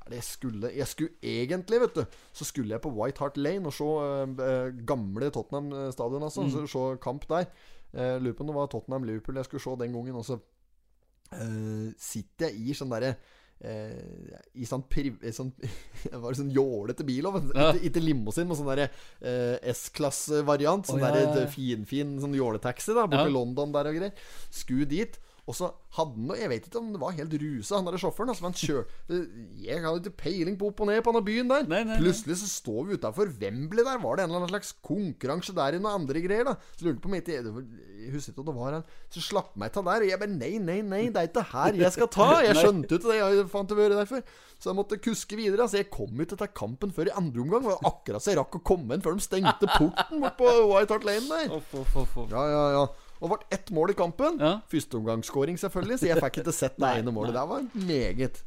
er 0.00 0.16
jeg 0.16 0.26
skulle 0.26 0.72
Jeg 0.74 0.90
skulle 0.90 1.30
egentlig, 1.36 1.78
vet 1.84 2.00
du, 2.00 2.18
så 2.34 2.48
skulle 2.48 2.74
jeg 2.74 2.82
på 2.82 2.90
White 2.98 3.22
Hart 3.22 3.38
Lane 3.38 3.70
og 3.70 3.76
se 3.76 3.86
uh, 3.86 4.82
gamle 4.88 5.30
Tottenham 5.30 5.70
stadion, 5.94 6.26
altså. 6.26 6.48
Så, 6.50 6.66
se 6.74 6.84
kamp 7.06 7.28
der. 7.30 7.46
Eh, 7.92 8.16
lurer 8.20 8.34
på 8.36 8.44
om 8.44 8.50
det 8.50 8.56
var 8.56 8.72
Tottenham-Liverpool 8.72 9.38
jeg 9.40 9.48
skulle 9.50 9.64
se 9.64 9.76
den 9.84 9.94
gangen. 9.96 10.18
Og 10.18 10.26
så 10.26 10.38
uh, 10.38 11.88
sitter 12.00 12.50
jeg 12.50 12.72
i 12.72 12.76
sånn 12.76 12.92
derre 12.92 13.16
Uh, 13.62 14.32
I 14.58 14.66
sånn, 14.66 14.82
priv, 14.90 15.20
i 15.22 15.30
sånn 15.30 15.52
Det 16.02 16.18
var 16.18 16.34
sånn 16.34 16.48
jålete 16.50 17.04
bil 17.06 17.28
òg. 17.30 17.36
Ja. 17.54 17.68
Ikke, 17.78 18.00
limousin, 18.02 18.48
men 18.50 18.58
sånn 18.58 18.70
derre 18.72 18.88
uh, 18.90 19.54
S-klasse-variant. 19.70 20.88
Sånn 20.90 20.98
oh, 20.98 21.04
ja, 21.06 21.20
ja, 21.20 21.44
ja. 21.44 21.50
finfin 21.52 22.16
sånn 22.18 22.34
jåletaxi 22.34 22.96
borte 22.96 23.20
Ja. 23.20 23.28
i 23.30 23.34
London 23.36 23.70
der 23.74 23.92
og 23.92 24.00
greier. 24.00 24.24
Sku 24.50 24.82
dit. 24.90 25.20
Og 25.50 25.56
så 25.58 25.72
hadde 25.96 26.14
han 26.14 26.38
Jeg 26.38 26.50
vet 26.52 26.66
ikke 26.68 26.78
om 26.78 26.92
det 26.94 27.00
var 27.02 27.14
helt 27.16 27.32
rusa, 27.42 27.74
han 27.74 27.88
der 27.88 27.98
sjåføren. 27.98 28.30
Altså, 28.30 28.44
men 28.46 28.54
kjør, 28.54 28.84
jeg 29.66 29.82
hadde 29.82 30.02
ikke 30.04 30.20
peiling 30.22 30.58
på 30.60 30.68
opp 30.70 30.82
og 30.84 30.90
ned 30.90 31.00
på 31.02 31.10
denne 31.10 31.26
byen 31.26 31.50
der. 31.50 31.64
Nei, 31.66 31.80
nei, 31.82 31.96
nei. 31.96 32.02
Plutselig 32.04 32.38
så 32.44 32.50
står 32.52 32.86
vi 32.86 32.98
utafor 33.00 33.32
Wembley 33.40 33.82
der. 33.82 33.98
Var 34.04 34.20
det 34.20 34.24
en 34.24 34.30
eller 34.30 34.44
annen 34.44 34.52
slags 34.54 34.70
konkurranse 34.86 35.54
der 35.56 35.78
i 35.78 35.82
noen 35.82 36.04
andre 36.04 36.22
greier? 36.22 36.46
da 36.46 36.54
Så 36.78 36.86
lurte 36.86 37.02
på 37.02 37.10
meg 37.12 37.24
ikke 37.24 37.40
Jeg 37.42 38.14
husker 38.14 38.32
ikke 38.36 38.44
om 38.44 38.48
det 38.52 38.56
var 38.60 38.78
han. 38.78 38.86
Så 39.10 39.24
slapp 39.26 39.52
meg 39.58 39.74
til 39.74 39.86
der. 39.90 40.06
Og 40.06 40.14
jeg 40.14 40.22
bare 40.22 40.36
nei, 40.36 40.54
nei, 40.62 40.78
nei, 40.86 41.02
det 41.10 41.24
er 41.24 41.30
ikke 41.32 41.46
her 41.50 41.82
jeg 41.82 41.96
skal 41.98 42.12
ta. 42.14 42.30
Jeg 42.46 42.58
skjønte 42.62 42.98
ikke 43.00 43.10
det. 43.10 43.20
Jeg 43.20 43.50
fant 43.50 43.74
det 43.74 43.92
derfor. 43.96 44.24
Så 44.62 44.70
jeg 44.70 44.78
måtte 44.78 45.02
kuske 45.02 45.36
videre. 45.42 45.66
Altså 45.66 45.82
Jeg 45.82 45.90
kom 45.90 46.22
ikke 46.22 46.38
til 46.38 46.54
kampen 46.54 46.94
før 46.94 47.10
i 47.10 47.16
andre 47.18 47.42
omgang. 47.42 47.66
Og 47.66 47.82
akkurat 47.90 48.22
så 48.22 48.30
jeg 48.30 48.38
rakk 48.38 48.60
å 48.62 48.66
komme 48.72 48.94
inn 48.94 49.02
før 49.02 49.18
de 49.18 49.26
stengte 49.26 49.66
porten 49.74 50.22
bort 50.22 50.38
på 50.38 50.52
White 50.70 50.94
Hart 50.94 51.08
Lane 51.08 51.26
der. 51.26 51.56
Ja, 52.30 52.46
ja, 52.46 52.66
ja. 52.78 52.84
Og 53.22 53.30
det 53.30 53.36
ble 53.38 53.56
ett 53.56 53.70
mål 53.70 53.92
i 53.92 53.96
kampen. 53.98 54.40
Ja. 54.42 54.56
Førsteomgangsskåring, 54.72 55.58
selvfølgelig. 55.62 56.00
Så 56.02 56.10
jeg 56.10 56.18
fikk 56.24 56.42
ikke 56.42 56.54
sett 56.56 56.78
det 56.82 56.90
ene 56.98 57.14
målet. 57.14 57.36
Det 57.36 57.44
var 57.46 57.62
meget. 57.86 58.42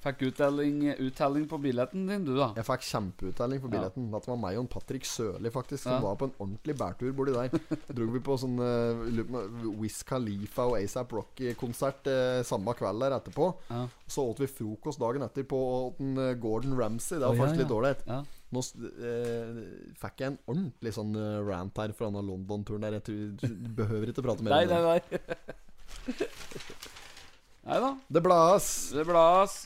Fikk 0.00 0.22
uttelling, 0.30 0.78
uttelling 1.04 1.42
på 1.50 1.58
billetten 1.60 2.06
din, 2.08 2.22
du, 2.24 2.30
da. 2.38 2.46
Jeg 2.56 2.64
fikk 2.64 2.84
kjempeuttelling 2.88 3.60
på 3.60 3.68
billetten. 3.68 4.06
Det 4.14 4.30
var 4.30 4.38
meg 4.40 4.56
og 4.56 4.68
Patrick 4.72 5.04
Sørli 5.04 5.50
faktisk 5.52 5.82
som 5.84 5.92
Ja. 5.92 6.00
var 6.06 6.14
på 6.16 6.24
en 6.30 6.32
ordentlig 6.40 6.76
bærtur 6.80 7.12
borti 7.12 7.34
der. 7.36 7.52
Dro 7.98 8.06
vi 8.14 8.22
på 8.24 8.36
sånn 8.40 8.56
uh, 8.56 9.74
Wiz 9.76 9.98
Khalifa 10.08 10.64
og 10.70 10.78
ASAP 10.78 11.12
Rocky-konsert 11.18 12.08
uh, 12.08 12.40
samme 12.48 12.72
kveld 12.78 13.04
der 13.04 13.18
etterpå. 13.18 13.50
Ja. 13.68 13.82
Så 14.08 14.24
åt 14.30 14.40
vi 14.40 14.48
frokost 14.48 15.02
dagen 15.02 15.20
etter 15.26 15.44
på 15.44 15.60
den, 15.98 16.14
uh, 16.16 16.32
Gordon 16.40 16.78
Ramsay. 16.80 17.18
Det 17.20 17.26
var 17.28 17.36
ja, 17.36 17.42
faktisk 17.44 17.60
litt 17.60 17.68
dårlig. 17.74 17.92
Ja. 18.08 18.22
Nå 18.50 18.62
eh, 18.98 19.58
fikk 20.00 20.24
jeg 20.24 20.32
en 20.32 20.38
ordentlig 20.50 20.90
sånn 20.96 21.12
rant 21.46 21.76
her 21.78 21.92
fra 21.94 22.08
denne 22.08 22.24
London-turen 22.26 22.82
der. 22.82 22.96
Jeg 22.98 23.04
tror, 23.06 23.52
du 23.60 23.68
behøver 23.78 24.10
ikke 24.10 24.24
prate 24.26 24.42
mer 24.42 24.56
Nei, 24.56 24.64
om 24.64 24.72
det. 24.72 24.80
nei, 24.80 26.16
nei. 26.16 26.30
Nei 27.70 27.78
da. 27.84 27.92
Det 28.08 28.22
blas. 28.24 28.66
Det 28.96 29.04
blas. 29.06 29.60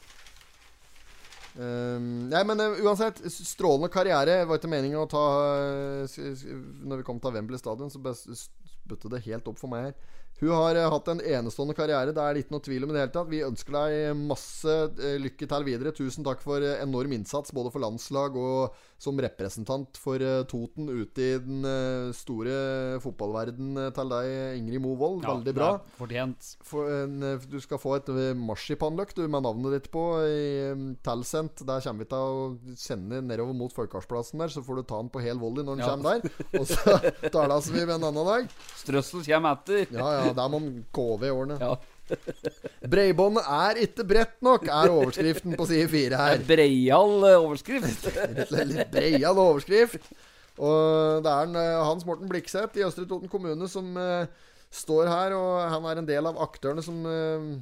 Um, 1.55 2.27
nei, 2.33 2.41
men 2.49 2.59
uh, 2.59 2.81
uansett, 2.83 3.21
strålende 3.31 3.91
karriere. 3.93 4.43
Var 4.49 4.59
ikke 4.59 4.71
meningen 4.73 5.05
å 5.05 5.11
ta 5.11 5.23
uh, 6.03 6.19
Når 6.83 7.01
vi 7.01 7.07
kom 7.07 7.21
til 7.23 7.37
Wembley 7.37 7.61
stadion, 7.61 7.93
så 7.93 8.03
spytte 8.03 9.13
det 9.13 9.23
helt 9.29 9.47
opp 9.51 9.61
for 9.61 9.71
meg 9.71 9.89
her. 9.89 9.95
Hun 10.41 10.51
har 10.51 10.81
uh, 10.81 10.89
hatt 10.91 11.13
en 11.13 11.23
enestående 11.23 11.77
karriere. 11.79 12.15
Det 12.17 12.25
er 12.25 12.41
litt 12.41 12.51
noe 12.51 12.65
tvil 12.65 12.87
om 12.87 12.91
i 12.91 12.97
det 12.97 13.05
hele 13.05 13.15
tatt. 13.15 13.31
Vi 13.31 13.45
ønsker 13.47 13.79
deg 13.79 14.25
masse 14.25 14.79
lykke 15.23 15.51
til 15.55 15.69
videre. 15.69 15.95
Tusen 15.95 16.27
takk 16.27 16.43
for 16.43 16.65
enorm 16.75 17.15
innsats, 17.15 17.55
både 17.55 17.71
for 17.75 17.87
landslag 17.87 18.39
og 18.41 18.75
som 18.99 19.19
representant 19.21 19.99
for 20.01 20.23
eh, 20.23 20.45
Toten 20.49 20.87
ute 20.89 21.21
i 21.21 21.33
den 21.43 21.65
eh, 21.69 22.13
store 22.17 22.55
fotballverden 23.05 23.75
eh, 23.83 23.89
til 23.97 24.13
deg, 24.13 24.29
Ingrid 24.61 24.81
Movold. 24.85 25.25
Veldig 25.27 25.55
bra. 25.57 25.69
Fortjent. 25.99 26.53
For 26.65 26.89
en, 27.03 27.19
du 27.51 27.59
skal 27.61 27.81
få 27.83 27.97
et 27.99 28.09
marsipanløk 28.39 29.13
du, 29.19 29.25
med 29.29 29.45
navnet 29.45 29.77
ditt 29.77 29.91
på 29.93 30.05
i 30.25 30.45
tilsendt. 31.05 31.65
Der 31.69 31.85
kommer 31.85 32.05
vi 32.07 32.11
til 32.15 32.19
å 32.39 32.77
sende 32.81 33.21
nedover 33.25 33.57
mot 33.59 33.75
Folkehavsplassen 33.77 34.41
der, 34.41 34.53
så 34.55 34.63
får 34.65 34.81
du 34.81 34.87
ta 34.89 35.03
den 35.03 35.11
på 35.13 35.23
hel 35.25 35.41
volley 35.43 35.67
når 35.67 35.81
den 35.81 35.85
Ja. 35.85 35.91
kommer 35.97 36.23
der. 36.23 36.61
Og 36.61 36.71
så 36.71 36.99
tales 37.35 37.69
vi 37.75 37.83
ved 37.85 37.97
en 37.99 38.09
annen 38.11 38.31
dag. 38.31 38.49
Strøssel 38.81 39.27
kommer 39.27 39.59
etter. 39.59 39.85
Ja 39.95 40.13
ja, 40.21 40.33
der 40.37 40.49
må 40.55 40.63
de 40.65 40.85
KV 40.95 41.29
i 41.29 41.35
årene. 41.35 41.59
Ja. 41.61 41.75
Breibåndet 42.93 43.49
er 43.49 43.81
ikke 43.87 44.07
bredt 44.09 44.39
nok, 44.45 44.69
er 44.69 44.93
overskriften 44.93 45.57
på 45.59 45.67
side 45.69 45.89
fire 45.93 46.21
her. 46.21 46.39
er 46.39 46.47
breial 46.47 47.29
eh, 47.29 47.37
overskrift. 47.41 48.09
Litt, 48.37 48.55
litt 48.71 48.93
breial 48.93 49.41
overskrift. 49.41 50.09
Og 50.63 51.25
det 51.25 51.31
er 51.31 51.49
en, 51.49 51.59
eh, 51.59 51.83
Hans 51.83 52.07
Morten 52.07 52.31
Blikseth 52.31 52.79
i 52.79 52.85
Østre 52.87 53.07
Toten 53.11 53.31
kommune 53.31 53.69
som 53.71 53.97
uh, 53.99 54.27
står 54.71 55.11
her, 55.11 55.35
og 55.35 55.65
han 55.73 55.89
er 55.91 56.01
en 56.03 56.11
del 56.11 56.31
av 56.31 56.39
aktørene 56.45 56.85
som 56.85 57.01
uh, 57.07 57.55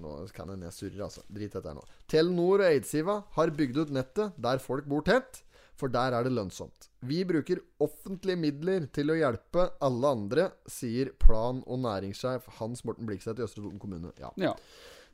Nå 0.00 0.12
kan 0.32 0.48
jeg 0.48 0.60
ned 0.62 0.72
surre, 0.72 1.02
altså. 1.04 1.20
Drit 1.28 1.52
dette 1.52 1.68
her 1.68 1.76
nå. 1.76 1.82
Telenor 2.08 2.62
og 2.62 2.70
Eidsiva 2.70 3.18
har 3.34 3.52
bygd 3.52 3.82
ut 3.82 3.90
nettet 3.92 4.38
der 4.40 4.62
folk 4.62 4.86
bor 4.88 5.04
tett, 5.04 5.42
for 5.76 5.92
der 5.92 6.16
er 6.16 6.24
det 6.24 6.32
lønnsomt. 6.32 6.88
Vi 7.02 7.24
bruker 7.26 7.58
offentlige 7.82 8.38
midler 8.38 8.84
til 8.94 9.10
å 9.10 9.16
hjelpe 9.18 9.64
alle 9.82 10.10
andre, 10.14 10.44
sier 10.70 11.10
plan- 11.18 11.64
og 11.66 11.80
næringssjef 11.82 12.46
Hans 12.60 12.84
Morten 12.86 13.06
Blikseth 13.08 13.40
i 13.40 13.46
Østre 13.46 13.62
Toten 13.64 13.80
kommune. 13.82 14.12
Ja, 14.22 14.30
Ja. 14.36 14.52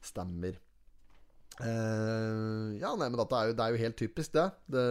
stemmer. 0.04 0.58
Uh, 1.58 2.76
ja, 2.78 2.92
nei, 2.94 3.08
men 3.08 3.16
dette 3.18 3.34
er 3.34 3.48
jo, 3.50 3.54
det 3.58 3.64
er 3.64 3.72
jo 3.74 3.80
helt 3.82 3.96
typisk, 3.98 4.32
det. 4.36 4.44
Det 4.70 4.84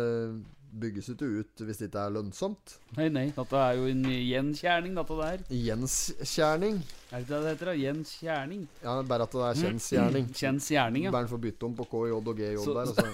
bygges 0.78 1.08
ikke 1.14 1.28
ut 1.40 1.62
hvis 1.64 1.80
det 1.80 1.88
ikke 1.88 2.02
er 2.10 2.12
lønnsomt. 2.18 2.74
Nei, 2.98 3.08
nei. 3.14 3.28
Dette 3.38 3.62
er 3.62 3.78
jo 3.80 3.86
en 3.88 4.02
gjenkjerning, 4.04 4.98
dette 4.98 5.16
der. 5.22 5.46
Gjenskjerning. 5.54 6.82
Er 7.08 7.22
det 7.22 7.24
ikke 7.24 7.32
det 7.32 7.40
det 7.46 7.54
heter? 7.54 7.72
da? 7.72 7.78
Gjenskjerning? 7.86 8.68
Ja, 8.84 8.98
bare 9.08 9.30
at 9.30 9.38
det 9.38 9.46
er 9.48 9.62
kjensgjerning. 9.64 10.28
Kjens 10.42 10.68
gjerning, 10.74 11.08
ja. 11.08 11.14
Bare 11.16 11.32
får 11.32 11.40
bytte 11.46 11.70
om 11.70 11.78
på 11.80 11.88
KJ 11.94 12.18
og 12.18 12.34
GJ 12.36 12.58
Så- 12.66 12.76
der. 12.76 12.92
Og 12.92 12.96
så 13.00 13.08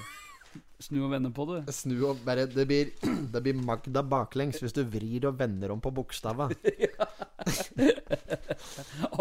Snu 0.83 1.05
og 1.05 1.13
vende 1.13 1.29
på 1.31 1.45
det. 1.47 1.61
snu 1.73 1.95
og 2.09 2.17
bare 2.25 2.43
Det 2.51 2.65
blir, 2.67 2.89
det 3.33 3.41
blir 3.43 3.55
Magda 3.55 4.01
baklengs 4.03 4.59
hvis 4.59 4.75
du 4.75 4.81
vrir 4.83 5.29
og 5.29 5.37
vender 5.39 5.71
om 5.71 5.79
på 5.83 5.93
bokstava. 5.95 6.49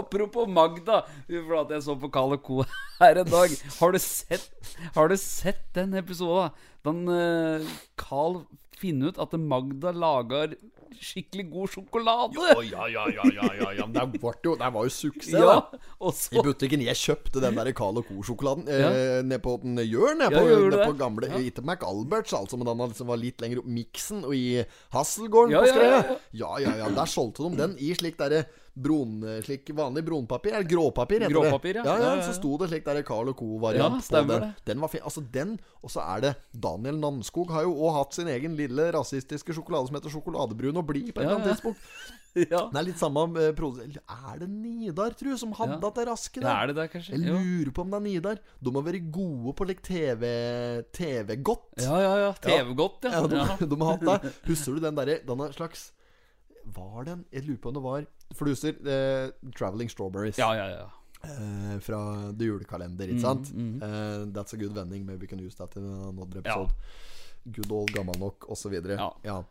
Apropos 0.00 0.50
Magda. 0.50 1.02
For 1.28 1.54
at 1.60 1.70
jeg 1.76 1.84
så 1.86 1.94
på 1.98 2.10
Carl 2.12 2.34
Co. 2.42 2.64
her 2.98 3.22
en 3.22 3.30
dag. 3.30 3.54
Har 3.78 3.94
du 3.94 4.00
sett, 4.02 4.50
har 4.96 5.08
du 5.08 5.16
sett 5.16 5.62
den 5.74 5.94
episoden? 5.94 6.50
Den 6.82 7.04
uh, 7.06 7.62
Carl 8.00 8.42
finner 8.82 9.12
ut 9.14 9.18
at 9.22 9.32
Magda 9.38 9.92
lager 9.94 10.56
skikkelig 11.02 11.46
god 11.50 11.70
sjokolade. 11.72 12.36
ja, 12.68 12.84
ja, 12.92 13.06
ja, 13.08 13.24
ja, 13.32 13.46
ja, 13.58 13.70
ja. 13.78 13.86
Men 13.88 14.12
det, 14.12 14.20
jo, 14.44 14.52
det 14.60 14.68
var 14.74 14.84
jo 14.86 14.92
suksess, 14.92 15.32
Ja, 15.32 15.54
da. 15.72 15.78
I 16.36 16.42
butikken. 16.44 16.82
Jeg 16.84 16.98
kjøpte 17.00 17.40
den 17.42 17.56
der 17.58 17.72
Carl 17.72 18.02
Co-sjokoladen 18.04 18.68
eh, 18.68 18.82
Ja. 18.82 18.90
nede 19.24 19.40
på 19.42 19.56
den 19.62 19.80
Jørn. 19.86 20.20
Ja, 20.20 20.28
på, 20.34 20.44
gjorde 20.48 20.76
du 20.76 20.84
på 20.84 20.98
gamle 21.00 21.30
Ja. 21.32 21.38
Ikke 21.40 21.64
McAlberts, 21.64 22.34
altså, 22.36 22.58
men 22.60 22.66
den 22.68 22.84
liksom 22.92 23.08
var 23.08 23.16
litt 23.22 23.40
lenger 23.40 23.62
opp 23.62 23.70
Miksen 23.72 24.24
og 24.28 24.34
i 24.36 24.64
Hasselgården 24.92 25.56
Ja, 25.56 25.62
på 25.64 25.66
ja, 25.66 25.72
Skreia. 25.74 26.02
ja, 26.02 26.18
Ja, 26.32 26.58
ja, 26.66 26.76
ja. 26.84 26.90
Der 27.00 27.06
solgte 27.08 27.48
de 27.48 27.56
den 27.56 27.76
i 27.80 27.94
slik 27.96 28.18
derre 28.20 28.44
bron, 28.74 29.20
slik 29.44 29.70
vanlig 29.76 30.04
bronpapir. 30.06 30.54
Eller 30.54 30.68
gråpapir, 30.68 31.20
heter 31.20 31.34
Gråpapir, 31.34 31.74
det. 31.74 31.84
ja. 31.84 31.98
Ja, 31.98 32.14
ja, 32.16 32.22
Så 32.26 32.32
sto 32.38 32.56
det 32.60 32.70
slik 32.70 32.84
der 32.86 33.02
Carl 33.02 33.32
Co-variant 33.34 33.82
Ja, 33.82 33.90
på 34.00 34.06
stemmer 34.06 34.40
den. 34.40 34.54
det. 34.56 34.72
Den 34.72 34.80
var 34.80 34.88
fin. 34.88 35.04
Altså, 35.04 35.20
den, 35.32 35.58
og 35.82 35.90
så 35.92 36.00
er 36.00 36.24
det 36.24 36.32
Daniel 36.52 36.98
Namskog 37.02 37.52
har 37.52 37.66
jo 37.66 37.74
òg 37.76 37.98
hatt 37.98 38.14
sin 38.16 38.28
egen 38.32 38.56
lille 38.56 38.88
rasistiske 38.94 39.54
sjokolade 39.56 39.90
som 39.90 39.98
heter 39.98 40.12
sjokoladebrun 40.14 40.80
og 40.80 40.86
blid 40.88 41.12
på 41.12 41.20
et 41.20 41.26
eller 41.26 41.40
annet 41.40 41.52
ja. 41.52 41.54
tidspunkt. 41.54 41.80
Ja. 42.32 42.62
Det 42.72 42.78
er 42.80 42.86
litt 42.86 42.96
samme 42.96 43.26
eh, 43.36 43.50
Er 43.52 44.38
det 44.40 44.46
Nidar, 44.48 45.12
tror 45.12 45.34
jeg, 45.34 45.38
som 45.42 45.50
hadde 45.52 45.76
Ja. 45.76 45.88
at 45.90 45.98
det 45.98 46.06
raske 46.08 46.40
der? 46.40 46.46
Ja, 46.48 46.62
er 46.62 46.70
det 46.70 46.76
der, 46.78 46.88
kanskje? 46.88 47.12
Jeg 47.12 47.28
lurer 47.28 47.72
på 47.76 47.82
om 47.84 47.90
det 47.92 47.98
er 47.98 48.04
Nidar. 48.06 48.38
De 48.56 48.72
må 48.72 48.80
være 48.80 49.02
gode 49.12 49.52
på 49.52 49.66
like 49.68 49.84
TV 49.84 50.24
TV-godt. 50.96 51.82
Ja, 51.84 51.98
ja, 52.00 52.14
ja. 52.22 52.30
TV-godt, 52.40 53.04
ja. 53.04 53.18
Ja, 53.18 53.26
de, 53.28 53.36
ja. 53.36 53.56
de 53.60 53.80
har 53.82 53.98
hatt 53.98 54.24
det. 54.24 54.32
Husker 54.48 54.78
du 54.78 54.80
den 54.80 54.96
derre 54.96 55.18
er 55.20 55.52
slags 55.52 55.90
Var 56.64 57.04
den 57.04 57.24
Jeg 57.32 57.44
lurer 57.46 57.58
på 57.62 57.68
om 57.68 57.74
det 57.74 57.82
var 57.82 58.06
For 58.34 58.44
du 58.44 58.52
husker 58.52 58.76
eh, 58.86 59.30
Traveling 59.56 59.90
Strawberries 59.90 60.38
Ja, 60.38 60.52
ja, 60.54 60.66
ja. 60.70 60.86
eh, 61.24 61.78
fra 61.80 61.98
The 62.38 62.44
Julekalender, 62.48 63.08
ikke 63.12 63.20
sant? 63.24 63.50
Eh, 63.54 64.26
that's 64.34 64.54
a 64.54 64.58
good 64.60 64.72
vending. 64.74 65.04
Maybe 65.06 65.22
we 65.22 65.26
can 65.30 65.40
use 65.40 65.56
that 65.56 65.76
in 65.76 65.84
another 65.84 66.38
episode. 66.40 66.70
Good 67.44 67.70
old 67.72 67.90
gammel 67.94 68.18
nok, 68.18 68.46
osv. 68.50 68.72
Ja. 68.86 69.10
Ja. 69.26 69.42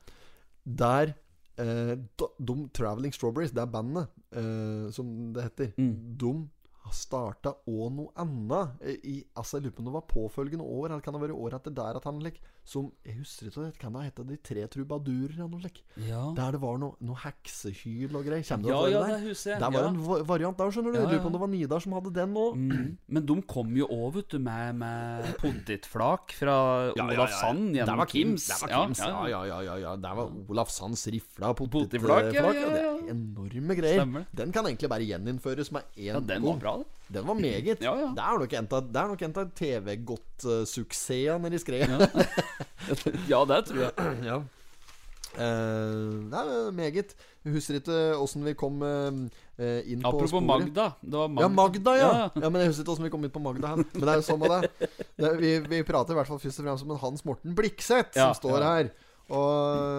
Der 0.65 1.13
eh, 1.58 1.95
de, 2.39 2.56
Traveling 2.74 3.13
Strawberries, 3.13 3.52
det 3.52 3.62
er 3.63 3.71
bandet 3.71 4.08
eh, 4.32 4.89
som 4.95 5.34
det 5.36 5.43
heter, 5.50 5.71
Mm. 5.78 6.17
de 6.17 6.34
har 6.82 6.93
starta 6.97 7.52
òg 7.69 7.91
noe 7.93 8.12
annet. 8.17 8.78
eh, 8.82 8.97
I, 9.04 9.24
altså, 9.38 9.58
jeg 9.60 9.65
lurer 9.67 9.76
på 9.76 9.84
om 9.84 9.89
det 9.91 9.93
var 9.93 10.08
påfølgende 10.10 10.63
år, 10.65 10.88
eller 10.89 11.00
kan 11.06 11.13
det 11.13 11.21
være 11.21 11.36
året 11.38 11.60
etter 11.60 11.76
der 11.78 12.00
at 12.00 12.04
han 12.10 12.19
lik, 12.24 12.39
som 12.63 12.91
Jeg 13.04 13.15
husker 13.17 13.47
ikke, 13.50 13.63
det 13.65 13.78
kan 13.82 13.91
det 13.93 14.04
heter, 14.06 14.24
De 14.30 14.36
tre 14.38 14.67
trubadurer 14.69 15.34
eller 15.34 15.47
noe 15.50 15.60
slik. 15.63 15.80
ja. 16.08 16.21
Der 16.38 16.52
det 16.56 16.62
var 16.62 16.78
noe, 16.78 16.93
noe 17.02 17.17
heksehyl 17.24 18.15
og 18.15 18.24
greier. 18.28 18.43
Kjenner 18.45 18.63
du 18.63 18.69
Ja, 18.69 18.82
ja, 18.91 19.00
det 19.02 19.10
der? 19.15 19.24
husker 19.30 19.52
jeg. 19.52 19.60
Der 19.63 19.71
var 19.74 19.82
ja. 19.82 19.89
en 19.89 20.28
variant 20.30 20.58
der, 20.62 20.71
skjønner 20.71 20.91
du. 20.93 20.97
Ja, 20.97 21.02
Jeg 21.02 21.10
lurer 21.12 21.24
på 21.24 21.28
om 21.32 21.34
det 21.34 21.41
var 21.41 21.52
Nidar 21.52 21.80
som 21.84 21.93
hadde 21.97 22.13
den 22.13 22.34
òg. 22.38 22.56
Mm. 22.62 22.97
Men 23.17 23.26
de 23.26 23.38
kom 23.50 23.76
jo 23.76 23.88
òg, 23.88 24.13
vet 24.19 24.30
du, 24.30 24.38
med, 24.39 24.76
med 24.76 25.32
potetflak 25.41 26.36
fra 26.38 26.56
Olaf 26.95 27.34
Sand 27.39 27.76
gjennom 27.76 27.97
var 28.04 28.12
Kims. 28.13 28.47
Det 28.47 28.60
var 28.62 28.69
Ja, 28.76 28.86
Kims. 28.86 29.00
Ja, 29.00 29.28
ja, 29.34 29.41
ja. 29.50 29.60
ja, 29.67 29.76
ja. 29.88 29.95
Der 30.06 30.15
var 30.21 30.32
Olaf 30.50 30.69
Sands 30.71 31.08
rifla 31.12 31.54
Potetflak, 31.58 32.32
ja, 32.34 32.45
Ja, 32.45 32.54
ja, 32.54 32.62
ja. 32.62 32.71
Det 32.71 32.86
er 32.86 33.13
enorme 33.15 33.76
greier. 33.78 34.02
Stemmer. 34.02 34.26
Den 34.32 34.52
kan 34.56 34.65
egentlig 34.69 34.89
bare 34.91 35.06
gjeninnføres 35.08 35.71
med 35.76 35.84
én 35.97 36.13
Ja, 36.13 36.19
den 36.19 36.43
var 36.45 36.58
bra, 36.62 36.78
det. 36.78 36.86
Den 37.12 37.28
var 37.28 37.36
meget. 37.36 37.82
Ja, 37.84 37.91
ja. 38.00 38.08
Det 38.15 38.24
er 38.24 38.38
nok 38.39 38.54
en 38.56 39.36
av, 39.41 39.52
TV-godt-suksessene 39.60 41.52
de 41.52 41.60
skrev. 41.60 41.88
Ja, 43.32 43.45
det 43.45 43.60
tror 43.67 43.82
jeg. 43.86 43.93
Ja. 44.32 44.41
Uh, 45.32 46.28
det 46.28 46.39
er 46.39 46.71
meget. 46.76 47.13
Husker 47.47 47.78
ikke 47.80 48.00
åssen 48.19 48.43
vi 48.43 48.52
kom 48.60 48.82
uh, 48.84 49.13
inn 49.62 50.02
på 50.04 50.10
Apropos 50.10 50.34
sporet. 50.34 50.47
Magda. 50.50 50.88
Det 51.00 51.17
var 51.21 51.30
Magda. 51.32 51.45
Ja, 51.45 51.47
Magda, 51.56 51.91
ja. 51.95 52.10
Ja. 52.36 52.50
Men 52.50 52.60
jeg 52.62 52.71
husker 52.71 52.84
ikke 52.84 52.95
åssen 52.95 53.08
vi 53.08 53.13
kom 53.13 53.24
inn 53.28 53.34
på 53.34 53.43
Magda 53.43 53.67
her. 53.71 53.78
Men 53.93 54.04
det 54.04 54.12
er 54.12 54.19
jo 54.19 54.28
sånn 54.28 54.41
med 54.41 54.52
det. 54.52 54.89
det 55.21 55.32
vi, 55.39 55.52
vi 55.71 55.80
prater 55.88 56.12
i 56.15 56.19
hvert 56.19 56.32
fall 56.32 56.41
først 56.43 56.60
og 56.60 56.67
fremst 56.67 56.88
om 56.88 56.91
en 56.95 57.04
Hans 57.06 57.24
Morten 57.28 57.56
Blikseth 57.56 58.12
som 58.17 58.36
står 58.39 58.67
her. 58.67 58.91
Og 59.32 59.52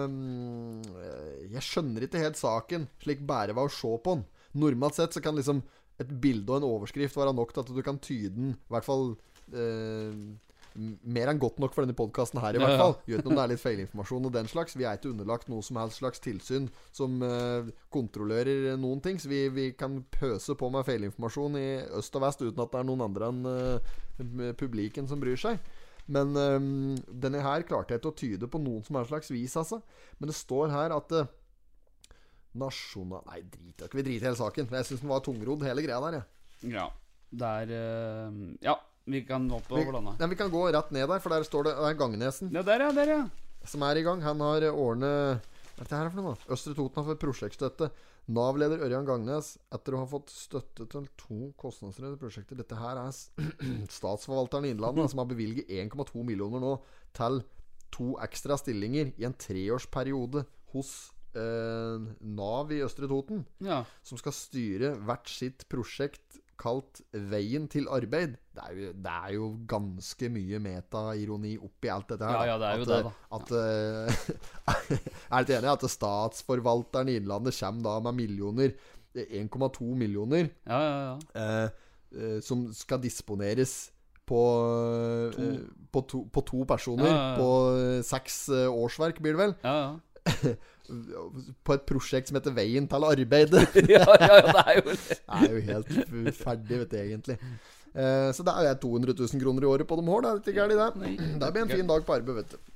um, 0.05 0.83
jeg 1.49 1.65
skjønner 1.65 2.05
ikke 2.05 2.21
helt 2.21 2.37
saken, 2.37 2.85
slik 3.01 3.23
bare 3.25 3.55
var 3.57 3.65
å 3.69 3.73
se 3.73 3.89
på 4.05 4.17
den. 4.19 4.25
Normalt 4.61 4.99
sett 4.99 5.15
så 5.15 5.21
kan 5.23 5.33
liksom 5.39 5.63
et 6.01 6.15
bilde 6.23 6.49
og 6.49 6.61
en 6.61 6.71
overskrift 6.71 7.17
være 7.19 7.35
nok 7.35 7.53
til 7.53 7.63
at 7.65 7.75
du 7.75 7.83
kan 7.85 7.99
tyde 8.01 8.33
den, 8.33 8.55
i 8.57 8.73
hvert 8.73 8.87
fall 8.87 9.13
eh, 9.53 10.17
mer 10.73 11.29
enn 11.29 11.41
godt 11.41 11.59
nok 11.61 11.73
for 11.75 11.85
denne 11.85 11.95
podkasten 11.97 12.41
her, 12.41 12.55
i 12.55 12.61
hvert 12.61 12.73
hvert 12.73 12.79
ja. 12.79 12.81
fall. 12.81 12.95
Gjør 13.05 13.21
ikke 13.21 13.29
om 13.29 13.37
det 13.37 13.43
er 13.43 13.51
litt 13.51 13.61
feilinformasjon 13.61 14.27
og 14.29 14.33
den 14.33 14.49
slags. 14.49 14.77
Vi 14.77 14.87
er 14.87 14.97
ikke 14.97 15.11
underlagt 15.11 15.51
noe 15.51 15.65
som 15.65 15.77
helst 15.81 16.01
slags 16.01 16.23
tilsyn 16.23 16.67
som 16.95 17.21
eh, 17.25 17.69
kontrollerer 17.93 18.73
noen 18.81 19.03
ting. 19.03 19.21
Så 19.21 19.29
vi, 19.31 19.45
vi 19.53 19.69
kan 19.77 20.01
pøse 20.13 20.57
på 20.57 20.71
med 20.73 20.87
feilinformasjon 20.87 21.59
i 21.61 21.67
øst 21.99 22.17
og 22.17 22.25
vest 22.25 22.41
uten 22.41 22.65
at 22.65 22.73
det 22.73 22.81
er 22.81 22.89
noen 22.89 23.05
andre 23.05 23.29
enn 23.29 23.49
eh, 23.53 24.53
publiken 24.59 25.09
som 25.09 25.21
bryr 25.21 25.39
seg. 25.39 25.61
Men 26.11 26.33
eh, 26.39 26.59
denne 27.25 27.45
her 27.45 27.67
klarte 27.67 27.93
jeg 27.93 28.01
ikke 28.01 28.13
å 28.13 28.19
tyde 28.23 28.49
på 28.51 28.61
noen 28.61 28.83
som 28.85 28.99
helst 28.99 29.13
slags 29.13 29.31
vis, 29.33 29.55
altså. 29.59 29.83
Men 30.17 30.31
det 30.31 30.39
står 30.39 30.73
her 30.73 30.97
at 30.97 31.17
eh, 31.19 31.31
Nasjonal 32.59 33.23
Nei, 33.29 33.41
drit 33.49 33.73
i 33.73 33.83
det. 33.83 33.89
Vi 33.93 34.03
driter 34.05 34.25
i 34.25 34.27
hele 34.29 34.39
saken. 34.39 34.67
Jeg 34.69 34.87
syns 34.89 35.01
den 35.03 35.09
var 35.11 35.23
tungrodd, 35.25 35.63
hele 35.65 35.83
greia 35.85 35.99
der. 36.05 36.19
Jeg. 36.19 36.73
Ja. 36.75 36.87
Det 37.33 37.49
er 37.63 37.71
eh, 37.73 38.35
Ja, 38.61 38.75
vi 39.09 39.23
kan 39.25 39.47
hoppe 39.49 39.73
over 39.79 39.97
denne. 39.97 40.13
Ja, 40.21 40.27
vi 40.29 40.37
kan 40.37 40.51
gå 40.53 40.67
rett 40.71 40.91
ned 40.93 41.07
der, 41.09 41.19
for 41.23 41.33
der 41.33 41.43
står 41.47 41.65
det 41.65 41.73
Det 41.79 41.89
er 41.89 41.97
Gangnesen 41.99 42.51
Ja, 42.53 42.61
der, 42.61 42.85
ja. 42.85 42.91
Der, 42.93 43.09
ja. 43.17 43.21
som 43.65 43.81
er 43.87 43.97
i 43.97 44.03
gang. 44.05 44.21
Han 44.21 44.39
har 44.45 44.67
ordnet 44.69 44.77
årene 44.77 45.13
Hva 45.73 45.81
er 45.81 45.87
dette 45.87 45.97
her 45.97 46.11
for 46.13 46.21
noe? 46.21 46.35
da? 46.37 46.53
Østre 46.53 46.75
Toten 46.77 47.01
har 47.01 47.07
fått 47.09 47.23
prosjektstøtte. 47.23 47.89
Nav-leder 48.33 48.79
Ørjan 48.85 49.03
Gangnes, 49.03 49.57
etter 49.73 49.97
å 49.97 50.03
ha 50.03 50.07
fått 50.07 50.29
støtte 50.31 50.85
til 50.87 51.09
to 51.19 51.49
kostnadsrede 51.59 52.15
prosjekter 52.21 52.55
Dette 52.55 52.77
her 52.79 53.01
er 53.01 53.09
Statsforvalteren 53.97 54.69
i 54.69 54.71
Innlandet 54.71 55.11
som 55.11 55.19
har 55.19 55.27
bevilget 55.27 55.67
1,2 55.67 56.23
millioner 56.23 56.61
nå 56.63 56.77
til 57.17 57.41
to 57.91 58.13
ekstra 58.23 58.55
stillinger 58.61 59.11
i 59.19 59.25
en 59.27 59.35
treårsperiode 59.35 60.45
hos 60.71 60.93
eh, 61.39 62.07
Nav 62.37 62.71
i 62.73 62.81
Østre 62.85 63.09
Toten 63.09 63.43
ja. 63.63 63.83
som 64.05 64.19
skal 64.19 64.35
styre 64.35 64.93
hvert 65.07 65.29
sitt 65.31 65.67
prosjekt 65.71 66.39
kalt 66.59 67.01
Veien 67.11 67.65
til 67.71 67.87
arbeid. 67.91 68.35
Det 68.53 68.63
er 68.63 68.75
jo, 68.77 68.89
det 69.03 69.13
er 69.13 69.31
jo 69.35 69.47
ganske 69.67 70.29
mye 70.31 70.59
metaironi 70.63 71.55
oppi 71.57 71.89
alt 71.91 72.13
dette 72.13 72.29
her. 72.29 72.37
Ja, 72.37 72.53
ja, 72.53 72.57
det 72.61 72.67
er 72.69 72.81
jo 72.81 72.89
det, 72.89 72.99
da. 73.07 73.13
At, 73.37 73.53
ja. 74.69 74.99
er 75.39 75.47
dere 75.49 75.59
enig 75.59 75.71
i 75.71 75.73
at 75.73 75.87
statsforvalteren 75.95 77.09
i 77.11 77.17
Innlandet 77.19 77.57
kommer 77.57 77.87
da 77.89 77.95
med 78.07 78.19
millioner, 78.21 78.75
eh, 79.17 79.33
1,2 79.41 79.89
millioner, 79.97 80.51
Ja, 80.69 80.79
ja, 80.85 81.01
ja. 81.09 81.17
eh, 81.41 81.67
eh, 82.13 82.39
som 82.45 82.67
skal 82.77 83.01
disponeres 83.03 83.91
på 84.29 84.41
to, 85.35 85.43
eh, 85.43 85.59
på 85.91 86.05
to, 86.07 86.23
på 86.31 86.45
to 86.47 86.63
personer 86.69 87.35
på 87.37 87.49
eh, 87.75 88.01
seks 88.07 88.47
eh, 88.53 88.69
årsverk, 88.69 89.19
blir 89.21 89.35
det 89.35 89.41
vel? 89.47 89.55
ja, 89.65 89.77
ja. 89.81 89.93
På 91.63 91.77
et 91.77 91.85
prosjekt 91.87 92.29
som 92.29 92.39
heter 92.39 92.55
Veien 92.55 92.89
til 92.91 93.07
arbeid. 93.09 93.55
ja, 93.95 94.03
ja, 94.03 94.31
ja, 94.39 94.41
det 94.49 94.65
er 94.65 94.75
jo 94.79 94.83
det. 94.89 94.97
Det 95.07 95.39
er 95.39 95.53
jo 95.53 95.63
helt 95.69 96.37
ferdig, 96.39 96.81
vet 96.83 96.91
du, 96.91 96.97
egentlig. 96.99 97.37
Eh, 97.93 98.29
så 98.33 98.45
det 98.45 98.53
er 98.57 98.69
jeg 98.71 98.81
200 98.83 99.15
000 99.19 99.43
kroner 99.43 99.65
i 99.65 99.69
året 99.69 99.87
på 99.87 99.97
dem 99.99 100.11
hår. 100.11 100.25
Det 100.25 100.31
er 100.31 100.39
ikke 100.43 100.59
gærent, 100.59 101.01
det. 101.03 101.33
Det 101.41 101.51
blir 101.55 101.65
en 101.67 101.75
fin 101.77 101.91
dag 101.93 102.05
på 102.05 102.17
arbeid, 102.17 102.39
vet 102.41 102.55
du. 102.55 102.72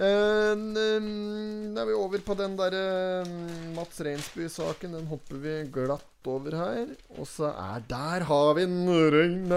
Eh, 0.00 0.52
n- 0.56 1.74
Da 1.74 1.82
er 1.82 1.86
vi 1.90 1.92
over 1.92 2.22
på 2.24 2.34
den 2.38 2.54
der 2.56 2.72
eh, 2.72 3.28
Mats 3.76 4.00
Reinsby-saken. 4.00 4.94
Den 4.96 5.06
hopper 5.10 5.36
vi 5.42 5.52
glatt 5.74 6.06
over 6.26 6.54
her. 6.56 6.86
Og 7.18 7.26
så 7.28 7.50
er 7.52 7.82
Der 7.88 8.24
har 8.28 8.54
vi 8.56 8.64
den. 8.64 9.52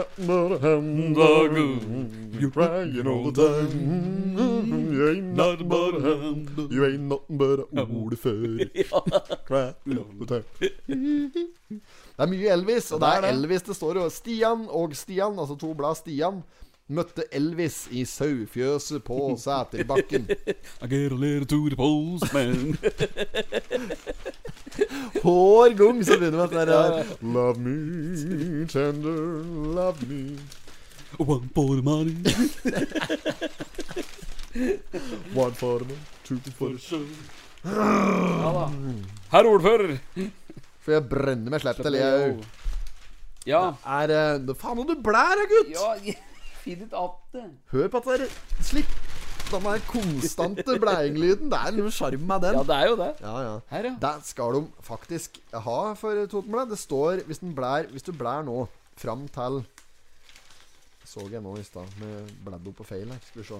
Det 12.13 12.21
er 12.21 12.29
mye 12.29 12.49
Elvis, 12.53 12.91
og 12.93 12.99
det 13.01 13.09
er. 13.09 13.25
Elvis 13.33 13.63
det 13.65 13.75
står 13.75 13.97
jo. 13.97 14.09
Stian 14.13 14.67
og 14.69 14.93
Stian, 14.95 15.39
altså 15.39 15.55
to 15.59 15.71
blad 15.73 15.95
Stian, 15.97 16.43
møtte 16.91 17.23
Elvis 17.31 17.87
i 17.91 18.03
sauefjøset 18.05 19.03
på 19.03 19.35
Sæterbakken. 19.39 20.27
I 20.81 20.87
get 20.87 21.11
a 21.11 21.15
little 21.15 21.45
to 21.45 21.69
the 21.69 21.75
postman. 21.75 22.77
Hår 25.23 25.77
gung 25.77 26.03
så 26.05 26.17
begynner 26.19 26.47
vi 26.47 26.55
med 26.55 26.67
dette 26.67 26.73
her. 26.73 27.05
Love 27.21 27.59
me 27.59 28.67
tender, 28.67 29.43
love 29.75 29.97
me. 30.09 30.39
One 31.19 31.49
for 31.55 31.75
the 31.75 31.81
money. 31.81 32.15
One 35.35 35.53
for 35.53 35.79
the 35.79 35.95
two 36.23 36.37
for 36.57 36.69
the 36.69 36.79
show. 36.79 37.05
Ja 37.63 38.51
da. 38.53 38.67
Herr 39.31 39.45
ordfører. 39.47 39.97
For 40.83 40.91
jeg 40.97 41.07
brenner 41.09 41.53
meg 41.53 41.61
slepp 41.63 41.79
til, 41.79 41.93
jeg. 41.95 42.35
Ja. 43.47 43.63
Er 43.85 44.11
eh, 44.11 44.39
det 44.43 44.57
Faen 44.59 44.79
om 44.83 44.87
du 44.87 44.95
blær, 45.03 45.35
da, 45.39 45.47
gutt! 45.47 45.71
Ja, 45.71 45.95
finn 46.03 46.32
ut 46.67 46.95
at 47.03 47.19
det. 47.33 47.49
Hør 47.71 47.87
på 47.91 47.97
at 47.97 48.09
det 48.13 48.29
er 48.29 48.63
Slipp 48.63 48.95
den 49.51 49.65
der 49.65 49.79
konstante 49.87 50.79
blæinglyden. 50.79 51.51
Det 51.51 51.59
er 51.59 51.75
noe 51.75 51.91
sjarm 51.93 52.25
med 52.29 52.41
den. 52.45 52.57
Ja, 52.57 52.63
det 52.69 52.75
er 52.75 52.87
jo 52.89 52.95
det. 52.97 53.09
Ja, 53.21 53.33
ja. 53.43 53.57
Her, 53.69 53.89
ja. 53.89 53.95
Det 54.01 54.13
skal 54.25 54.57
de 54.57 54.63
faktisk 54.81 55.37
ha 55.53 55.79
for 55.99 56.25
Totenblad. 56.31 56.69
Det 56.69 56.79
står 56.79 57.25
hvis, 57.27 57.37
den 57.43 57.55
blær, 57.55 57.89
hvis 57.91 58.03
du 58.03 58.13
blær 58.17 58.41
nå 58.47 58.65
fram 58.97 59.27
til 59.27 59.63
Så 61.05 61.27
jeg 61.31 61.41
nå 61.41 61.57
i 61.59 61.63
stad 61.63 61.85
med 61.99 62.31
bladd 62.45 62.67
opp 62.67 62.79
på 62.81 62.87
feil 62.87 63.11
her. 63.11 63.19
Skal 63.27 63.43
vi 63.43 63.47
se. 63.47 63.59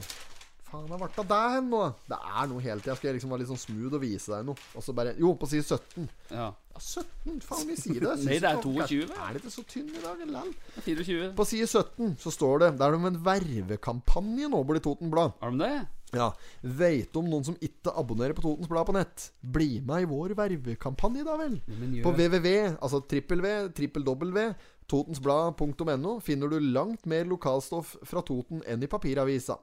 Faen, 0.74 0.90
har 0.90 0.98
ble 1.04 1.24
det 1.30 1.40
hen 1.54 1.68
nå? 1.70 1.80
Det 2.10 2.18
er 2.18 2.48
noe 2.50 2.62
hele 2.66 2.82
tida. 2.82 2.96
Skal 2.98 3.12
jeg 3.12 3.20
liksom 3.20 3.34
være 3.34 3.44
litt 3.44 3.52
sånn 3.52 3.62
smooth 3.62 3.94
og 3.94 4.02
vise 4.02 4.34
deg 4.34 4.48
noe? 4.48 4.70
Og 4.74 4.86
så 4.86 4.96
bare 4.98 5.14
Jo, 5.20 5.36
på 5.38 5.50
side 5.52 5.66
17. 5.68 6.08
ja. 6.34 6.48
Ja, 6.74 6.80
17? 6.82 7.42
Faen, 7.46 7.68
vi 7.70 7.76
sier 7.78 8.00
det. 8.02 8.14
Nei, 8.26 8.40
det 8.42 8.50
er 8.50 8.62
22. 8.64 9.04
Er 9.14 9.36
det 9.36 9.44
ikke 9.44 9.54
så 9.54 9.64
tynn 9.70 9.92
i 9.94 10.02
dag, 10.02 10.24
eller? 10.26 10.48
24. 10.82 11.28
På 11.38 11.46
side 11.46 11.68
17 11.70 12.16
så 12.24 12.34
står 12.34 12.64
det 12.64 12.70
Det 12.80 12.88
er 12.88 12.98
om 12.98 13.06
en 13.12 13.20
vervekampanje 13.28 14.50
nå 14.50 14.62
blir 14.66 14.82
Toten 14.82 15.14
Blad. 15.14 15.36
Har 15.44 15.54
de 15.54 15.62
det? 15.62 15.76
Ja. 16.14 16.32
Veit 16.62 17.16
om 17.18 17.30
noen 17.30 17.46
som 17.46 17.58
ikke 17.62 17.94
abonnerer 17.98 18.34
på 18.38 18.44
Totens 18.46 18.70
Blad 18.70 18.86
på 18.90 18.96
nett? 18.98 19.28
Bli 19.42 19.80
med 19.86 20.06
i 20.06 20.10
vår 20.10 20.34
vervekampanje, 20.38 21.26
da 21.26 21.38
vel. 21.42 21.60
På 22.06 22.14
www, 22.14 22.50
altså 22.80 23.02
trippel 23.10 23.42
V, 23.46 23.54
trippel 23.78 24.06
W, 24.10 24.46
totensblad.no, 24.90 26.18
finner 26.26 26.50
du 26.54 26.58
langt 26.74 27.06
mer 27.10 27.26
lokalstoff 27.30 27.96
fra 28.06 28.22
Toten 28.26 28.62
enn 28.70 28.86
i 28.86 28.90
papiravisa. 28.90 29.58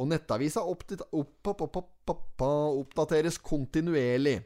Og 0.00 0.08
nettavisa 0.08 0.62
oppdat- 0.64 1.04
opp, 1.12 1.34
opp, 1.52 1.60
opp, 1.66 1.76
opp, 1.76 2.10
opp, 2.14 2.44
oppdateres 2.82 3.36
kontinuerlig. 3.38 4.38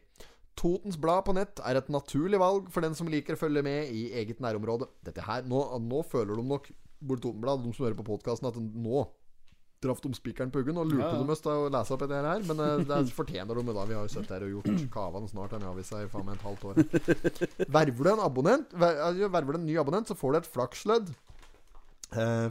Totens 0.56 0.96
Blad 0.96 1.24
på 1.26 1.34
nett 1.36 1.60
er 1.68 1.76
et 1.76 1.88
naturlig 1.92 2.38
valg 2.40 2.70
for 2.72 2.80
den 2.80 2.94
som 2.96 3.06
liker 3.12 3.36
å 3.36 3.40
følge 3.42 3.62
med 3.62 3.90
i 3.92 4.06
eget 4.16 4.40
nærområde. 4.40 4.88
Dette 5.04 5.20
her, 5.26 5.42
Nå, 5.44 5.60
nå 5.84 6.00
føler 6.08 6.34
de 6.40 6.42
nok 6.48 6.70
bort 7.04 7.20
Totenblad, 7.20 7.62
de 7.62 7.72
som 7.76 7.84
hører 7.84 7.98
på 7.98 8.06
podkasten, 8.08 8.48
at 8.48 8.56
nå 8.56 9.04
traff 9.84 10.00
de 10.00 10.08
spikeren 10.16 10.48
på 10.50 10.62
huggen 10.62 10.78
og 10.80 10.88
lurte 10.88 11.04
Ja, 11.04 11.10
ja. 11.12 11.18
dem 11.20 11.30
oss 11.30 11.42
til 11.44 11.52
å 11.52 11.66
lese 11.70 11.92
opp 11.92 12.00
dette 12.00 12.22
her. 12.24 12.40
Men 12.48 12.62
eh, 12.64 12.84
det 12.88 13.12
fortjener 13.14 13.54
de 13.60 13.74
da. 13.76 13.84
Vi 13.84 13.94
har 13.98 14.06
jo 14.08 14.14
sittet 14.14 14.32
her 14.32 14.46
og 14.48 14.54
gjort 14.56 14.86
kavene 14.96 15.28
snart 15.28 15.52
denne 15.52 15.68
avisa 15.68 16.00
i 16.02 16.08
faen 16.08 16.24
meg 16.24 16.40
et 16.40 16.46
halvt 16.48 16.64
år. 16.72 16.80
Verver 17.68 18.08
du 18.08 18.10
en 18.14 18.24
abonnent 18.24 18.72
ver- 18.72 19.28
Verver 19.28 19.52
du 19.52 19.60
en 19.60 19.66
ny 19.68 19.76
abonnent, 19.78 20.08
så 20.08 20.16
får 20.16 20.32
du 20.32 20.38
et 20.40 20.48
flakslødd 20.56 21.12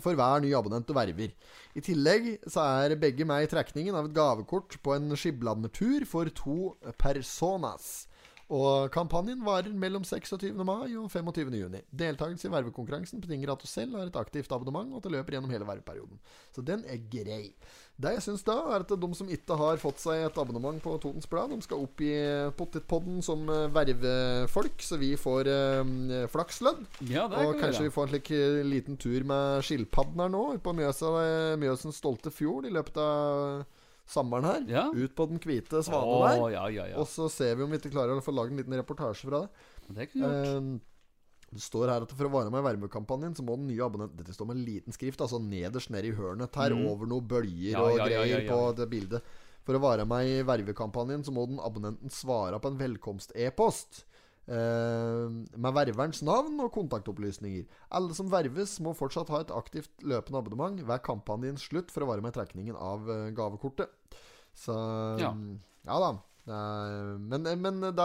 for 0.04 0.18
hver 0.18 0.44
ny 0.44 0.54
abonnent 0.58 0.88
du 0.88 0.96
verver. 0.96 1.36
I 1.76 1.84
tillegg 1.84 2.32
så 2.48 2.64
er 2.86 2.98
begge 3.02 3.28
med 3.28 3.46
i 3.46 3.52
trekningen 3.52 3.98
av 3.98 4.10
et 4.10 4.16
gavekort 4.16 4.78
på 4.86 4.96
en 4.96 5.16
skiblandertur 5.20 6.06
for 6.10 6.30
to 6.38 6.76
personas. 7.02 8.06
Og 8.54 8.92
kampanjen 8.94 9.42
varer 9.42 9.74
mellom 9.74 10.04
26. 10.06 10.54
mai 10.54 10.94
og 10.94 11.10
25. 11.10 11.50
juni. 11.58 11.82
Deltakelse 11.90 12.46
i 12.46 12.52
vervekonkurransen 12.54 13.24
betinger 13.24 13.50
at 13.52 13.64
du 13.64 13.66
selv 13.66 13.98
har 13.98 14.12
et 14.12 14.20
aktivt 14.22 14.54
abonnement, 14.54 14.92
og 14.94 15.02
at 15.02 15.08
det 15.08 15.16
løper 15.16 15.38
gjennom 15.38 15.50
hele 15.50 15.66
verveperioden. 15.66 16.20
Så 16.54 16.62
den 16.62 16.86
er 16.86 17.02
grei. 17.10 17.56
Det 17.96 18.12
jeg 18.18 18.24
syns 18.26 18.44
da, 18.44 18.58
er 18.76 18.84
at 18.84 18.90
de 18.92 19.10
som 19.16 19.30
ikke 19.32 19.56
har 19.56 19.80
fått 19.80 20.02
seg 20.04 20.26
et 20.26 20.40
abonnement 20.42 20.82
på 20.84 20.98
Totens 21.00 21.30
Blad, 21.32 21.54
de 21.54 21.64
skal 21.64 21.86
opp 21.86 22.02
i 22.04 22.12
Pottitpodden 22.60 23.22
som 23.24 23.48
eh, 23.48 23.70
vervefolk, 23.72 24.84
så 24.84 25.00
vi 25.00 25.14
får 25.20 25.48
eh, 25.48 26.26
flakslønn. 26.34 26.84
Ja, 27.08 27.30
Og 27.30 27.56
kan 27.56 27.70
kanskje 27.70 27.86
vi 27.86 27.90
vi 27.90 27.94
får 27.96 28.08
en 28.08 28.12
slik 28.12 28.32
eh, 28.36 28.60
liten 28.68 29.00
tur 29.00 29.24
med 29.28 29.64
skilpadden 29.66 30.26
her 30.26 30.34
nå, 30.34 30.44
på 30.64 30.74
Mjøsa, 30.76 31.14
eh, 31.22 31.56
Mjøsens 31.62 32.02
stolte 32.02 32.34
fjord, 32.34 32.68
i 32.68 32.74
løpet 32.76 33.00
av 33.00 33.64
sommeren 34.10 34.50
her. 34.50 34.66
Ja. 34.70 34.86
Ut 34.92 35.16
på 35.18 35.30
den 35.30 35.40
hvite 35.42 35.82
svanen 35.86 36.12
oh, 36.12 36.26
der. 36.28 36.58
ja, 36.58 36.66
ja. 36.92 37.00
Og 37.00 37.08
så 37.10 37.30
ser 37.32 37.56
vi 37.56 37.66
om 37.66 37.72
vi 37.72 37.80
ikke 37.82 37.94
klarer 37.96 38.20
å 38.20 38.26
få 38.26 38.36
lagd 38.36 38.54
en 38.54 38.62
liten 38.62 38.76
reportasje 38.78 39.30
fra 39.30 39.46
det. 39.46 39.72
Det 39.88 40.10
kunne 40.12 40.34
vi 40.34 40.44
gjort. 40.44 40.60
Eh, 40.60 40.92
det 41.56 41.64
står 41.64 41.88
her 41.94 42.04
at 42.04 42.12
for 42.12 42.28
å 42.28 42.34
være 42.34 42.52
med 42.52 42.60
i 42.60 42.68
vervekampanjen, 42.68 43.36
så 43.38 43.44
må 43.48 43.56
den 43.56 43.70
nye 43.70 43.86
abonnenten 43.86 44.20
Dette 44.20 44.36
står 44.36 44.50
med 44.52 44.60
liten 44.68 44.96
skrift, 44.96 45.22
altså 45.24 45.40
nederst 45.40 45.92
nede 45.94 46.12
i 46.12 46.16
hørnet 46.18 46.56
her, 46.60 46.76
over 46.76 47.08
noen 47.10 47.28
bølger 47.28 47.46
Mm. 47.46 47.72
Ja, 47.72 47.84
og 47.86 48.00
ja, 48.00 48.08
greier 48.10 48.44
ja, 48.44 48.50
på 48.52 48.74
det 48.76 48.90
bildet. 48.92 49.30
For 49.66 49.78
å 49.78 49.82
være 49.82 50.04
med 50.06 50.28
i 50.30 50.44
vervekampanjen, 50.46 51.24
så 51.26 51.34
må 51.34 51.48
den 51.50 51.62
abonnenten 51.64 52.12
svare 52.14 52.60
på 52.62 52.70
en 52.70 52.78
velkomst-e-post. 52.78 54.04
Eh, 54.46 55.32
med 55.58 55.74
ververens 55.74 56.22
navn 56.22 56.60
og 56.62 56.70
kontaktopplysninger. 56.76 57.66
Alle 57.98 58.14
som 58.18 58.30
verves, 58.30 58.76
må 58.84 58.94
fortsatt 58.94 59.32
ha 59.34 59.42
et 59.42 59.54
aktivt 59.56 60.06
løpende 60.06 60.38
abonnement 60.38 60.84
ved 60.86 61.02
kampanjens 61.08 61.66
slutt 61.66 61.90
for 61.94 62.06
å 62.06 62.12
være 62.12 62.22
med 62.22 62.36
i 62.36 62.38
trekningen 62.38 62.78
av 62.78 63.10
eh, 63.10 63.32
gavekortet. 63.38 63.90
Så 64.54 64.76
Ja. 65.22 65.34
ja 65.88 66.00
da. 66.04 66.12
Er, 66.46 67.16
men 67.18 67.42
men 67.58 67.80
det, 67.82 68.04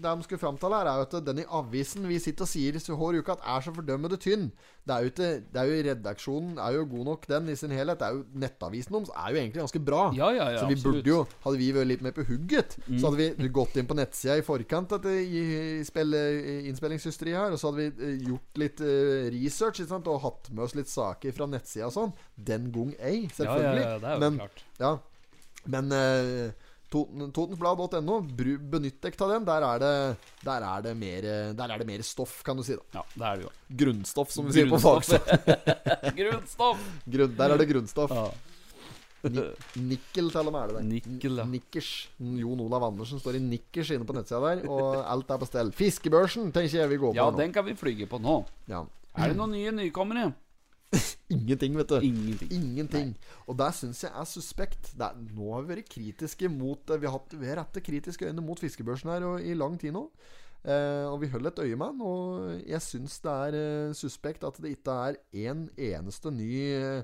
det 0.00 0.02
de 0.02 0.24
skulle 0.24 0.40
fram 0.40 0.56
til 0.56 0.72
her, 0.72 0.88
er 0.88 1.02
jo 1.02 1.04
at 1.04 1.16
den 1.26 1.42
i 1.42 1.44
avisen 1.44 2.06
vi 2.08 2.16
sitter 2.24 2.46
og 2.46 2.48
sier 2.48 2.78
så 2.80 2.94
hver 2.96 3.18
uke 3.20 3.34
at 3.34 3.42
er 3.44 3.60
så 3.66 3.74
fordømmende 3.76 4.16
tynn. 4.16 4.46
Det 4.82 4.94
er 4.94 5.04
jo 5.04 5.10
ikke 5.12 5.26
Det 5.52 5.58
er 5.60 5.68
jo 5.68 5.82
Redaksjonen 5.86 6.56
er 6.58 6.72
jo 6.78 6.86
god 6.88 7.04
nok, 7.10 7.26
den 7.28 7.50
i 7.52 7.56
sin 7.60 7.70
helhet. 7.76 8.00
Det 8.00 8.06
er 8.08 8.16
jo 8.16 8.22
Nettavisen 8.42 8.96
deres 8.96 9.12
er 9.12 9.28
jo 9.34 9.40
egentlig 9.42 9.60
ganske 9.60 9.82
bra. 9.84 10.00
Ja, 10.16 10.30
ja, 10.32 10.46
ja, 10.54 10.62
så 10.62 10.70
vi 10.70 10.78
absolutt. 10.78 10.96
Mm. 10.96 11.02
burde 11.02 11.12
jo 11.12 11.20
Hadde 11.44 11.60
vi 11.60 11.68
vært 11.76 11.90
litt 11.92 12.02
mer 12.08 12.16
på 12.16 12.24
hugget, 12.30 12.78
så 12.96 13.10
hadde 13.12 13.28
vi 13.44 13.52
gått 13.60 13.76
inn 13.76 13.86
på 13.92 13.98
nettsida 14.00 14.38
i 14.40 14.46
forkant 14.48 14.96
av 14.96 15.04
det, 15.04 15.14
i, 15.28 15.44
i 15.82 15.84
spille, 15.84 16.24
i 16.40 16.56
innspillingshysteri 16.72 17.36
her, 17.36 17.52
og 17.52 17.60
så 17.60 17.70
hadde 17.70 17.84
vi 17.92 18.08
eh, 18.08 18.26
gjort 18.32 18.62
litt 18.64 18.80
eh, 18.88 19.28
research 19.36 19.84
sant? 19.84 20.08
og 20.08 20.22
hatt 20.24 20.48
med 20.50 20.64
oss 20.64 20.74
litt 20.80 20.88
saker 20.90 21.36
fra 21.36 21.46
nettsida 21.46 21.92
og 21.92 21.96
sånn. 22.00 22.16
Den 22.40 22.72
gang 22.72 22.96
ei, 22.98 23.26
Ja, 23.28 23.28
ja, 23.28 23.36
selvfølgelig. 23.38 23.86
ja, 23.86 23.96
det 24.00 24.08
er 24.08 24.14
jo 24.16 24.20
Men 24.24 24.42
klart. 24.42 24.64
ja, 24.80 24.92
men 25.76 25.92
eh, 25.92 26.70
Toten- 26.92 27.32
Totensblad.no, 27.32 28.18
benytt 28.28 29.00
deg 29.00 29.16
av 29.24 29.30
den. 29.32 29.46
Der 29.48 29.66
er 29.70 29.78
det 29.80 29.92
Der 30.44 30.66
er 30.68 30.82
det 30.84 30.94
mer 31.00 31.26
Der 31.56 31.72
er 31.72 31.78
det 31.80 31.86
mer 31.88 32.02
stoff, 32.04 32.42
kan 32.44 32.56
du 32.56 32.62
si. 32.66 32.76
da 32.76 33.00
Ja, 33.00 33.04
det 33.16 33.26
er 33.30 33.36
det 33.40 33.46
jo. 33.46 33.52
Grunnstoff, 33.82 34.30
som 34.34 34.46
vi 34.46 34.52
sier 34.58 34.68
på 34.68 34.80
fagspråk. 34.82 35.28
Grunnstoff! 36.20 36.88
Grunn, 37.08 37.36
der 37.38 37.54
er 37.54 37.62
det 37.62 37.68
grunnstoff. 37.72 38.12
Ja. 38.12 38.26
Nikkel, 39.22 40.30
til 40.34 40.48
og 40.48 40.52
med, 40.52 40.60
er 40.60 40.70
det 40.72 40.76
der. 40.76 40.86
Nikkel, 40.88 41.36
ja. 41.38 41.44
Nikkers. 41.46 41.90
Jon 42.18 42.60
Olav 42.64 42.88
Andersen 42.88 43.20
står 43.22 43.38
i 43.38 43.42
nikkers 43.44 43.92
inne 43.94 44.06
på 44.08 44.16
nettsida 44.16 44.40
der, 44.42 44.64
og 44.68 44.98
alt 45.06 45.30
er 45.30 45.38
på 45.38 45.46
stell. 45.48 45.70
Fiskebørsen 45.78 46.50
tenker 46.54 46.80
jeg 46.82 46.90
vi 46.90 46.98
går 46.98 47.14
på 47.14 47.20
ja, 47.20 47.28
nå. 47.30 47.38
den 47.38 47.54
kan 47.54 47.64
vi 47.68 47.76
flyge 47.78 48.08
på 48.10 48.18
nå. 48.22 48.40
Ja. 48.70 48.82
Er 49.14 49.30
det 49.30 49.38
noen 49.38 49.54
nye 49.54 49.72
nykommere? 49.76 50.32
Ingenting, 51.32 51.76
vet 51.78 51.88
du. 51.88 51.96
Ingenting. 52.04 52.52
Ingenting. 52.52 53.14
Og 53.48 53.56
det 53.60 53.70
syns 53.78 54.02
jeg 54.04 54.12
er 54.12 54.28
suspekt. 54.28 54.92
Er, 54.98 55.16
nå 55.32 55.54
har 55.54 55.64
vi 55.64 55.76
vært 55.76 55.90
kritiske 55.92 56.50
mot 56.52 56.92
Vi 56.92 57.08
har, 57.08 57.16
hatt, 57.16 57.36
vi 57.40 57.48
har 57.48 57.64
kritiske 57.88 58.28
øyne 58.28 58.44
mot 58.44 58.60
fiskebørsen 58.60 59.12
her 59.12 59.26
og, 59.30 59.40
i 59.40 59.56
lang 59.56 59.78
tid 59.80 59.96
nå. 59.96 60.06
Eh, 60.62 61.06
og 61.10 61.18
vi 61.24 61.30
holder 61.32 61.50
et 61.50 61.64
øye 61.64 61.78
med 61.80 61.96
den. 61.96 62.04
Og 62.06 62.60
jeg 62.68 62.84
syns 62.84 63.18
det 63.24 63.32
er 63.48 63.58
eh, 63.62 63.96
suspekt 63.96 64.44
at 64.46 64.60
det 64.62 64.76
ikke 64.76 64.98
er 65.08 65.18
en 65.48 65.66
eneste 65.78 66.32
ny 66.34 66.52
eh, 66.76 67.02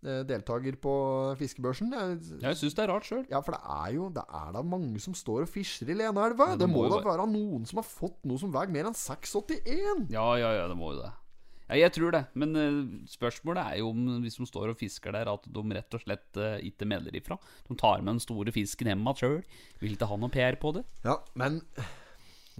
deltaker 0.00 0.76
på 0.80 0.92
fiskebørsen. 1.40 1.90
Jeg, 1.96 2.20
Jeg 2.44 2.60
syns 2.60 2.76
det 2.76 2.84
er 2.84 2.92
rart 2.92 3.08
sjøl. 3.08 3.24
ja, 3.30 3.40
for 3.44 3.56
det 3.56 3.60
er 3.64 3.96
jo 3.96 4.10
Det 4.14 4.22
er 4.24 4.52
da 4.56 4.62
mange 4.64 5.00
som 5.00 5.16
står 5.16 5.48
og 5.48 5.50
fischer 5.52 5.88
i 5.90 5.96
Leneelva. 5.96 6.52
Det 6.54 6.66
det 6.66 6.70
må 6.72 6.84
må 6.86 6.92
da 6.92 7.02
være 7.04 7.26
noen 7.32 7.66
som 7.68 7.82
har 7.82 7.88
fått 7.88 8.20
noe 8.28 8.40
som 8.40 8.52
veier 8.52 8.72
mer 8.72 8.92
enn 8.92 8.96
681. 8.96 10.06
Ja, 10.12 10.28
ja, 10.40 10.54
ja, 10.60 10.68
det 10.68 10.76
må 10.78 10.92
jo 10.94 11.02
det. 11.02 11.12
Ja, 11.70 11.76
jeg 11.84 11.92
tror 11.94 12.10
det. 12.16 12.24
Men 12.34 12.56
eh, 12.58 12.78
spørsmålet 13.10 13.62
er 13.62 13.78
jo 13.78 13.92
om 13.92 14.02
hvis 14.24 14.40
de 14.40 14.46
står 14.48 14.72
og 14.72 14.78
fisker 14.80 15.14
der, 15.14 15.30
at 15.30 15.44
de 15.46 15.62
rett 15.76 15.96
og 15.96 16.02
slett 16.02 16.40
eh, 16.42 16.56
ikke 16.66 16.88
melder 16.90 17.14
ifra. 17.14 17.38
De 17.68 17.76
tar 17.78 18.02
med 18.02 18.16
den 18.16 18.22
store 18.24 18.50
fisken 18.54 18.90
hjem 18.90 19.06
sjøl. 19.14 19.40
Vil 19.82 19.94
ikke 19.94 20.08
ha 20.10 20.18
noe 20.18 20.32
PR 20.34 20.58
på 20.60 20.74
det. 20.74 20.82
Ja, 21.06 21.20
men 21.38 21.60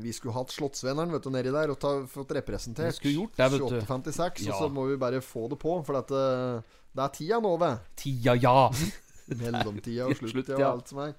vi 0.01 0.13
skulle 0.17 0.37
hatt 0.37 0.53
Slottsvenneren 0.55 1.11
vet 1.13 1.27
du, 1.27 1.31
nedi 1.35 1.51
der 1.53 1.73
og 1.75 1.81
ta, 1.83 1.91
fått 2.11 2.33
representert. 2.39 2.95
Vi 2.95 3.01
skulle 3.01 3.17
gjort 3.19 3.35
det, 3.37 3.49
vet 3.57 3.65
du. 3.65 3.67
2856, 3.83 4.47
Ja. 4.47 4.55
og 4.55 4.63
så 4.63 4.71
må 4.73 4.87
vi 4.89 5.01
bare 5.01 5.21
få 5.25 5.49
det 5.51 5.59
på. 5.61 5.75
For 5.87 5.99
at, 5.99 6.15
eh, 6.15 6.79
det 6.95 7.05
er 7.05 7.13
tida 7.19 7.41
nå, 7.43 7.57
ved. 7.61 7.83
Tida, 7.99 8.37
ja! 8.39 8.71
Mellomtida 9.43 10.07
og 10.09 10.17
Slutt, 10.19 10.33
sluttida 10.37 10.59
og 10.63 10.69
alt 10.71 10.89
som 10.95 11.03
er. 11.05 11.13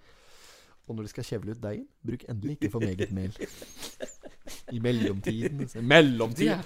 Og 0.88 0.98
når 0.98 1.06
de 1.08 1.12
skal 1.14 1.28
kjevle 1.28 1.54
ut 1.56 1.62
deigen, 1.64 1.86
bruk 2.04 2.24
endelig 2.32 2.58
ikke 2.58 2.72
for 2.74 2.84
meget 2.84 3.12
mel. 3.16 3.36
I 4.76 4.80
mellomtiden 4.84 5.70
Mellomtida! 5.88 6.58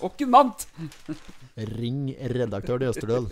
Åkken 0.00 0.32
vant! 0.32 0.66
Ring 1.76 2.10
redaktør 2.32 2.86
Østerdøl. 2.88 3.28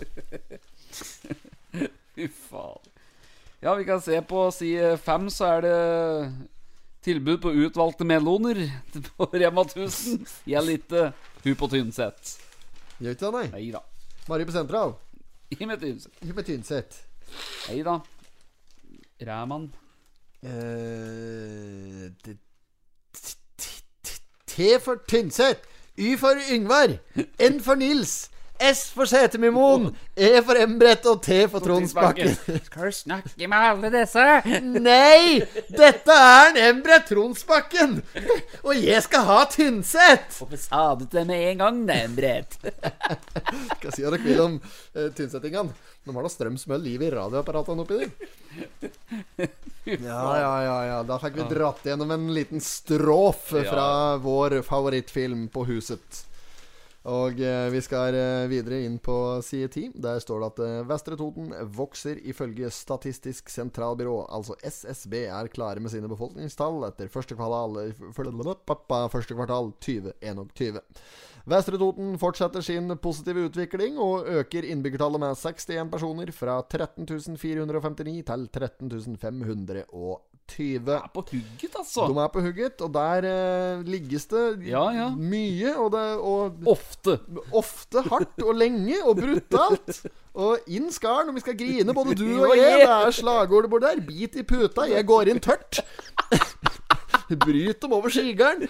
Fy 2.15 2.27
faen. 2.49 2.95
Ja, 3.59 3.73
vi 3.75 3.83
kan 3.87 3.99
se 4.01 4.21
på 4.23 4.45
side 4.55 4.93
fem, 5.03 5.27
så 5.33 5.49
er 5.57 5.65
det 5.65 5.77
tilbud 7.03 7.41
på 7.43 7.51
utvalgte 7.65 8.07
meloner 8.07 8.61
på 9.17 9.27
Rema 9.33 9.65
1000. 9.67 10.23
Gjelder 10.47 10.77
ikke 10.77 11.03
hun 11.43 11.57
på 11.59 11.69
Tynset. 11.71 12.35
Gjør 12.99 13.15
ikke 13.15 13.25
det, 13.25 13.33
nei? 13.35 13.45
Nei 13.55 13.65
da. 13.75 13.83
Marie 14.29 14.47
på 14.47 14.55
Sentral. 14.55 14.95
I 15.49 15.57
Tynset. 15.59 16.23
Med 16.23 16.45
Tynset. 16.47 16.99
Nei 17.69 17.81
da. 17.87 17.99
Ræman. 19.27 19.69
Eh, 20.43 22.11
T 24.47 24.69
for 24.83 25.03
Tynset. 25.07 25.68
Y 25.99 26.15
for 26.15 26.39
Yngvar. 26.49 27.01
N 27.37 27.59
for 27.59 27.75
Nils. 27.75 28.29
S 28.59 28.89
for 28.91 29.07
Setermimoen, 29.07 29.89
E 30.19 30.41
for 30.43 30.59
Embret 30.59 31.05
og 31.07 31.21
T 31.23 31.45
for 31.51 31.63
Tronsbakken. 31.63 32.33
Skal 32.67 32.89
du 32.89 32.95
snakke 32.95 33.47
med 33.47 33.67
alle 33.69 33.91
disse? 33.93 34.25
Nei! 34.75 35.39
Dette 35.71 36.15
er 36.15 36.51
en 36.51 36.59
Embret 36.65 37.07
Tronsbakken! 37.07 37.99
Og 38.65 38.75
jeg 38.75 38.99
skal 39.05 39.25
ha 39.29 39.39
Tynset! 39.51 40.27
Hvorfor 40.41 40.59
sa 40.59 40.83
du 40.99 41.05
det 41.09 41.23
med 41.29 41.45
en 41.53 41.63
gang, 41.63 41.81
det, 41.87 41.99
Embret? 42.09 42.59
Hva 43.79 43.89
hva 43.89 43.95
dere 43.95 44.21
vil 44.25 44.43
om 44.43 44.59
uh, 44.59 45.07
Tynsettingene. 45.15 45.73
De 46.03 46.15
har 46.15 46.25
da 46.25 46.31
strømsmøll 46.31 46.83
liv 46.83 47.03
i 47.05 47.11
radioapparatene 47.15 47.83
oppi 47.85 48.03
der. 48.03 49.49
Ja, 49.89 50.23
ja, 50.37 50.49
ja, 50.61 50.73
ja. 50.85 50.97
Da 51.07 51.15
fikk 51.17 51.39
vi 51.39 51.45
dratt 51.49 51.85
gjennom 51.87 52.11
en 52.13 52.27
liten 52.35 52.61
strof 52.61 53.47
fra 53.55 54.17
vår 54.21 54.59
favorittfilm 54.67 55.47
på 55.49 55.63
huset. 55.65 56.25
Og 57.07 57.39
eh, 57.39 57.69
vi 57.71 57.79
skal 57.79 58.15
eh, 58.17 58.49
videre 58.51 58.81
inn 58.83 58.97
på 58.99 59.13
side 59.45 59.69
10. 59.71 59.93
Der 60.03 60.19
står 60.19 60.41
det 60.41 60.49
at 60.49 60.59
eh, 60.65 60.87
Vestre 60.89 61.15
Toten 61.19 61.53
vokser 61.71 62.19
ifølge 62.27 62.67
Statistisk 62.75 63.49
sentralbyrå, 63.53 64.25
altså 64.27 64.57
SSB, 64.59 65.13
er 65.31 65.47
klare 65.53 65.79
med 65.79 65.93
sine 65.93 66.11
befolkningstall 66.11 66.83
etter 66.89 67.07
første 67.11 67.39
kvartal, 67.39 67.93
første 68.11 69.37
kvartal 69.37 69.71
2021. 69.79 70.81
Vestre 71.49 71.79
Toten 71.81 72.17
fortsetter 72.19 72.61
sin 72.61 72.91
positive 73.01 73.47
utvikling 73.47 73.97
og 73.97 74.27
øker 74.27 74.67
innbyggertallet 74.67 75.23
med 75.23 75.39
61 75.39 75.87
personer 75.93 76.31
fra 76.35 76.59
13.459 76.67 78.19
til 78.27 78.49
13.520. 78.59 80.19
De 80.57 80.75
Er 80.75 81.09
på 81.13 81.21
hugget, 81.29 81.75
altså. 81.77 82.07
De 82.09 82.17
er 82.17 82.29
på 82.33 82.41
hugget, 82.41 82.81
og 82.81 82.93
der 82.93 83.27
eh, 83.29 83.83
ligges 83.85 84.25
det 84.31 84.45
Ja, 84.65 84.89
ja. 84.95 85.09
mye, 85.15 85.75
og, 85.77 85.91
det, 85.93 86.05
og 86.17 86.57
Ofte. 86.89 87.19
ofte 87.53 88.01
hardt 88.09 88.41
og 88.41 88.55
lenge 88.57 88.97
og 89.05 89.19
brutalt. 89.19 90.01
Og 90.39 90.71
inn 90.71 90.89
skal 90.93 91.27
når 91.27 91.37
vi 91.37 91.43
skal 91.43 91.57
grine, 91.59 91.93
både 91.93 92.15
du 92.17 92.27
og 92.47 92.55
jeg. 92.57 92.81
Det 92.81 92.89
er 92.89 93.15
slagordet 93.15 93.69
bort 93.71 93.85
der. 93.85 94.01
Bit 94.05 94.39
i 94.39 94.45
puta, 94.47 94.87
jeg 94.89 95.05
går 95.05 95.31
inn 95.33 95.41
tørt. 95.43 95.83
Bryt 97.29 97.77
dem 97.83 97.93
over 97.93 98.09
skigeren. 98.09 98.65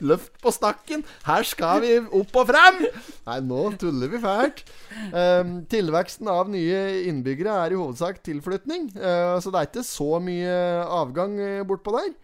Løft 0.00 0.32
på 0.40 0.52
stakken. 0.54 1.04
Her 1.26 1.44
skal 1.44 1.82
vi 1.84 1.92
opp 2.00 2.38
og 2.40 2.48
frem! 2.48 2.80
Nei, 3.26 3.38
nå 3.44 3.66
tuller 3.80 4.08
vi 4.14 4.20
fælt. 4.22 4.64
Um, 5.12 5.58
tilveksten 5.68 6.30
av 6.32 6.48
nye 6.52 6.80
innbyggere 7.10 7.58
er 7.66 7.74
i 7.74 7.80
hovedsak 7.80 8.22
tilflytning. 8.24 8.88
Uh, 8.96 9.36
så 9.44 9.52
det 9.52 9.60
er 9.60 9.68
ikke 9.68 9.84
så 9.84 10.10
mye 10.24 10.56
avgang 10.88 11.36
uh, 11.36 11.66
bortpå 11.68 11.98
der. 11.98 12.14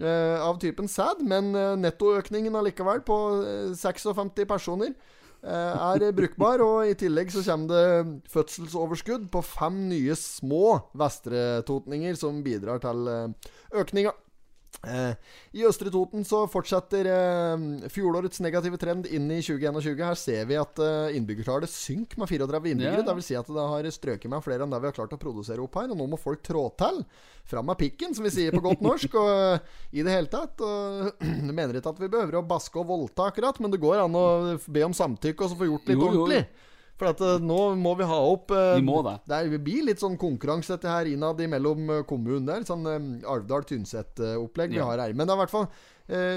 Eh, 0.00 0.38
av 0.40 0.60
typen 0.62 0.88
sæd, 0.90 1.22
men 1.26 1.52
eh, 1.58 1.74
nettoøkningen 1.80 2.56
allikevel 2.58 3.02
på 3.06 3.18
eh, 3.42 3.74
56 3.78 4.46
personer 4.48 4.92
eh, 4.92 5.52
er 5.52 6.06
brukbar. 6.18 6.64
Og 6.64 6.90
i 6.90 6.96
tillegg 6.98 7.32
så 7.34 7.44
kommer 7.46 7.72
det 7.72 8.32
fødselsoverskudd 8.32 9.28
på 9.32 9.44
fem 9.46 9.84
nye 9.92 10.16
små 10.18 10.78
vestretotninger 10.98 12.18
som 12.18 12.42
bidrar 12.46 12.82
til 12.84 13.08
økninga. 13.72 14.14
Eh, 14.82 15.14
I 15.54 15.62
Østre 15.68 15.92
Toten 15.94 16.24
så 16.26 16.40
fortsetter 16.50 17.06
eh, 17.06 17.64
fjorårets 17.92 18.40
negative 18.42 18.80
trend 18.82 19.06
inn 19.06 19.28
i 19.30 19.38
2021. 19.44 20.00
Her 20.02 20.18
ser 20.18 20.48
vi 20.48 20.58
at 20.58 20.80
eh, 20.82 21.18
innbyggertallet 21.18 21.70
synker 21.70 22.18
med 22.18 22.32
34 22.32 22.72
innbyggere. 22.72 23.02
Yeah. 23.02 23.06
Det 23.06 23.16
vil 23.20 23.26
si 23.26 23.36
at 23.38 23.52
det 23.52 23.66
har 23.74 23.90
strøket 23.94 24.32
med 24.32 24.42
flere 24.42 24.66
enn 24.66 24.74
det 24.74 24.80
vi 24.82 24.90
har 24.90 24.96
klart 24.96 25.14
å 25.14 25.20
produsere 25.22 25.62
opp 25.62 25.78
her. 25.78 25.92
Og 25.92 26.00
nå 26.00 26.08
må 26.10 26.18
folk 26.20 26.42
trå 26.46 26.64
til. 26.80 27.02
Fram 27.46 27.68
med 27.70 27.78
pikken, 27.78 28.16
som 28.16 28.26
vi 28.26 28.34
sier 28.34 28.54
på 28.54 28.64
godt 28.64 28.82
norsk. 28.82 29.14
Og 29.22 29.94
i 29.94 30.02
det 30.02 30.16
hele 30.16 30.32
tatt. 30.32 30.58
Og, 30.66 31.22
mener 31.52 31.78
ikke 31.78 31.94
at 31.94 32.02
vi 32.02 32.10
behøver 32.10 32.40
å 32.40 32.46
baske 32.46 32.82
og 32.82 32.90
voldta 32.90 33.30
akkurat, 33.30 33.62
men 33.62 33.70
det 33.70 33.82
går 33.82 34.02
an 34.02 34.18
å 34.18 34.26
be 34.66 34.86
om 34.88 34.96
samtykke 34.96 35.46
og 35.46 35.52
så 35.52 35.62
få 35.62 35.70
gjort 35.70 35.90
litt 35.92 36.00
Jo, 36.00 36.12
jo. 36.24 36.44
For 37.00 37.08
at 37.08 37.20
eh, 37.24 37.38
nå 37.42 37.74
må 37.80 37.94
vi 37.98 38.04
ha 38.06 38.18
opp 38.30 38.50
eh, 38.54 38.76
Vi 38.76 38.82
må 38.86 39.00
det. 39.02 39.14
det 39.26 39.58
blir 39.64 39.86
litt 39.88 39.98
sånn 40.02 40.18
konkurranse 40.20 40.76
dette 40.76 40.90
her 40.92 41.08
innad 41.10 41.40
imellom 41.40 41.88
eh, 41.90 42.02
kommunen 42.06 42.46
der. 42.46 42.62
Sånn 42.68 42.84
Alvdal-Tynset-opplegg 43.24 44.70
vi 44.70 44.76
Ja. 44.78 44.84
har 44.90 44.98
her. 45.06 45.14
Men 45.14 45.26
det 45.26 45.32
er 45.34 45.40
i 45.40 45.44
hvert 45.44 45.50
fall 45.56 45.68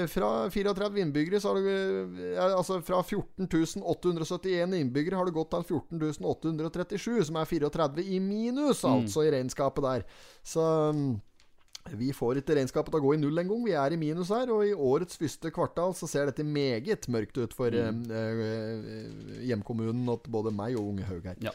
fra 0.08 0.28
34 0.48 1.00
innbyggere 1.02 1.40
så 1.42 1.50
har 1.52 1.58
eh, 1.68 2.54
Altså 2.56 2.78
fra 2.86 3.02
14.871 3.04 4.74
innbyggere 4.80 5.18
har 5.18 5.26
det 5.28 5.34
gått 5.36 5.50
til 5.52 5.64
14.837, 6.00 7.24
som 7.28 7.36
er 7.40 7.44
34 7.50 8.04
i 8.06 8.18
minus, 8.22 8.82
Mm. 8.84 9.02
altså, 9.02 9.22
i 9.26 9.30
regnskapet 9.34 9.82
der. 9.84 10.04
Så 10.42 10.62
mm, 10.94 11.20
vi 11.94 12.12
får 12.12 12.40
ikke 12.40 12.56
regnskapet 12.58 12.90
til 12.92 13.00
å 13.00 13.04
gå 13.04 13.14
i 13.14 13.20
null 13.20 13.38
engang. 13.38 13.64
Vi 13.66 13.72
er 13.78 13.92
i 13.94 13.98
minus 14.00 14.28
her. 14.34 14.50
Og 14.50 14.66
i 14.66 14.72
årets 14.74 15.16
første 15.20 15.50
kvartal 15.54 15.94
så 15.94 16.08
ser 16.10 16.26
dette 16.30 16.44
meget 16.44 17.06
mørkt 17.12 17.38
ut 17.38 17.52
for 17.54 17.70
Mm. 17.70 18.02
eh, 18.10 18.40
eh, 18.46 19.44
hjemkommunen 19.50 20.06
til 20.22 20.30
både 20.32 20.52
meg 20.54 20.76
og 20.76 20.88
Unge 20.94 21.04
Haug 21.04 21.24
her. 21.24 21.36
Ja. 21.40 21.52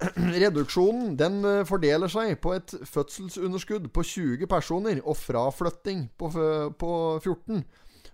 Reduksjonen 0.42 1.16
den 1.20 1.44
eh, 1.44 1.64
fordeler 1.68 2.08
seg 2.08 2.38
på 2.40 2.54
et 2.56 2.72
fødselsunderskudd 2.88 3.90
på 3.92 4.02
20 4.02 4.46
personer 4.48 5.00
og 5.04 5.16
fraflytting 5.16 6.06
på, 6.18 6.30
på 6.78 6.92
14. 7.20 7.64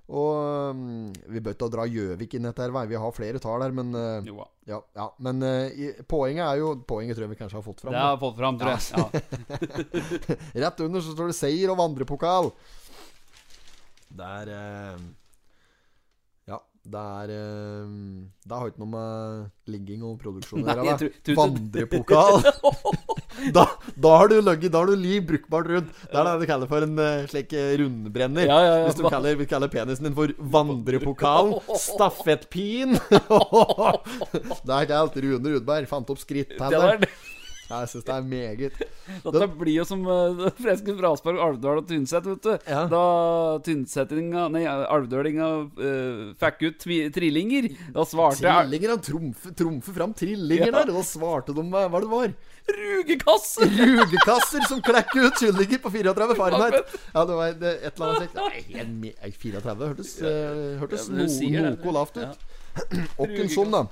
Og 0.06 0.76
mm, 0.78 1.14
Vi 1.34 1.40
bør 1.42 1.56
ikke 1.56 1.68
dra 1.72 1.86
Gjøvik 1.90 2.36
inn 2.38 2.44
i 2.44 2.50
dette, 2.50 2.62
her, 2.62 2.86
vi 2.86 3.00
har 3.02 3.14
flere 3.14 3.40
tall 3.42 3.64
her, 3.64 3.74
men 3.74 3.90
eh, 3.98 4.30
ja, 4.70 4.78
ja, 4.94 5.08
Men 5.22 5.42
eh, 5.42 5.98
poenget 6.06 6.46
er 6.46 6.60
jo 6.62 6.72
Poenget 6.86 7.18
tror 7.18 7.26
jeg 7.26 7.34
vi 7.34 7.40
kanskje 7.40 7.58
har 7.58 7.66
fått 7.66 7.82
fram. 7.82 7.94
Det 7.94 8.02
har 8.04 8.14
jeg 8.14 8.22
fått 8.22 8.38
fram, 8.38 8.58
tror 8.60 8.70
jeg. 8.72 8.82
Ja. 8.94 9.06
Rett 10.66 10.82
under 10.86 11.02
så 11.02 11.14
står 11.16 11.32
det 11.32 11.38
seier 11.38 11.74
og 11.74 11.80
vandrepokal. 11.82 12.52
Det 14.16 14.30
er 14.40 14.52
eh, 14.54 15.06
Ja, 16.52 16.60
det 16.86 17.02
er 17.02 17.34
Det 17.34 18.54
har 18.54 18.70
ikke 18.70 18.84
noe 18.84 18.94
med 18.94 19.74
ligging 19.74 20.06
og 20.06 20.20
produksjon 20.22 20.62
å 20.62 20.78
gjøre. 20.78 21.10
Vandrepokal. 21.34 22.42
da, 23.56 23.66
da 23.94 24.14
har 24.20 24.30
du 24.32 24.36
løgget 24.40 24.72
Da 24.72 24.82
har 24.82 24.90
du 24.90 24.96
liv 24.98 25.22
brukbart 25.28 25.68
rundt. 25.70 25.92
Det 26.06 26.16
er 26.16 26.28
det 26.28 26.34
du 26.40 26.46
kaller 26.48 26.70
for 26.70 26.86
en 26.86 26.98
uh, 26.98 27.26
slik 27.30 27.52
eh, 27.56 27.74
rundbrenner. 27.80 28.48
Ja, 28.48 28.58
ja, 28.64 28.74
ja. 28.80 28.88
Hvis 28.88 28.98
du 28.98 29.06
kaller, 29.08 29.38
vi 29.38 29.48
kaller 29.50 29.70
penisen 29.72 30.08
din 30.08 30.16
for 30.16 30.32
vandrepokal. 30.56 31.54
Stafettpin. 31.82 32.96
det 34.66 34.72
er 34.72 34.86
ikke 34.86 35.00
alt. 35.00 35.16
Rune 35.26 35.56
Rudberg 35.56 35.88
fant 35.90 36.12
opp 36.12 36.22
det. 36.22 37.10
Jeg 37.66 37.88
syns 37.90 38.04
det 38.06 38.14
er 38.14 38.26
meget. 38.30 38.76
Dette 39.24 39.46
blir 39.58 39.74
jo 39.80 39.84
som 39.88 40.02
uh, 40.10 40.44
Fredriksen 40.58 40.98
Fraspark, 41.00 41.40
Alvdal 41.42 41.80
og 41.82 41.88
Tynset, 41.90 42.26
vet 42.30 42.44
du. 42.46 42.52
Ja. 42.70 42.84
Da 42.90 43.00
Tynsettinga 43.66 44.44
Nei, 44.54 44.62
Alvdølinga 44.70 45.48
uh, 45.66 46.20
fikk 46.38 46.62
ut 46.68 46.78
tvi, 46.84 47.00
trillinger, 47.14 47.70
da 47.96 48.04
svarte 48.06 48.44
Trillinger, 48.44 48.94
han 48.94 49.02
trumfer 49.58 49.96
fram 49.98 50.14
trillinger 50.16 50.70
Ja. 50.70 50.76
der. 50.84 50.94
Da 50.94 51.02
svarte 51.06 51.54
de 51.56 51.66
med 51.66 51.90
hva 51.90 52.02
det 52.04 52.12
var. 52.12 52.36
Rugekasser! 52.66 53.68
Rugekasser 53.90 54.64
som 54.70 54.80
klekker 54.82 55.28
ut 55.28 55.38
kyllinger 55.42 55.82
på 55.82 55.90
34 55.94 56.38
Fahrenheit. 56.38 56.96
Ja, 57.14 57.22
det 57.28 57.36
var 57.38 57.52
det, 57.60 57.74
et 57.82 57.92
eller 57.92 58.08
annet 58.08 58.22
slikt. 58.24 58.40
Nei, 58.40 58.64
helt 58.78 58.96
me- 59.02 59.14
nei, 59.20 59.30
34 59.34 59.76
hørtes, 59.90 60.16
uh, 60.22 60.72
hørtes 60.82 61.06
Ja, 61.10 61.62
no, 61.66 61.76
noe 61.76 61.94
lavt 61.98 62.18
ut. 62.22 62.50
Åkken 63.26 63.48
sånn, 63.54 63.70
da. 63.74 63.84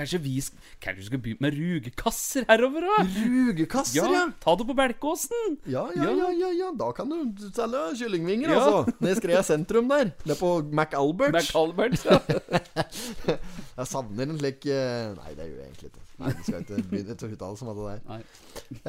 Kanskje 0.00 0.18
vi 0.24 0.34
kanskje 0.80 0.96
vi 1.02 1.06
skal 1.10 1.20
begynne 1.20 1.44
med 1.44 1.56
rugekasser 1.60 2.46
herover, 2.48 2.86
da? 2.88 3.04
Rugekasser, 3.20 3.98
Ja, 4.00 4.06
ja. 4.14 4.22
ta 4.40 4.54
det 4.56 4.66
på 4.70 4.76
Belkåsen! 4.78 5.58
Ja, 5.68 5.84
ja, 5.96 6.08
ja, 6.16 6.30
ja, 6.40 6.50
ja. 6.56 6.70
Da 6.80 6.88
kan 6.96 7.10
du 7.12 7.48
selge 7.52 7.82
kyllingvinger, 8.00 8.48
Ja. 8.54 8.60
altså. 8.64 8.94
Ned 9.04 9.12
i 9.12 9.18
Skrea 9.20 9.42
sentrum 9.44 9.88
der. 9.92 10.14
Nede 10.24 10.38
på 10.40 10.54
McAlbert. 10.72 11.36
McAlbert. 11.36 12.00
Ja. 12.08 12.18
Jeg 13.80 13.86
savner 13.88 14.28
en 14.28 14.38
slik 14.40 14.66
eh, 14.72 15.12
Nei, 15.16 15.34
det 15.36 15.46
gjør 15.50 15.60
jeg 15.60 15.68
egentlig 15.70 15.90
ikke. 15.92 16.06
Nei, 16.20 16.30
du 16.36 16.42
skal 16.44 16.60
ikke 16.62 16.82
begynne 16.90 17.14
til 17.16 17.28
å 17.30 17.34
uttale 17.34 17.56
som 17.56 17.70
at 17.72 17.78
det 17.80 17.92
er. 17.94 18.00
Nei. 18.10 18.20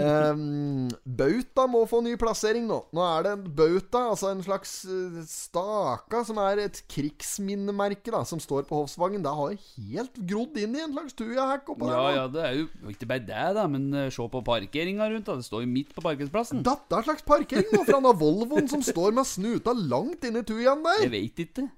Ehm, 0.04 0.90
bauta 1.22 1.66
må 1.72 1.82
få 1.90 2.02
ny 2.04 2.14
plassering 2.20 2.68
nå. 2.70 2.78
Nå 2.96 3.06
er 3.08 3.26
det 3.26 3.32
en 3.38 3.46
bauta, 3.58 4.02
altså 4.12 4.32
en 4.34 4.44
slags 4.46 4.74
eh, 4.92 5.22
staka, 5.30 6.24
som 6.28 6.42
er 6.44 6.62
et 6.66 6.82
krigsminnemerke, 6.92 8.12
da, 8.14 8.24
som 8.28 8.42
står 8.44 8.68
på 8.70 8.82
Hofsvangen. 8.82 9.24
Det 9.26 9.34
har 9.40 9.56
helt 9.56 10.22
grodd 10.30 10.60
inn 10.62 10.76
i 10.78 10.84
en 10.86 10.96
slags 10.96 11.16
tujahekk 11.20 11.74
oppå 11.76 11.90
Ja, 11.90 11.98
der. 12.04 12.16
ja, 12.20 12.28
det 12.36 12.46
er 12.50 12.56
jo 12.62 12.94
ikke 12.94 13.10
bare 13.14 13.26
det, 13.32 13.48
da, 13.58 13.68
men 13.72 13.90
eh, 13.96 14.10
se 14.14 14.28
på 14.36 14.44
parkeringa 14.52 15.10
rundt. 15.12 15.28
da 15.32 15.38
Det 15.40 15.48
står 15.48 15.66
jo 15.66 15.72
midt 15.72 15.96
på 15.96 16.04
parkeringsplassen. 16.06 16.64
Dette 16.68 16.92
er 16.98 17.04
en 17.04 17.10
slags 17.12 17.28
parkering 17.28 17.72
nå, 17.76 17.86
fra 17.88 18.00
den 18.04 18.20
Volvoen 18.22 18.68
som 18.72 18.84
står 18.86 19.16
med 19.18 19.26
snuta 19.30 19.74
langt 19.78 20.26
inn 20.28 20.40
i 20.40 20.44
tujaen 20.48 20.84
der. 20.86 21.06
Jeg 21.08 21.14
veit 21.16 21.46
ikke. 21.48 21.70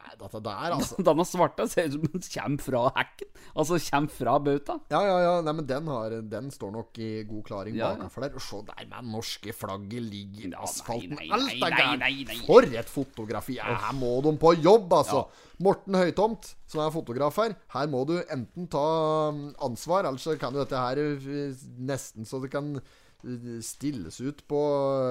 Nei, 0.00 0.14
dette 0.16 0.40
der, 0.40 0.72
altså. 0.72 0.96
Denne 1.10 1.24
svarte 1.28 1.66
ser 1.68 1.90
ut 1.90 1.96
som 1.98 2.04
den 2.06 2.22
kommer 2.24 2.62
fra 2.64 2.80
hekken. 2.96 3.28
Altså 3.52 3.76
kommer 3.84 4.14
fra 4.14 4.36
bauta. 4.40 4.76
Ja, 4.92 5.00
ja, 5.04 5.18
ja. 5.26 5.34
Nei, 5.44 5.54
men 5.58 5.66
den, 5.68 5.90
har, 5.92 6.14
den 6.32 6.48
står 6.54 6.72
nok 6.72 7.00
i 7.02 7.10
god 7.28 7.44
klaring 7.50 7.76
Ja, 7.76 7.90
ja. 7.90 7.98
bakenfor 7.98 8.24
der. 8.24 8.38
Se 8.40 8.62
der 8.70 8.88
med 8.88 9.10
norske 9.12 9.54
flagget 9.56 10.06
ligger 10.06 10.48
i 10.48 10.54
asfalten. 10.56 11.16
nei, 11.18 11.28
nei, 11.28 11.36
Alt 11.36 11.66
er 11.68 11.76
gærent. 11.76 12.32
For 12.48 12.78
et 12.80 12.94
fotografi! 12.94 13.58
Ja, 13.60 13.76
her 13.84 13.98
må 13.98 14.14
de 14.24 14.32
på 14.40 14.54
jobb, 14.56 14.88
altså. 15.02 15.26
Morten 15.60 15.98
Høytomt, 16.00 16.54
som 16.70 16.80
er 16.86 16.94
fotograf 16.94 17.36
her. 17.42 17.54
Her 17.74 17.92
må 17.92 18.06
du 18.08 18.16
enten 18.22 18.70
ta 18.72 18.86
um, 19.28 19.50
ansvar, 19.68 20.08
ellers 20.08 20.24
så 20.24 20.38
kan 20.40 20.56
jo 20.56 20.64
dette 20.64 20.80
her 20.80 21.00
uh, 21.04 21.64
nesten 21.90 22.24
så 22.28 22.40
det 22.40 22.48
kan 22.54 22.72
uh, 22.80 23.50
stilles 23.64 24.22
ut 24.24 24.40
på 24.48 24.60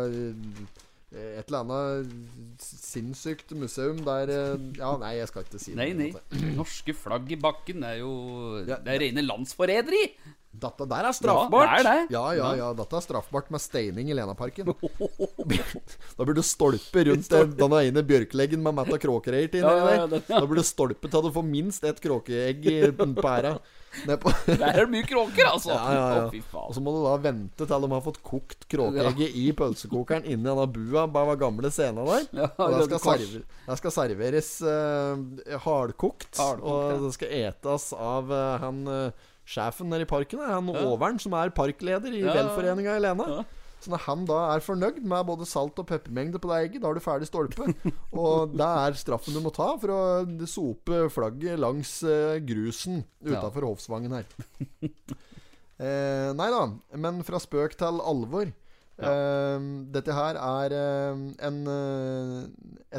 uh, 0.10 0.88
et 1.10 1.48
eller 1.48 1.64
annet 1.64 2.62
sinnssykt 2.62 3.56
museum 3.58 4.04
der 4.06 4.30
uh, 4.30 4.66
Ja, 4.78 4.92
nei, 5.02 5.16
jeg 5.18 5.30
skal 5.32 5.46
ikke 5.46 5.62
si 5.62 5.74
det. 5.74 5.80
Nei, 5.80 5.90
nei. 5.98 6.10
Norske 6.60 6.94
flagg 6.94 7.32
i 7.34 7.40
bakken 7.40 7.86
er 7.88 8.02
jo. 8.04 8.12
Det 8.68 8.78
er 8.84 9.02
rene 9.08 9.26
landsforræderi! 9.26 10.04
Dette 10.50 10.86
der 10.90 11.06
er 11.06 11.14
straffbart. 11.14 11.68
Ja, 11.70 11.78
det 11.78 11.80
er 11.80 11.90
det. 11.90 12.14
Ja, 12.14 12.24
ja, 12.34 12.48
ja. 12.58 12.70
Dette 12.78 12.98
er 12.98 13.04
straffbart 13.06 13.52
med 13.54 13.62
steining 13.62 14.10
i 14.10 14.16
Lenaparken. 14.18 14.72
da 16.18 16.26
blir 16.26 16.38
du 16.38 16.44
stolpe 16.46 17.06
rundt 17.06 17.30
den, 17.30 17.76
ene 17.80 18.06
bjørkeleggen 18.06 18.64
med 18.66 18.78
matta 18.82 18.98
kråkereir 19.02 19.52
til 19.54 19.66
Ja, 19.66 19.76
ja, 19.78 20.08
ja. 20.10 20.22
Da 20.26 20.42
blir 20.46 20.62
du 20.62 20.66
stolpe 20.66 21.10
til 21.10 21.26
du 21.26 21.30
får 21.36 21.46
minst 21.46 21.86
ett 21.86 22.02
kråkeegg 22.02 22.66
i 22.66 22.80
pæra. 23.22 23.60
Der 24.60 24.68
er 24.70 24.84
det 24.84 24.92
mye 24.94 25.08
kråker, 25.08 25.50
altså! 25.52 25.72
Ja, 25.74 25.94
ja, 25.94 26.04
ja. 26.30 26.62
Og 26.62 26.76
så 26.76 26.84
må 26.84 26.94
du 26.96 27.02
da 27.06 27.16
vente 27.24 27.68
til 27.68 27.86
de 27.86 27.90
har 27.94 28.04
fått 28.06 28.20
kokt 28.26 28.68
kråkeegget 28.72 29.38
i 29.40 29.48
pølsekokeren 29.58 30.28
inni 30.28 30.48
denne 30.48 30.68
bua 30.74 31.06
bak 31.10 31.30
var 31.34 31.42
gamle 31.42 31.72
scener 31.74 32.08
der. 32.10 32.30
Og 32.58 32.76
det 32.78 32.86
skal, 32.88 33.02
server, 33.06 33.44
der 33.68 33.82
skal 33.82 33.96
serveres 33.96 34.52
uh, 34.66 35.60
hardkokt. 35.66 36.32
Hardkokt, 36.40 36.96
og 36.96 37.08
det 37.08 37.14
skal 37.18 37.36
etes 37.44 37.90
av 37.96 38.34
uh, 38.34 38.56
han 38.64 38.84
uh, 38.90 39.30
sjefen 39.50 39.90
nede 39.92 40.06
i 40.06 40.10
parken. 40.10 40.42
der, 40.42 40.54
Han 40.58 40.70
Overen, 40.74 41.20
som 41.22 41.36
er 41.38 41.54
parkleder 41.56 42.14
i 42.14 42.24
velforeninga 42.26 42.98
i 42.98 43.04
Lena. 43.08 43.44
Ja. 43.80 43.86
Så 43.86 43.94
når 43.94 44.02
han 44.06 44.26
da 44.28 44.40
er 44.54 44.64
fornøyd 44.66 45.00
med 45.08 45.26
både 45.30 45.48
salt 45.48 45.80
og 45.80 45.88
peppermengde 45.88 46.40
på 46.44 46.52
det 46.52 46.58
egget, 46.66 46.82
da 46.84 46.90
har 46.92 46.98
du 47.00 47.04
ferdig 47.04 47.30
stolpe. 47.30 47.70
og 48.12 48.52
det 48.58 48.68
er 48.68 48.98
straffen 49.00 49.38
du 49.38 49.40
må 49.46 49.54
ta 49.56 49.72
for 49.80 49.94
å 49.96 50.02
sope 50.50 51.06
flagget 51.14 51.60
langs 51.62 52.00
grusen 52.44 52.48
grusen 52.50 53.04
Ja. 53.24 53.42
Hovsvangen 53.50 54.12
her. 54.18 54.26
eh, 55.80 56.32
nei 56.36 56.50
da, 56.52 56.64
men 57.00 57.22
fra 57.28 57.40
spøk 57.42 57.78
til 57.80 58.02
alvor. 58.04 58.52
Eh, 59.00 59.66
dette 59.96 60.12
her 60.12 60.36
er 60.36 60.74
eh, 60.76 61.22
en, 61.48 61.60
eh, 61.72 62.42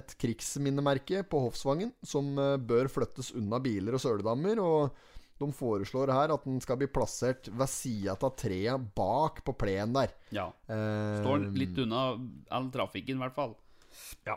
et 0.01 0.15
krigsminnemerke 0.21 1.21
på 1.29 1.43
Hofsvangen 1.45 1.93
som 2.07 2.33
eh, 2.41 2.57
bør 2.57 2.89
flyttes 2.89 3.35
unna 3.37 3.61
biler 3.61 3.99
og 3.99 4.01
søledammer. 4.01 4.63
Og 4.65 4.97
de 5.41 5.49
foreslår 5.57 6.13
her 6.13 6.35
at 6.35 6.45
den 6.47 6.61
skal 6.63 6.77
bli 6.81 6.87
plassert 6.93 7.49
ved 7.51 7.69
sida 7.73 8.15
av 8.21 8.35
treet 8.39 8.91
bak 8.97 9.41
på 9.47 9.55
plenen 9.57 9.97
der. 9.97 10.13
Ja. 10.37 10.51
Eh, 10.69 11.19
Står 11.25 11.49
litt 11.57 11.81
unna 11.83 12.05
all 12.53 12.71
trafikken, 12.75 13.17
i 13.19 13.25
hvert 13.25 13.35
fall. 13.37 13.57
Ja. 14.29 14.37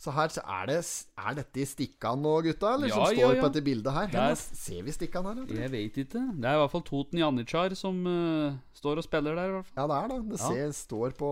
Så 0.00 0.14
her 0.16 0.30
så 0.32 0.40
er, 0.48 0.64
det, 0.70 0.76
er 1.20 1.34
dette 1.36 1.60
i 1.60 1.64
stikkan 1.68 2.22
nå, 2.24 2.30
gutta? 2.46 2.70
Eller 2.78 2.88
Ja, 2.88 2.94
som 2.96 3.10
står 3.12 3.34
ja. 3.36 3.42
på 3.42 3.48
dette 3.50 3.60
bildet 3.66 3.92
her? 3.92 4.06
Her, 4.14 4.34
ser 4.40 4.80
vi 4.86 4.94
stikkan 4.96 5.26
her? 5.28 5.42
Jeg, 5.44 5.58
Jeg 5.60 5.72
vet 5.74 5.98
ikke. 6.06 6.22
Det 6.40 6.48
er 6.48 6.56
i 6.56 6.60
hvert 6.62 6.72
fall 6.72 6.84
Toten 6.88 7.20
Janitsjar 7.20 7.74
som 7.76 7.98
uh, 8.08 8.56
står 8.72 9.02
og 9.02 9.04
spiller 9.04 9.36
der. 9.36 9.50
i 9.52 9.56
hvert 9.58 9.68
fall 9.68 9.82
Ja, 9.82 9.86
det 9.92 9.98
er 9.98 10.08
det. 10.14 10.20
Det 10.30 10.40
Ja. 10.40 10.48
ser, 10.54 10.72
står 10.78 11.12
på, 11.20 11.30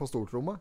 på 0.00 0.08
stortromma. 0.08 0.56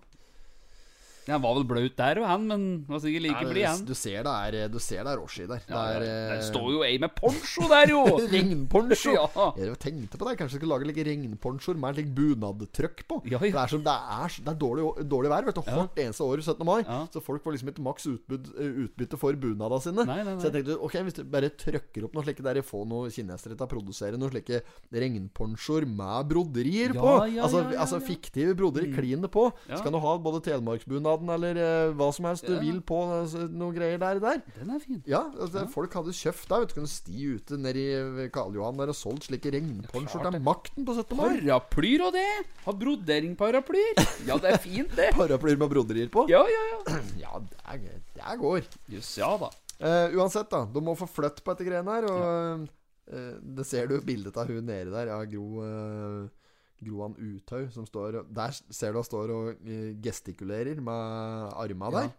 Han 1.31 1.41
var 1.43 1.55
vel 1.57 1.65
blaut 1.69 1.95
der 1.97 2.19
òg, 2.21 2.27
han, 2.29 2.45
men 2.49 2.63
var 2.89 3.01
sikkert 3.03 3.25
like 3.25 3.45
blid, 3.49 3.65
han. 3.67 3.83
Du 3.87 3.93
ser 3.97 4.25
det 4.27 4.33
er, 4.33 4.69
du 4.71 4.79
ser 4.83 5.03
det 5.05 5.13
er 5.13 5.19
Roshi 5.21 5.45
der. 5.49 5.63
Ja, 5.69 5.83
det 5.95 6.01
det, 6.01 6.09
er, 6.11 6.35
det 6.35 6.47
står 6.49 6.67
jo 6.75 6.83
ei 6.87 6.97
med 7.01 7.13
poncho 7.17 7.67
der, 7.71 7.93
jo! 7.95 8.03
Regnponcho! 8.35 9.15
Ja. 9.21 9.45
Jeg 9.59 9.75
tenkte 9.81 10.17
på 10.19 10.25
det. 10.27 10.33
Kanskje 10.39 10.55
jeg 10.57 10.61
skulle 10.61 10.75
lage 10.75 10.87
like 10.87 11.03
regnponchoer 11.05 11.77
med 11.79 11.97
litt 11.99 12.09
bunadtrykk 12.15 13.03
på. 13.09 13.17
Ja, 13.29 13.39
ja. 13.39 13.51
Det 13.51 13.59
er, 13.61 13.71
som, 13.73 13.83
det 13.85 13.93
er, 13.93 14.35
det 14.45 14.51
er 14.53 14.57
dårlig, 14.61 14.85
dårlig 15.11 15.31
vær 15.31 15.47
vet 15.47 15.57
du, 15.57 15.61
hvert 15.67 15.99
eneste 16.03 16.25
år 16.25 16.41
17. 16.43 16.63
mai. 16.67 16.79
Så 17.13 17.21
folk 17.23 17.43
får 17.43 17.55
liksom 17.55 17.71
ikke 17.73 17.85
maks 17.85 18.07
utbytte, 18.11 18.53
utbytte 18.85 19.19
for 19.21 19.37
bunada 19.41 19.79
sine. 19.83 20.05
Nei, 20.07 20.19
nei, 20.21 20.33
nei. 20.33 20.37
Så 20.41 20.49
jeg 20.49 20.55
tenkte 20.57 20.77
ok, 20.87 20.97
hvis 21.07 21.17
du 21.17 21.21
bare 21.33 21.51
trykker 21.63 22.07
opp 22.07 22.15
noe 22.17 22.25
slike 22.25 22.45
der 22.45 22.61
få 22.65 22.83
noen 22.89 23.11
kinesere 23.13 23.57
til 23.57 23.65
å 23.67 23.69
produsere 23.71 24.19
noen 24.19 24.33
slike 24.33 24.61
regnponchoer 24.95 25.87
med 25.89 26.29
broderier 26.31 26.95
på. 26.95 27.13
altså, 27.27 27.63
altså 27.75 28.01
fiktive 28.03 28.55
broderier 28.57 28.93
klin 28.95 29.25
det 29.25 29.31
på. 29.33 29.47
Så 29.69 29.81
kan 29.85 29.95
du 29.95 30.01
ha 30.03 30.15
både 30.21 30.41
telemarksbunaden 31.21 31.29
eller 31.35 31.59
uh, 31.59 31.93
hva 31.97 32.09
som 32.13 32.27
helst 32.27 32.47
du 32.47 32.55
vil 32.59 32.81
på 32.85 32.97
altså, 33.13 33.45
noen 33.49 33.75
greier 33.75 33.99
der. 34.01 34.19
der. 34.21 34.41
Den 34.57 34.73
er 34.73 34.79
fin. 34.79 35.01
Ja, 35.07 35.23
altså, 35.39 35.65
folk 35.71 35.93
hadde 35.93 36.13
kjøpt 36.13 36.49
der. 36.49 36.63
Vet 36.63 36.71
du, 36.71 36.75
kunne 36.79 36.91
sti 36.91 37.27
ute 37.35 37.59
nedi 37.61 37.85
i 38.25 38.27
Karl 38.33 38.55
Johan 38.55 38.79
der 38.79 38.91
og 38.91 38.97
solgt 38.97 39.27
slike 39.29 39.51
regnponchoer 39.53 40.31
til 40.31 40.41
makten 40.41 40.87
på 40.87 40.95
17. 40.97 41.17
mai. 41.17 41.39
Paraplyer 41.41 42.05
og 42.07 42.13
det! 42.15 42.27
Ha 42.65 42.75
broderingparaplyer! 42.83 44.03
Ja, 44.27 44.37
det 44.41 44.53
er 44.53 44.61
fint, 44.61 44.93
det. 44.97 45.11
Paraplyer 45.19 45.61
med 45.61 45.71
broderier 45.71 46.11
på. 46.11 46.27
Ja, 46.31 46.43
ja, 46.49 46.67
ja. 46.73 46.99
Ja, 47.21 47.39
det, 47.39 47.63
er, 47.69 47.87
det 48.17 48.37
går. 48.41 48.67
Jøss, 48.91 49.15
ja 49.21 49.31
da. 49.39 49.51
Uh, 49.81 50.13
uansett, 50.19 50.51
da. 50.51 50.65
Du 50.69 50.81
må 50.83 50.95
få 50.97 51.09
flytt 51.09 51.41
på 51.43 51.53
dette 51.53 51.67
greiene 51.67 51.97
her. 51.97 52.05
Og 52.11 52.67
eh, 53.11 53.33
det 53.57 53.65
ser 53.67 53.89
du 53.89 53.97
bildet 54.05 54.37
av 54.37 54.49
hun 54.49 54.63
nede 54.67 54.93
der. 54.93 55.09
Ja, 55.13 55.23
Gro 55.29 55.65
Groan 56.81 57.13
Uthaug 57.17 57.69
som 57.73 57.85
står 57.85 58.21
Der 58.33 58.53
ser 58.73 58.91
du 58.93 58.99
han 59.01 59.07
står 59.07 59.31
og 59.35 59.49
eh, 59.63 59.91
gestikulerer 60.03 60.81
med 60.81 61.55
arma 61.55 61.91
der. 61.95 62.11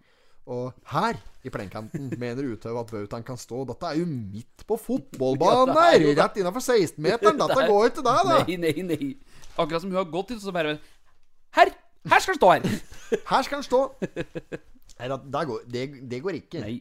Og 0.53 0.73
her 0.91 1.19
i 1.47 1.51
plenkanten 1.55 2.09
mener 2.23 2.49
Uthaug 2.55 2.81
at 2.81 2.91
bautaen 2.95 3.27
kan 3.27 3.39
stå. 3.39 3.63
Dette 3.69 3.91
er 3.93 4.01
jo 4.01 4.07
midt 4.11 4.65
på 4.67 4.79
fotballbanen 4.81 5.75
Ja, 5.75 5.85
er 5.87 5.99
her! 5.99 6.07
jo. 6.07 6.15
Rett 6.19 6.41
innafor 6.43 6.65
16-meteren. 6.67 7.39
Dette 7.43 7.67
går 7.71 7.91
ikke, 7.91 8.07
deg, 8.09 8.25
da. 8.31 8.39
Nei, 8.43 8.57
nei, 8.65 8.87
nei. 8.89 9.11
Akkurat 9.57 9.83
som 9.85 9.93
hun 9.93 10.01
har 10.01 10.09
gått 10.11 10.35
hit, 10.35 10.43
så 10.43 10.55
bare 10.55 10.79
Her! 11.59 11.75
Her 12.11 12.19
skal 12.25 12.35
han 12.35 12.41
stå 12.41 12.49
her! 12.57 12.65
Her 13.29 13.45
skal 13.47 13.61
han 13.61 13.67
stå. 13.67 13.81
Nei, 14.99 15.09
det, 15.13 15.43
går, 15.47 15.61
det, 15.71 15.83
det 16.11 16.19
går 16.25 16.39
ikke. 16.41 16.63
Nei. 16.65 16.81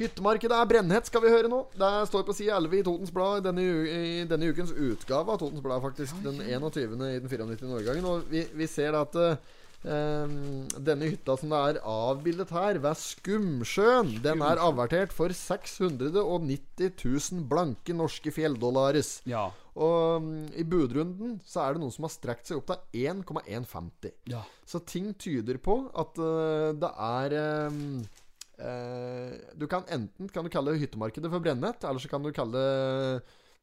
Hyttemarkedet 0.00 0.56
er 0.56 0.68
brennhett, 0.68 1.08
skal 1.10 1.20
vi 1.20 1.30
høre 1.32 1.48
nå. 1.52 1.60
Det 1.76 1.88
står 2.08 2.22
på 2.24 2.32
side 2.32 2.56
11 2.56 2.78
i 2.78 2.84
Totens 2.86 3.10
Blad 3.12 3.44
denne, 3.44 3.64
i 3.84 4.24
denne 4.28 4.48
ukens 4.48 4.72
utgave 4.72 5.34
av 5.34 5.40
Totens 5.42 5.60
Blad, 5.64 5.82
faktisk. 5.84 6.22
Den 6.24 6.40
21. 6.40 6.94
i 7.04 7.18
den 7.20 7.28
94. 7.28 7.68
årgangen. 7.68 8.06
Og 8.08 8.30
vi, 8.30 8.46
vi 8.56 8.68
ser 8.70 8.96
at 8.96 9.18
uh, 9.20 9.34
denne 10.88 11.10
hytta 11.10 11.36
som 11.36 11.52
det 11.52 11.60
er 11.60 11.80
avbildet 11.84 12.52
her, 12.56 12.80
ved 12.80 12.96
Skumsjøen, 13.02 14.14
den 14.24 14.44
er 14.46 14.62
avertert 14.64 15.12
for 15.12 15.36
690 15.36 16.16
000 16.96 17.44
blanke 17.50 17.96
norske 17.96 18.32
fjelldollares. 18.32 19.18
Ja. 19.28 19.50
Og 19.80 20.24
um, 20.24 20.30
i 20.56 20.64
budrunden 20.64 21.36
så 21.46 21.66
er 21.66 21.76
det 21.76 21.84
noen 21.84 21.92
som 21.92 22.08
har 22.08 22.14
strekt 22.14 22.48
seg 22.48 22.62
opp 22.62 22.72
til 22.72 23.04
1,150. 23.12 24.16
Ja. 24.32 24.40
Så 24.64 24.80
ting 24.80 25.12
tyder 25.20 25.60
på 25.60 25.82
at 25.92 26.16
uh, 26.16 26.72
det 26.80 26.90
er 26.96 27.36
øh, 27.44 27.76
Du 29.56 29.66
kan 29.70 29.86
enten 29.88 30.28
kan 30.28 30.44
du 30.44 30.52
kalle 30.52 30.76
hyttemarkedet 30.80 31.30
for 31.32 31.40
brennett, 31.40 31.84
eller 31.84 32.02
så 32.02 32.10
kan 32.10 32.24
du 32.24 32.32
kalle 32.36 32.62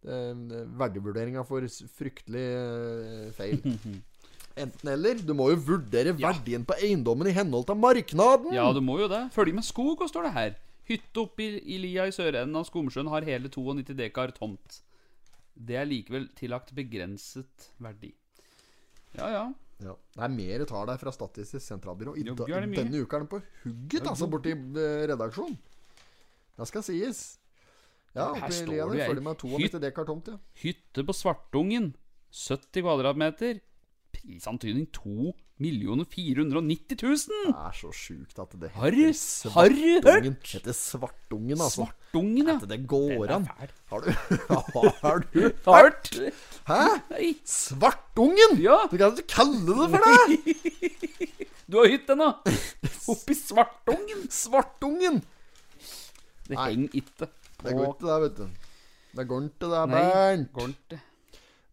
eh, 0.04 0.34
verdivurderinga 0.80 1.44
for 1.48 1.66
fryktelig 1.98 2.46
øh, 2.58 3.26
feil. 3.38 3.62
Enten 4.64 4.90
eller. 4.90 5.20
Du 5.22 5.36
må 5.38 5.52
jo 5.52 5.60
vurdere 5.68 6.16
verdien 6.18 6.64
på 6.66 6.74
eiendommen 6.82 7.30
i 7.30 7.36
henhold 7.36 7.68
til 7.70 7.78
marknaden. 7.78 8.56
ja, 8.58 8.66
du 8.74 8.82
må 8.82 8.98
jo 9.04 9.10
det. 9.12 9.28
Følg 9.36 9.54
med 9.54 9.66
skog, 9.68 10.02
og 10.02 10.10
står 10.10 10.30
det 10.30 10.34
her. 10.34 10.56
Hytte 10.88 11.22
oppe 11.22 11.44
i, 11.46 11.60
i 11.76 11.78
lia 11.84 12.08
i 12.08 12.16
sørenden 12.16 12.58
av 12.58 12.66
Skomsjøen 12.66 13.10
har 13.12 13.28
hele 13.28 13.52
92 13.54 13.94
dekar 14.00 14.34
tomt. 14.34 14.82
Det 15.54 15.78
er 15.78 15.86
likevel 15.90 16.30
tillagt 16.38 16.74
begrenset 16.78 17.70
verdi. 17.82 18.14
Ja, 19.18 19.30
ja. 19.34 19.46
Ja. 19.84 19.94
Det 20.16 20.24
er 20.26 20.34
mer 20.34 20.64
tall 20.70 20.88
der 20.90 21.02
fra 21.02 21.14
Statistisk 21.14 21.62
sentralbyrå. 21.62 22.16
I 22.18 22.24
da, 22.26 22.34
denne 22.34 23.02
uka 23.04 23.20
er 23.20 23.26
den 23.26 23.30
på 23.30 23.42
hugget, 23.64 24.08
altså, 24.10 24.30
borti 24.32 24.56
eh, 24.56 25.04
redaksjonen. 25.12 25.58
Det 26.58 26.68
skal 26.72 26.86
sies. 26.86 27.22
Ja, 28.18 28.32
Her 28.34 28.50
står 28.50 28.90
du 28.90 28.98
ei 28.98 29.68
92 29.70 30.06
tomt, 30.10 30.32
ja. 30.32 30.38
Hytte 30.64 31.04
på 31.06 31.14
Svartungen. 31.14 31.92
70 32.34 32.82
kvadratmeter. 32.82 33.60
Prisantydning 34.18 34.88
2 34.96 35.34
490 35.58 36.98
000! 37.02 37.18
Det 37.18 37.54
er 37.58 37.74
så 37.74 37.90
sjukt 37.96 38.38
at 38.40 38.52
det 38.62 38.70
heter 38.76 39.14
Svartungen. 39.18 40.04
Det 40.06 40.14
Heter 40.52 40.76
Svartungen, 40.78 41.58
altså. 41.58 41.88
Svartungen, 41.88 42.52
ja. 42.52 42.58
At 42.62 42.68
det 42.70 42.78
går 42.88 43.34
an. 43.34 43.48
Har 43.90 44.06
du, 44.06 44.12
har 45.02 45.26
du 45.34 45.40
hørt? 45.66 46.12
Hæ? 46.70 46.84
Nei. 47.10 47.32
Svartungen? 47.44 48.60
Ja. 48.62 48.84
Du 48.92 48.98
kan 49.02 49.18
ikke 49.18 49.34
kalle 49.34 49.66
det 49.66 49.90
for 49.96 50.06
det! 50.06 50.38
Du 51.68 51.82
har 51.82 51.90
hytte 51.92 52.16
nå! 52.16 52.30
Oppi 53.12 53.36
Svartungen! 53.36 54.22
Svartungen! 54.32 55.18
Det 56.48 56.56
henger 56.56 56.94
ikke 56.96 57.26
på 57.26 57.28
Det 57.66 57.74
går 57.76 57.90
ikke, 57.90 58.06
det, 58.06 58.20
vet 58.24 58.38
du. 58.38 58.70
Det 59.18 59.26
går 59.28 59.50
ikke, 59.50 59.72
det, 59.74 59.82
Bernt. 59.92 60.96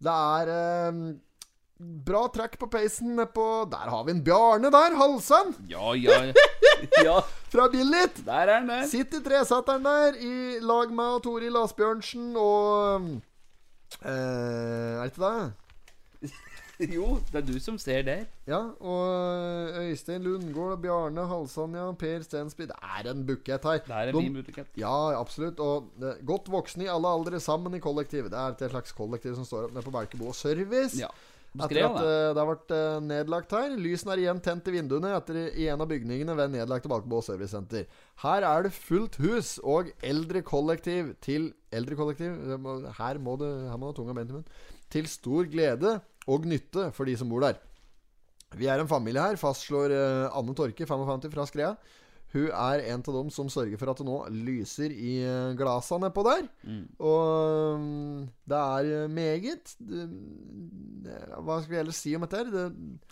Det 0.05 0.17
er 0.17 0.51
eh, 0.57 0.99
bra 1.79 2.29
trekk 2.31 2.55
på 2.61 2.69
peisen 2.71 3.17
nedpå 3.19 3.45
Der 3.73 3.91
har 3.91 4.05
vi 4.07 4.13
en 4.15 4.23
Bjarne 4.25 4.71
der, 4.71 4.95
Halsan, 4.99 5.55
Ja, 5.69 5.93
ja, 5.99 6.21
ja. 7.05 7.19
fra 7.51 7.69
Billit. 7.73 8.23
Der 8.27 8.47
er 8.47 8.55
han 8.61 8.69
der. 8.71 8.87
Sitter 8.87 9.19
i 9.21 9.27
tresetteren 9.27 9.85
der 9.85 10.15
i 10.21 10.61
lag 10.63 10.93
med 10.95 11.21
Toril 11.27 11.57
Asbjørnsen 11.65 12.33
og 12.39 13.11
eh, 14.05 14.09
Er 14.11 15.03
det 15.03 15.13
ikke 15.13 15.27
det? 15.29 16.31
Jo, 16.91 17.21
det 17.31 17.39
er 17.39 17.45
du 17.47 17.55
som 17.63 17.77
ser 17.79 18.03
der. 18.03 18.25
Ja, 18.51 18.59
og 18.83 19.77
Øystein 19.79 20.25
Lundgård 20.27 20.81
Bjarne 20.83 21.23
Halsand, 21.31 21.77
ja. 21.79 21.85
Per 21.99 22.25
Stensby. 22.27 22.67
Det 22.67 22.75
er 22.83 23.11
en 23.13 23.23
bukett 23.29 23.63
her. 23.69 23.79
Det 23.87 23.95
er 23.95 24.11
en 24.11 24.19
fin 24.19 24.35
butikk. 24.35 24.59
Ja, 24.77 24.97
absolutt. 25.21 25.61
Og 25.63 25.93
det, 26.03 26.17
godt 26.27 26.51
voksne 26.51 26.89
i 26.89 26.91
alle 26.91 27.13
aldre 27.15 27.39
sammen 27.41 27.79
i 27.79 27.83
kollektiv. 27.83 28.27
Det 28.33 28.41
er 28.41 28.57
et 28.59 28.67
slags 28.75 28.93
kollektiv 28.93 29.37
som 29.39 29.47
står 29.47 29.69
opp 29.69 29.77
nede 29.77 29.87
på 29.87 29.95
Belkebo 29.95 30.33
og 30.33 30.35
Service. 30.35 30.99
Ja. 30.99 31.13
Etter 31.55 31.85
at 31.87 31.97
det. 32.01 32.07
eh, 32.11 32.29
det 32.35 32.41
har 32.41 32.49
vært 32.49 32.73
uh, 32.75 33.03
nedlagt 33.05 33.53
her. 33.55 33.75
Lysene 33.79 34.15
er 34.15 34.23
igjen 34.25 34.41
tent 34.43 34.67
i 34.71 34.75
vinduene 34.75 35.13
etter 35.15 35.39
i 35.53 35.69
en 35.71 35.85
av 35.85 35.91
bygningene 35.91 36.35
ved 36.39 36.55
nedlagte 36.57 36.91
Balkebå 36.91 37.21
Servicesenter. 37.23 37.85
Her 38.25 38.47
er 38.49 38.67
det 38.67 38.73
fullt 38.75 39.21
hus 39.23 39.57
og 39.63 39.93
eldrekollektiv 40.03 41.15
til 41.25 41.53
Eldrekollektiv 41.75 42.35
kollektiv 42.35 42.91
Her 42.99 43.19
må 43.19 43.35
det 43.39 43.51
Her 43.67 43.79
må 43.79 43.87
du 43.87 43.93
ha 43.93 43.97
tunga 43.99 44.17
beint 44.19 44.31
i 44.31 44.37
munnen. 44.37 44.51
Til 44.91 45.07
stor 45.11 45.47
glede 45.51 45.97
og 46.31 46.47
nytte 46.49 46.91
for 46.95 47.07
de 47.07 47.17
som 47.19 47.31
bor 47.31 47.47
der. 47.47 47.61
Vi 48.55 48.69
er 48.71 48.79
en 48.79 48.91
familie 48.91 49.23
her, 49.23 49.39
fastslår 49.39 49.95
eh, 49.95 50.37
Anne 50.39 50.55
Torke, 50.55 50.87
55 50.87 51.31
fra 51.35 51.47
Skrea. 51.51 51.73
Hun 52.35 52.49
er 52.51 52.81
en 52.91 52.99
av 53.07 53.15
dem 53.15 53.29
som 53.31 53.47
sørger 53.53 53.79
for 53.79 53.93
at 53.93 54.01
det 54.03 54.07
nå 54.09 54.17
lyser 54.35 54.91
i 54.91 55.13
uh, 55.23 55.53
glasa 55.59 56.01
nedpå 56.03 56.25
der. 56.27 56.49
Og 56.99 57.79
mm, 57.79 58.25
det 58.51 58.59
er 58.59 58.89
eh, 59.05 59.09
meget 59.15 59.71
det, 59.79 60.07
det, 61.05 61.19
Hva 61.47 61.61
skal 61.63 61.73
vi 61.75 61.79
ellers 61.81 62.01
si 62.03 62.15
om 62.19 62.25
dette? 62.27 62.41
her? 62.43 62.51
Det, 62.51 62.65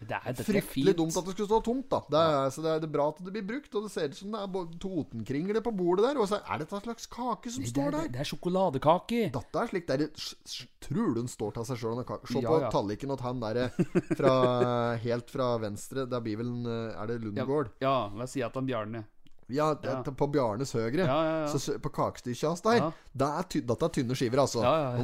Det 0.03 0.17
er, 0.19 0.27
er 0.35 0.47
fryktelig 0.49 0.95
dumt 0.99 1.15
at 1.21 1.29
det 1.29 1.37
skulle 1.37 1.49
stå 1.53 1.61
tomt, 1.69 1.87
da. 1.93 2.01
Det 2.11 2.23
er, 2.23 2.51
så 2.57 2.65
det 2.67 2.73
er, 2.73 2.83
det 2.83 2.89
er 2.91 2.95
bra 2.97 3.07
at 3.13 3.23
det 3.23 3.33
blir 3.37 3.47
brukt, 3.53 3.71
og 3.79 3.87
det 3.87 3.93
ser 3.95 4.11
ut 4.11 4.19
som 4.19 4.35
det 4.35 4.43
er 4.43 4.75
Totenkringle 4.83 5.63
på 5.69 5.75
bordet 5.79 6.09
der. 6.09 6.19
Og 6.21 6.27
så 6.33 6.41
er 6.43 6.59
det 6.63 6.67
et 6.69 6.75
slags 6.89 7.07
kake 7.15 7.55
som 7.55 7.63
Det, 7.63 7.71
står 7.73 7.89
er, 7.93 7.97
der. 8.01 8.11
det 8.17 8.25
er 8.27 8.31
sjokoladekake. 8.33 9.23
Dette 9.39 9.63
er 9.63 9.71
slik 9.73 9.87
der 9.93 10.07
Tror 10.83 11.13
du 11.15 11.21
den 11.21 11.31
står 11.31 11.55
til 11.61 11.69
seg 11.71 11.79
sjøl? 11.79 12.03
Se 12.03 12.41
Ja, 12.43 12.49
på 12.51 12.59
ja. 12.65 12.71
talliken 12.75 13.13
til 13.15 13.23
han 13.29 13.41
derre 13.43 13.69
fra 14.19 14.35
helt 15.05 15.31
fra 15.31 15.53
venstre. 15.63 16.09
Det 16.11 16.23
blir 16.27 16.41
vel 16.43 16.53
eh, 16.67 16.99
Er 16.99 17.07
det 17.13 17.21
Ja, 17.21 17.25
Lundegård? 17.29 17.71
ja 17.85 17.95
la 18.11 18.27
oss 18.27 18.35
si 18.35 18.43
at 18.43 18.57
han 18.59 18.67
Bjarne? 18.67 19.05
Ja, 19.53 19.71
det, 19.75 19.91
Ja. 19.93 20.03
på 20.03 20.27
Bjarnes 20.33 20.73
høyre. 20.73 21.05
Ja, 21.05 21.07
ja, 21.07 21.39
ja. 21.45 21.47
Så 21.53 21.77
på 21.83 21.93
kakestykket 21.93 22.49
hans 22.49 22.61
der 22.65 22.77
Ja. 22.81 22.91
det 23.15 23.29
er 23.29 23.43
ty 23.53 23.61
Dette 23.61 23.85
er 23.85 23.89
tynne 23.95 24.17
skiver, 24.17 24.41
altså. 24.43 24.63
Ja, 24.63 24.97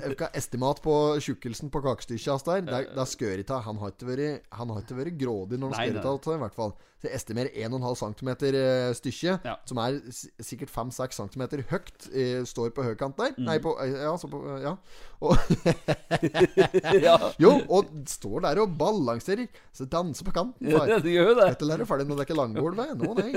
er 0.00 0.30
estimat 0.38 0.80
på 0.82 0.94
tjukkelsen 1.20 1.70
på 1.70 1.82
kakestykket 1.82 2.30
hans 2.32 2.42
der? 2.46 2.60
Det, 2.62 2.82
det 2.94 3.02
er 3.02 3.10
skørita. 3.10 3.60
Han 3.66 3.76
har 3.82 3.90
ikke 3.90 4.06
vært 4.12 4.40
Han 4.52 4.68
har 4.70 4.82
ikke 4.82 4.96
vært 5.02 5.18
grådig 5.18 5.58
når 5.58 5.74
han 5.74 5.92
skørita, 5.92 6.34
i 6.36 6.42
hvert 6.44 6.54
fall. 6.54 6.76
Så 6.96 7.10
jeg 7.10 7.18
estimerer 7.18 7.50
1,5 7.52 8.14
cm 8.16 8.30
stykket, 8.96 9.44
Ja. 9.44 9.56
som 9.68 9.76
er 9.78 9.98
sikkert 10.40 10.70
5-6 10.72 11.12
cm 11.12 11.42
høyt, 11.68 12.46
står 12.48 12.70
på 12.72 12.82
høykant 12.86 13.16
der. 13.18 13.34
Mm. 13.36 13.44
Nei, 13.44 13.58
på 13.58 13.74
Ja, 13.84 14.14
så 14.16 14.30
på 14.32 14.40
Ja. 14.62 14.76
Og, 15.20 15.36
ja. 17.02 17.16
jo, 17.44 17.50
og 17.68 17.84
står 18.08 18.42
der 18.46 18.60
og 18.62 18.74
balanserer. 18.78 19.46
Så 19.76 19.84
danser 19.88 20.24
på 20.24 20.32
kanten. 20.32 20.68
Ja, 20.72 20.84
det 21.00 21.12
gjør 21.12 21.34
det. 21.36 21.46
Dette 21.52 21.68
lærer 21.68 21.88
ferdig 21.88 22.06
når 22.08 22.16
det 22.16 22.24
er 22.24 22.28
ikke 22.30 22.38
langbord 22.40 22.76
ved. 22.76 22.96
Nå, 22.96 23.14
nei. 23.16 23.32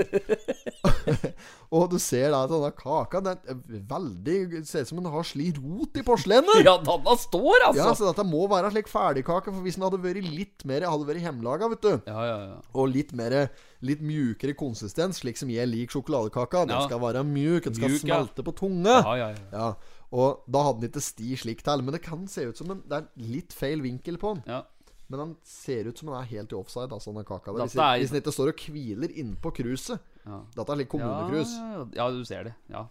og 1.76 1.86
du 1.92 1.98
ser 2.02 2.32
da 2.34 2.42
at 2.46 2.52
denne 2.52 2.70
kaka 2.76 3.20
Den 3.24 3.38
er 3.52 3.82
veldig 3.90 4.62
Ser 4.68 4.84
ut 4.86 4.90
som 4.92 5.00
den 5.02 5.12
har 5.14 5.26
sli 5.28 5.50
rot 5.58 6.00
i 6.00 6.04
porselenet. 6.06 6.62
Ja, 6.68 6.76
denne 6.84 7.16
står, 7.22 7.66
altså! 7.70 7.82
Ja, 7.82 7.90
så 7.98 8.10
dette 8.10 8.26
må 8.28 8.46
være 8.52 8.72
slik 8.74 8.90
ferdigkake. 8.92 9.54
For 9.54 9.66
hvis 9.66 9.78
den 9.80 9.86
hadde 9.88 10.02
vært 10.04 10.26
litt 10.30 10.66
mer 10.70 10.86
Hadde 10.90 11.08
vært 11.10 11.24
hjemmelaga, 11.26 11.70
vet 11.76 11.86
du, 11.86 11.92
Ja, 12.10 12.24
ja, 12.30 12.38
ja. 12.50 12.58
og 12.74 12.90
litt 12.94 13.14
mer 13.18 13.38
Litt 13.86 14.02
mjukere 14.04 14.56
konsistens, 14.60 15.22
slik 15.24 15.38
som 15.40 15.52
jeg 15.54 15.70
liker 15.72 16.00
sjokoladekaka 16.00 16.66
Den 16.68 16.76
Ja. 16.78 16.82
skal 16.90 17.00
være 17.04 17.24
mjuk, 17.28 17.64
den 17.70 17.78
skal 17.78 17.94
Mjuk, 17.94 18.02
smelte 18.04 18.44
på 18.44 18.56
tunga. 18.60 18.98
Ja, 19.06 19.16
ja, 19.22 19.30
ja. 19.36 19.46
Ja, 19.54 19.70
Og 20.12 20.42
da 20.50 20.66
hadde 20.66 20.82
den 20.84 20.90
ikke 20.92 21.06
sti 21.06 21.36
slik 21.38 21.64
til. 21.64 21.84
Men 21.86 21.94
det 21.96 22.02
kan 22.04 22.28
se 22.28 22.48
ut 22.50 22.58
som 22.60 22.72
en 22.74 22.84
Det 22.90 22.98
er 23.04 23.08
litt 23.30 23.54
feil 23.56 23.82
vinkel 23.86 24.18
på 24.22 24.36
den. 24.36 24.44
ja. 24.50 24.64
Men 25.10 25.20
han 25.24 25.30
ser 25.42 25.88
ut 25.90 25.98
som 25.98 26.12
han 26.14 26.20
er 26.22 26.28
helt 26.30 26.52
i 26.54 26.56
offside, 26.60 26.92
altså, 26.94 27.10
denne 27.10 27.24
kaka 27.26 27.50
der. 27.50 27.64
Hvis, 27.66 27.74
er- 27.82 27.98
hvis 27.98 28.12
den 28.14 28.20
ikke 28.22 28.34
står 28.36 28.52
og 28.52 28.60
hviler 28.62 29.10
innpå 29.18 29.50
kruset. 29.58 29.98
Ja. 30.30 30.40
Dette 30.56 30.76
er 30.76 30.82
litt 30.84 30.92
kommunekrus. 30.92 31.56
Ja, 31.58 31.72
ja, 31.80 31.88
ja, 31.98 32.10
du 32.14 32.28
ser 32.28 32.50
det. 32.50 32.56
Ja. 32.72 32.86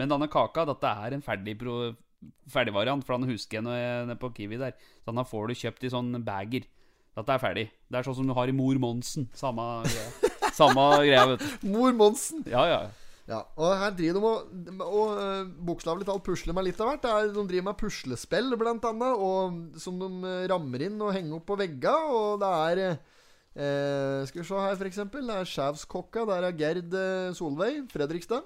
Men 0.00 0.10
denne 0.10 0.30
kaka, 0.32 0.64
dette 0.68 0.96
er 1.04 1.16
en 1.16 1.24
ferdig 1.24 1.58
pro 1.60 1.92
ferdigvariant, 2.48 3.04
for 3.04 3.18
han 3.18 3.28
husker 3.28 3.58
jeg 3.58 3.66
når 3.66 3.76
jeg 3.76 4.06
nede 4.08 4.20
på 4.20 4.32
Kiwi 4.36 4.60
der. 4.60 4.74
Så 5.02 5.10
Denne 5.10 5.26
får 5.28 5.50
du 5.50 5.60
kjøpt 5.60 5.84
i 5.84 5.92
sånn 5.92 6.10
bager. 6.24 6.66
Dette 7.14 7.36
er 7.36 7.42
ferdig. 7.42 7.68
Det 7.86 8.00
er 8.00 8.06
sånn 8.06 8.16
som 8.18 8.28
du 8.28 8.34
har 8.36 8.50
i 8.50 8.56
Mor 8.56 8.78
Monsen. 8.82 9.28
Samme 9.36 9.84
greia. 9.86 10.32
Samme 10.58 10.86
greia, 11.04 11.24
vet 11.34 11.42
du. 11.42 11.66
Mor 11.74 11.94
Monsen! 11.96 12.44
Ja, 12.50 12.64
ja. 12.70 12.82
Ja, 13.24 13.38
og 13.56 13.70
her 13.80 13.94
driver 13.96 14.20
de 14.20 14.28
og, 14.28 14.80
og 14.84 15.12
uh, 15.16 15.46
bokstavelig 15.64 16.04
talt 16.04 16.24
pusler 16.26 16.52
med 16.56 16.66
litt 16.66 16.80
av 16.82 16.90
hvert. 16.90 17.06
Er, 17.08 17.30
de 17.32 17.44
driver 17.48 17.70
med 17.70 17.78
puslespill, 17.80 18.52
blant 18.60 18.84
annet, 18.84 19.16
og, 19.16 19.78
som 19.80 19.96
de 20.00 20.10
eh, 20.28 20.42
rammer 20.52 20.84
inn 20.84 21.00
og 21.00 21.14
henger 21.16 21.38
opp 21.38 21.46
på 21.48 21.56
vegga. 21.56 21.94
Og 22.12 22.42
det 22.42 22.50
er 22.66 22.82
eh, 23.56 24.26
Skal 24.26 24.42
vi 24.42 24.46
se 24.48 24.54
her, 24.60 24.84
eksempel. 24.86 25.26
Det 25.28 25.36
er 25.36 25.44
Skjævskokka. 25.50 26.24
Der 26.30 26.46
er 26.48 26.52
Gerd 26.58 26.94
eh, 26.94 27.32
Solveig, 27.34 27.84
Fredrikstad. 27.92 28.42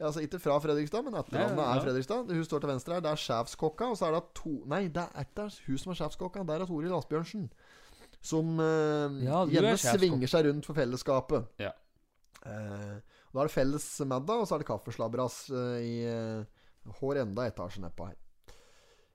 Altså 0.00 0.20
ikke 0.22 0.38
fra 0.38 0.58
Fredrikstad, 0.62 1.02
men 1.02 1.14
etternavnet 1.18 1.58
Ja, 1.58 1.62
ja, 1.64 1.74
ja. 1.74 1.80
er 1.80 1.84
Fredrikstad. 1.88 2.28
Hun 2.30 2.44
står 2.46 2.60
til 2.62 2.68
venstre 2.70 2.94
her. 2.94 3.00
Det 3.02 3.10
er 3.10 3.16
Sjævskokka, 3.24 3.84
og 3.90 3.96
så 3.98 4.06
er 4.06 4.12
det 4.18 4.24
to 4.38 4.52
Nei, 4.70 4.84
det 4.88 5.02
er 5.14 5.24
ikke 5.26 5.48
hun 5.66 5.78
som 5.82 5.90
er 5.92 5.98
Sjævskokka. 6.02 6.44
Der 6.46 6.62
er 6.62 6.66
Toril 6.70 6.94
Asbjørnsen. 6.94 7.48
Som 8.22 8.58
eh, 8.60 9.24
Ja, 9.26 9.42
er 9.42 9.52
gjerne 9.52 9.76
svinger 9.78 10.30
seg 10.30 10.46
rundt 10.48 10.66
for 10.66 10.74
fellesskapet. 10.78 11.44
ja. 11.58 11.72
Eh, 12.46 12.98
Da 13.34 13.42
er 13.42 13.48
det 13.50 13.52
felles 13.52 13.84
middag, 14.08 14.38
og 14.40 14.46
så 14.48 14.54
er 14.56 14.62
det 14.62 14.66
kaffeslabberas 14.70 15.50
eh, 15.50 15.82
i 15.84 15.96
eh, 16.08 16.44
hver 16.98 17.18
enda 17.20 17.44
etasje 17.50 17.82
nedpå 17.82 18.06
her. 18.08 18.16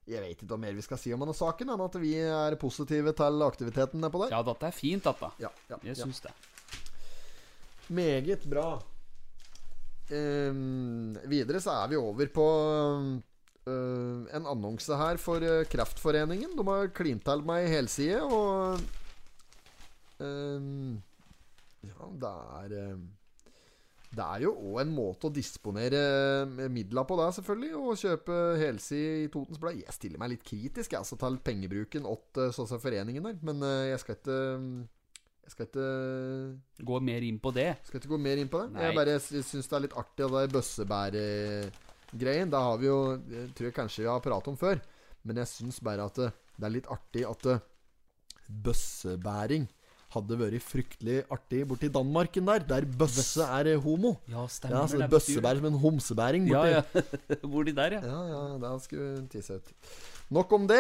Jeg 0.10 0.20
vet 0.20 0.34
ikke 0.36 0.50
hva 0.52 0.58
mer 0.60 0.74
vi 0.76 0.84
skal 0.84 1.00
si 1.00 1.14
om 1.16 1.22
denne 1.24 1.36
saken, 1.38 1.70
enn 1.74 1.84
at 1.86 1.94
vi 2.02 2.16
er 2.20 2.58
positive 2.60 3.14
til 3.16 3.46
aktiviteten 3.46 4.04
nedpå 4.04 4.26
der. 4.26 4.34
Ja, 4.36 4.42
dette 4.44 4.68
er 4.68 4.76
fint, 4.76 5.06
dette. 5.06 5.30
Ja, 5.40 5.52
ja, 5.70 5.78
Jeg 5.88 6.02
ja. 6.02 6.10
det. 6.26 6.34
Meget 7.94 8.44
bra. 8.50 8.68
Um, 10.14 11.16
videre 11.32 11.62
så 11.64 11.78
er 11.80 11.94
vi 11.94 11.98
over 11.98 12.28
på 12.36 12.48
um, 12.92 13.14
en 14.28 14.50
annonse 14.52 14.98
her 15.00 15.18
for 15.18 15.40
øh, 15.40 15.64
Kreftforeningen. 15.72 16.52
De 16.58 16.68
har 16.68 16.92
klint 16.92 17.24
til 17.24 17.46
meg 17.48 17.70
helside, 17.72 18.20
og 18.28 18.84
um, 20.20 21.00
Ja, 21.84 22.08
det 22.20 22.30
er 22.32 22.76
ehm, 22.80 23.08
Det 24.14 24.22
er 24.22 24.44
jo 24.46 24.52
òg 24.54 24.82
en 24.84 24.92
måte 24.94 25.26
å 25.30 25.34
disponere 25.34 26.00
eh, 26.46 26.70
midler 26.70 27.06
på, 27.10 27.16
det, 27.18 27.30
selvfølgelig. 27.40 27.72
Å 27.80 27.96
kjøpe 27.98 28.34
helside 28.62 29.14
i 29.24 29.30
Totens 29.34 29.62
Blad. 29.62 29.80
Jeg 29.82 29.96
stiller 29.96 30.22
meg 30.22 30.36
litt 30.36 30.46
kritisk 30.46 30.94
altså, 31.00 31.18
til 31.22 31.40
pengebruken 31.46 32.06
åt 32.10 32.30
sånn 32.54 32.84
foreningen 32.84 33.26
der, 33.26 33.36
men 33.46 33.58
øh, 33.66 33.88
jeg 33.90 34.00
skal 34.04 34.20
ikke 34.20 34.38
Jeg 35.44 35.52
skal 35.56 35.66
ikke 35.68 35.88
Gå 36.88 36.96
mer 37.04 37.22
inn 37.26 37.40
på 37.42 37.50
det. 37.56 37.72
skal 37.90 38.00
ikke 38.00 38.14
gå 38.14 38.20
mer 38.22 38.38
inn 38.42 38.52
på 38.54 38.62
det. 38.62 38.68
Nei. 38.76 38.82
Jeg 38.86 38.98
bare 39.02 39.16
syns 39.20 39.68
det 39.68 39.78
er 39.80 39.86
litt 39.88 39.98
artig, 39.98 40.24
det 40.24 40.32
der 40.38 40.54
bøssebæregreien. 40.54 42.50
Det 42.54 42.62
har 42.70 42.78
vi 42.80 42.86
jo 42.88 43.00
jeg 43.18 43.50
tror 43.58 43.70
jeg 43.70 43.78
kanskje 43.82 44.06
vi 44.06 44.12
har 44.14 44.22
pratet 44.24 44.52
om 44.54 44.60
før. 44.62 44.78
Men 45.24 45.40
jeg 45.42 45.48
syns 45.52 45.78
bare 45.84 46.06
at 46.06 46.16
det, 46.20 46.30
det 46.60 46.66
er 46.70 46.76
litt 46.78 46.92
artig 46.92 47.24
at 47.28 47.42
bøssebæring 48.64 49.66
hadde 50.14 50.38
vært 50.40 50.62
fryktelig 50.66 51.18
artig 51.34 51.64
borti 51.70 51.90
Danmarken 51.94 52.46
der, 52.50 52.66
der 52.70 52.86
bøsse 52.86 53.44
er 53.46 53.74
homo. 53.84 54.16
Ja, 54.30 54.42
Ja, 54.44 54.48
stemmer 54.48 54.88
så 54.88 54.98
det. 55.04 55.10
Bøssebæring 55.12 55.62
som 55.64 55.70
en 55.74 55.80
homsebæring 55.84 56.48
borti 56.50 56.74
Ja, 56.74 56.82
ja. 56.82 57.38
borti 57.54 57.72
de 57.72 57.78
der, 57.82 57.98
ja. 58.00 58.02
ja, 58.08 58.24
ja, 58.34 58.58
da 58.64 58.74
skulle 58.80 59.14
vi 59.22 59.28
tisse 59.36 59.60
ut. 59.60 59.72
Nok 60.34 60.54
om 60.56 60.64
det. 60.68 60.80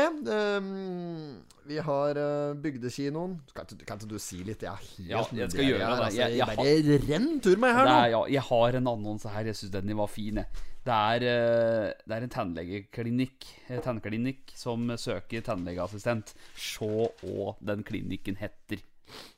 Um, 0.57 1.41
vi 1.67 1.77
har 1.77 2.17
uh, 2.17 2.55
Bygdekinoen. 2.63 3.35
Kan 3.53 3.67
kan 3.85 3.99
ikke 3.99 4.09
du 4.09 4.17
si 4.21 4.39
litt? 4.47 4.63
Jeg 4.65 4.71
er 4.71 4.85
helt 4.95 5.09
Ja, 5.11 5.23
jeg 5.43 5.51
skal 5.51 5.67
gjøre 5.67 5.79
det. 5.79 5.89
Altså, 6.07 6.19
Jeg- 6.19 6.37
jeg 6.37 6.57
bare 6.57 6.99
renn 7.07 7.39
tur 7.43 7.57
meg 7.61 7.75
her 7.75 7.85
nå. 7.85 7.97
er, 7.99 8.07
ja. 8.15 8.21
Jeg 8.37 8.41
har 8.49 8.77
en 8.79 8.87
annonse 8.87 9.29
her. 9.29 9.45
Jeg 9.51 9.55
syns 9.59 9.71
den 9.75 9.93
var 9.99 10.07
fin. 10.09 10.39
Det 10.83 10.91
er, 10.91 11.23
eh, 11.23 11.93
det 12.07 12.11
er 12.17 12.23
en 12.25 12.29
tannlegeklinikk 12.33 13.45
eh, 13.69 13.79
Tannklinikk 13.85 14.51
som 14.55 14.89
søker 14.99 15.41
tannlegeassistent. 15.45 16.33
Se 16.55 16.89
hva 17.23 17.53
den 17.63 17.83
klinikken 17.87 18.35
heter. 18.41 18.81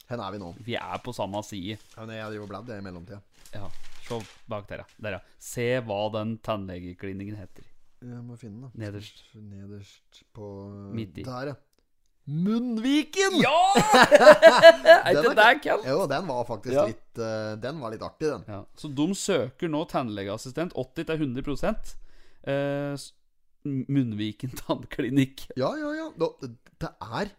Hvor 0.09 0.21
er 0.21 0.33
vi 0.35 0.41
nå? 0.41 0.53
Vi 0.65 0.75
er 0.77 1.01
på 1.03 1.13
samme 1.15 1.41
side. 1.45 1.77
Ja, 1.95 2.05
nei, 2.05 2.19
jeg 2.19 2.33
driver 2.33 2.45
og 2.45 2.51
bladd 2.53 2.73
i 2.75 2.81
mellomtida. 2.85 3.21
Ja, 3.55 3.69
Se 4.05 4.19
bak 4.49 4.67
der, 4.69 4.83
ja. 4.83 4.89
Der, 5.01 5.17
ja. 5.17 5.37
Se 5.41 5.69
hva 5.85 6.01
den 6.13 6.35
tannlegeklinikken 6.45 7.39
heter. 7.39 7.65
Jeg 8.05 8.21
må 8.21 8.35
finne 8.37 8.67
den. 8.67 8.83
Nederst. 8.83 9.23
Nederst 9.33 10.21
på 10.35 10.49
Midt 10.93 11.17
i. 11.17 11.25
Der, 11.25 11.53
ja. 11.53 11.55
Munnviken! 12.25 13.35
Ja! 13.37 13.53
er 15.05 15.11
ikke 15.13 15.33
det 15.37 15.49
kult? 15.61 15.83
Jo, 15.85 16.05
den 16.09 16.29
var 16.29 16.45
faktisk 16.47 16.73
Ja. 16.73 16.85
litt 16.89 17.19
uh, 17.21 17.53
Den 17.61 17.77
var 17.81 17.93
litt 17.93 18.01
artig, 18.05 18.31
den. 18.31 18.45
Ja, 18.49 18.63
så 18.73 18.89
de 18.89 19.05
søker 19.13 19.69
nå 19.69 19.83
tannlegeassistent 19.91 20.73
80-100 20.73 21.93
uh, 22.49 23.05
Munnviken 23.65 24.57
tannklinikk. 24.57 25.47
Ja, 25.57 25.69
ja, 25.77 25.93
ja. 25.97 26.07
Det, 26.17 26.49
det 26.81 26.91
er 27.01 27.31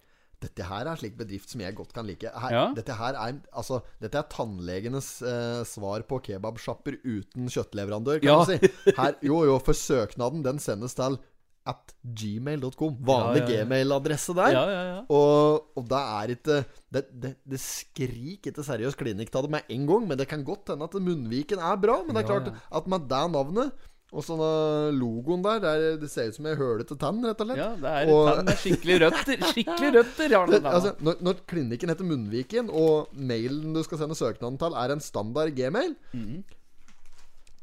dette 0.43 0.67
her 0.69 0.87
er 0.91 0.99
slik 1.01 1.15
bedrift 1.17 1.49
som 1.49 1.61
jeg 1.65 1.75
godt 1.79 1.93
kan 1.97 2.05
like. 2.07 2.29
Her, 2.29 2.51
Ja. 2.53 2.65
Dette 2.77 2.93
her 2.99 3.15
er 3.17 3.39
Altså, 3.57 3.81
dette 4.03 4.19
er 4.21 4.27
tannlegenes 4.33 5.23
eh, 5.23 5.63
svar 5.65 6.03
på 6.09 6.19
kebabsjapper 6.27 6.99
uten 7.05 7.49
kjøttleverandør, 7.49 8.21
kan 8.21 8.29
Ja. 8.29 8.45
du 8.45 8.53
si. 8.53 8.93
Her, 8.99 9.15
jo, 9.23 9.45
jo, 9.49 9.57
for 9.59 9.73
søknaden 9.73 10.45
den 10.45 10.59
sendes 10.59 10.95
til 10.95 11.19
at 11.67 11.95
gmail.com. 12.05 12.99
Vanlig 13.03 13.41
Ja, 13.43 13.47
ja, 13.49 13.57
ja. 13.57 13.65
gmail-adresse 13.65 14.35
der. 14.39 14.53
Ja, 14.55 14.65
ja, 14.71 14.83
ja. 14.93 15.01
Og, 15.11 15.65
og 15.77 15.89
det 15.91 15.99
er 15.99 16.33
ikke 16.37 16.59
Det, 16.95 17.03
det, 17.23 17.33
det 17.43 17.59
skriker 17.61 18.53
ikke 18.55 18.63
seriøs 18.63 18.95
klinikk 18.95 19.35
av 19.35 19.43
det 19.49 19.51
med 19.57 19.63
en 19.75 19.87
gang, 19.89 20.07
men 20.07 20.19
det 20.21 20.29
kan 20.31 20.45
godt 20.47 20.71
hende 20.71 20.87
at 20.87 20.95
Munnviken 20.95 21.59
er 21.59 21.77
bra. 21.83 21.97
Men 22.07 22.15
det 22.15 22.23
er 22.23 22.29
klart 22.31 22.53
at 22.55 22.87
med 22.87 23.09
det 23.11 23.25
navnet 23.35 23.73
og 24.17 24.25
sånne 24.25 24.49
logoen 24.97 25.43
der, 25.45 25.59
der 25.61 25.97
Det 26.01 26.09
ser 26.11 26.31
ut 26.31 26.37
som 26.39 26.47
ei 26.49 26.55
hølete 26.57 26.97
tann, 26.99 27.19
rett 27.25 27.41
og 27.45 27.51
slett. 27.51 27.61
ja 27.61 27.71
det 27.77 27.93
er 27.93 28.13
Og- 28.15 28.29
tann 28.33 28.45
med 28.49 28.61
skikkelig 28.63 28.99
røtter. 29.05 29.43
Skikkelig 29.53 29.91
røtter 29.99 30.35
har 30.39 30.47
den 30.55 30.65
altså, 30.73 30.95
når, 31.05 31.21
når 31.29 31.41
klinikken 31.47 31.93
heter 31.93 32.09
Munnviken, 32.09 32.71
og 32.73 33.13
mailen 33.15 33.75
du 33.77 33.83
skal 33.85 33.99
sende 34.01 34.17
søknaden 34.19 34.57
til, 34.59 34.75
er 34.75 34.97
en 34.97 35.05
standard 35.05 35.53
gmail 35.55 35.95
Mhm. 36.15 36.45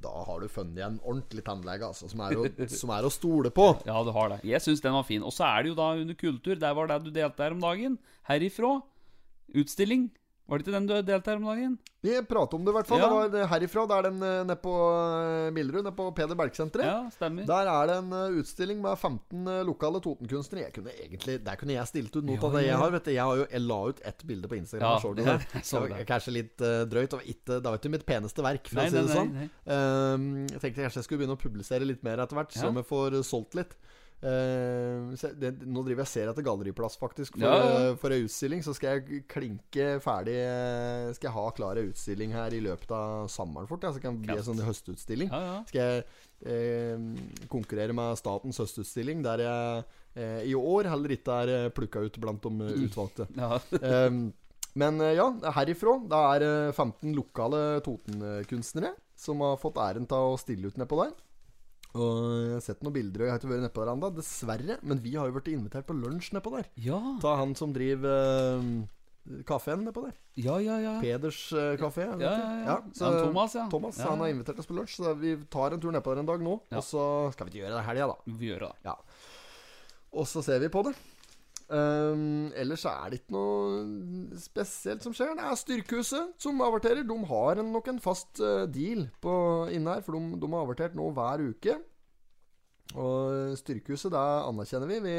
Da 0.03 0.11
har 0.27 0.41
du 0.43 0.49
funnet 0.51 0.81
en 0.83 0.97
ordentlig 1.07 1.45
tannlege, 1.47 1.87
altså, 1.87 2.09
som 2.11 2.19
er, 2.25 2.33
å, 2.35 2.43
som 2.81 2.89
er 2.91 3.05
å 3.07 3.11
stole 3.13 3.49
på. 3.55 3.69
Ja, 3.87 4.01
du 4.03 4.11
har 4.11 4.33
det. 4.33 4.41
Jeg 4.43 4.59
syns 4.59 4.81
den 4.83 4.91
var 4.91 5.05
fin. 5.07 5.23
Og 5.23 5.31
så 5.31 5.45
er 5.47 5.63
det 5.63 5.69
jo 5.71 5.75
da 5.77 5.93
under 5.95 6.13
kultur. 6.19 6.57
Der 6.59 6.73
var 6.75 6.89
det 6.91 6.97
du 7.05 7.11
delte 7.15 7.39
her 7.45 7.55
om 7.55 7.61
dagen. 7.63 7.95
Herifra. 8.27 8.81
Utstilling. 9.55 10.09
Var 10.53 10.61
det 10.61 10.67
ikke 10.67 10.73
den 10.77 10.85
du 10.85 10.93
delte 11.07 11.31
her 11.33 11.39
om 11.41 11.45
dagen? 11.49 11.71
Vi 12.03 12.13
prater 12.29 12.59
om 12.59 12.65
det, 12.67 12.69
i 12.69 12.75
hvert 12.75 12.89
fall. 12.89 12.99
Ja. 13.01 13.07
Det 13.07 13.15
var 13.15 13.29
det 13.33 13.43
herifra. 13.49 13.83
Det 13.89 13.95
er 13.95 14.05
den 14.05 14.17
eh, 14.27 14.39
nede 14.43 14.55
på 14.61 14.73
eh, 14.77 15.47
Billerud, 15.55 15.79
nede 15.87 15.93
på 15.97 16.05
Peder 16.13 16.37
Berg-senteret. 16.37 16.85
Ja, 16.85 16.97
stemmer. 17.15 17.47
Der 17.49 17.69
er 17.71 17.89
det 17.89 17.95
en 18.03 18.11
eh, 18.17 18.35
utstilling 18.41 18.81
med 18.83 18.99
15 18.99 19.47
lokale 19.65 20.01
Totenkunstnere. 20.03 20.65
Jeg 20.67 20.75
kunne 20.75 20.93
egentlig, 20.93 21.37
Der 21.47 21.57
kunne 21.61 21.73
jeg 21.77 21.89
stilt 21.89 22.17
ut 22.19 22.27
noe 22.27 22.37
av 22.43 22.57
det 22.59 22.65
jeg 22.67 22.77
har. 22.83 22.93
Vet 22.97 23.07
du. 23.07 23.13
Jeg, 23.15 23.23
har 23.23 23.41
jo, 23.41 23.47
jeg 23.55 23.63
la 23.65 23.79
ut 23.89 24.03
ett 24.11 24.25
bilde 24.29 24.51
på 24.51 24.59
Instagram. 24.59 24.93
Ja, 24.93 24.99
så 25.01 25.13
det- 25.17 25.25
det? 25.55 25.63
så. 25.65 25.81
Kanskje 26.13 26.35
litt 26.37 26.61
uh, 26.67 26.83
drøyt. 26.91 27.17
Var 27.17 27.25
ikke, 27.33 27.57
det 27.57 27.63
var 27.71 27.79
ikke 27.81 27.93
mitt 27.95 28.05
peneste 28.05 28.45
verk, 28.45 28.67
for 28.69 28.83
Nei, 28.83 28.85
å 28.85 28.93
si 28.93 28.99
det 28.99 29.07
nei, 29.07 29.17
sånn. 29.17 29.33
nei. 29.39 29.49
um, 29.73 30.29
jeg 30.51 30.59
tenkte 30.67 30.85
kanskje 30.85 31.01
jeg 31.01 31.07
skulle 31.09 31.23
begynne 31.23 31.39
å 31.39 31.43
publisere 31.47 31.87
litt 31.89 32.03
mer 32.05 32.21
etter 32.21 32.37
hvert, 32.37 32.53
så 32.53 32.69
vi 32.75 32.83
får 32.93 33.17
eh, 33.23 33.25
solgt 33.25 33.57
litt. 33.57 33.73
Så 34.24 35.32
det, 35.39 35.51
nå 35.67 35.84
driver 35.84 36.03
jeg 36.03 36.07
og 36.07 36.11
ser 36.11 36.30
etter 36.32 36.45
galleriplass, 36.45 36.97
faktisk, 37.01 37.36
for, 37.36 37.43
Ja, 37.43 37.80
eh, 37.89 37.95
for 37.99 38.15
ei 38.15 38.24
utstilling. 38.24 38.63
Så 38.65 38.76
skal 38.78 38.97
jeg 38.99 39.24
klinke 39.32 39.88
ferdig 40.03 40.38
uh, 40.39 41.09
Skal 41.15 41.30
jeg 41.30 41.36
ha 41.36 41.47
klar 41.57 41.80
ei 41.82 41.88
utstilling 41.89 42.36
her 42.36 42.55
i 42.55 42.61
løpet 42.63 42.93
av 42.95 43.28
sommeren 43.32 43.69
fort. 43.69 43.84
Ja, 43.84 43.91
så 43.95 44.03
kan 44.03 44.19
det 44.19 44.30
bli 44.30 44.38
en 44.38 44.47
sånn 44.47 44.63
høstutstilling. 44.63 45.34
Ja. 45.34 45.59
Skal 45.69 45.84
jeg 45.84 46.05
konkurrere 47.47 47.95
med 47.95 48.17
Statens 48.19 48.57
høstutstilling, 48.59 49.21
der 49.24 49.45
jeg 49.45 50.47
i 50.49 50.53
år 50.53 50.89
heller 50.91 51.13
ikke 51.15 51.38
er 51.45 51.69
plukka 51.74 52.03
ut 52.03 52.17
blant 52.21 52.43
de 52.43 52.67
eh, 52.67 52.82
utvalgte. 52.86 53.30
ja. 53.39 53.57
Ehm, 53.93 54.26
men 54.78 54.99
ja, 55.13 55.28
herifra 55.55 55.95
da 56.09 56.19
er 56.34 56.45
eh, 56.47 56.74
15 56.74 57.13
lokale 57.15 57.61
Toten-kunstnere 57.86 58.93
som 59.24 59.41
har 59.45 59.59
fått 59.61 59.80
æren 59.82 60.07
av 60.09 60.34
å 60.34 60.39
stille 60.41 60.69
ut 60.69 60.80
nedpå 60.82 60.99
der. 61.03 61.13
Og 61.93 62.47
jeg 62.47 62.53
har 62.55 62.61
sett 62.65 62.81
noen 62.81 62.93
bilder, 62.95 63.21
og 63.21 63.27
jeg 63.27 63.31
har 63.35 63.39
ikke 63.39 63.51
vært 63.51 63.63
nedpå 63.67 63.83
der 63.85 63.91
ennå, 63.93 64.09
dessverre. 64.17 64.77
Men 64.81 64.99
vi 65.03 65.11
har 65.13 65.27
jo 65.29 65.35
blitt 65.35 65.51
invitert 65.53 65.85
på 65.85 65.93
lunsj 65.93 66.31
nedpå 66.33 66.53
der. 66.55 66.65
ja. 66.81 66.99
Ta 67.21 67.35
han 67.37 67.53
som 67.55 67.73
driver 67.75 68.57
uh, 68.57 69.43
kafeen 69.45 69.85
nedpå 69.85 70.01
der. 70.07 70.15
Ja, 70.41 70.57
ja, 70.59 70.79
ja. 70.81 70.95
Peders 71.03 71.37
uh, 71.53 71.75
kafé. 71.77 72.07
Ja, 72.09 72.17
Ja, 72.17 72.31
ja, 72.33 72.65
ja. 72.65 72.77
så- 72.97 73.05
Han 73.05 73.19
Thomas, 73.27 73.53
ja. 73.55 73.67
Thomas, 73.69 73.97
Ja, 74.01 74.09
Han 74.09 74.19
har 74.25 74.27
invitert 74.33 74.57
oss 74.59 74.65
på 74.65 74.73
lunsj, 74.75 74.97
så 75.03 75.13
vi 75.19 75.35
tar 75.49 75.71
en 75.73 75.79
tur 75.79 75.91
nedpå 75.93 76.13
der 76.15 76.19
en 76.25 76.25
dag 76.25 76.41
nå. 76.41 76.59
Ja. 76.71 76.77
Og 76.77 76.83
så 76.83 77.05
skal 77.33 77.45
vi 77.47 77.51
ikke 77.53 77.61
gjøre 77.67 77.77
det 77.77 77.83
i 77.83 77.87
helga, 77.91 78.07
da. 78.07 78.17
Vi 78.39 78.49
gjør 78.49 78.59
det. 78.65 78.71
da. 78.83 78.89
Ja. 78.89 78.95
Og 80.13 80.25
så 80.27 80.43
ser 80.43 80.59
vi 80.59 80.67
på 80.69 80.83
det. 80.89 80.95
Ehm, 81.72 82.51
ellers 82.59 82.84
er 82.89 83.09
det 83.11 83.22
ikke 83.22 83.36
noe 83.36 84.41
spesielt 84.41 85.05
som 85.05 85.16
skjer. 85.16 85.34
Det 85.38 85.47
er 85.47 85.59
Styrkehuset 85.59 86.36
som 86.41 86.61
averterer. 86.66 87.05
De 87.07 87.18
har 87.30 87.61
en, 87.61 87.72
nok 87.74 87.89
en 87.93 88.01
fast 88.03 88.41
uh, 88.43 88.66
deal 88.68 89.07
på, 89.24 89.34
inne 89.74 89.97
her, 89.97 90.05
for 90.05 90.18
de, 90.18 90.39
de 90.41 90.51
har 90.51 90.66
avertert 90.66 90.97
nå 90.97 91.09
hver 91.16 91.45
uke. 91.53 91.78
Og 92.93 93.53
Styrkehuset, 93.57 94.11
det 94.14 94.24
anerkjenner 94.24 94.91
vi. 94.91 94.99
Vi 95.05 95.16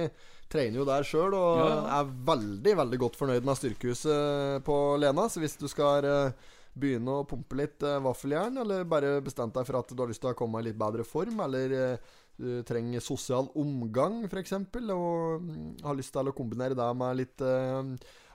trener 0.53 0.83
jo 0.83 0.89
der 0.89 1.07
sjøl 1.07 1.33
og 1.35 1.63
Ja, 1.63 1.71
ja. 1.71 2.03
er 2.03 2.13
veldig, 2.29 2.75
veldig 2.83 3.01
godt 3.07 3.17
fornøyd 3.19 3.47
med 3.47 3.59
Styrkehuset 3.59 4.67
på 4.67 4.83
Lena. 5.01 5.27
Så 5.33 5.43
hvis 5.43 5.57
du 5.59 5.67
skal 5.71 6.07
uh, 6.07 6.53
begynne 6.75 7.21
å 7.21 7.25
pumpe 7.29 7.59
litt 7.59 7.83
uh, 7.87 7.99
vaffeljern, 8.05 8.61
eller 8.63 8.87
bare 8.89 9.17
bestemt 9.25 9.57
deg 9.57 9.67
for 9.67 9.81
at 9.81 9.91
du 9.91 10.05
har 10.05 10.11
lyst 10.11 10.23
til 10.23 10.33
å 10.33 10.39
komme 10.39 10.61
i 10.63 10.69
litt 10.69 10.79
bedre 10.79 11.07
form, 11.07 11.41
eller 11.47 11.75
eh, 11.79 12.13
du 12.41 12.63
trenger 12.67 13.03
sosial 13.05 13.49
omgang, 13.59 14.25
f.eks., 14.27 14.57
og 14.59 15.43
mm, 15.45 15.67
har 15.87 15.99
lyst 15.99 16.15
til 16.15 16.31
å 16.31 16.37
kombinere 16.37 16.77
det 16.79 16.89
med 16.99 17.21
litt 17.21 17.45
eh, 17.45 17.93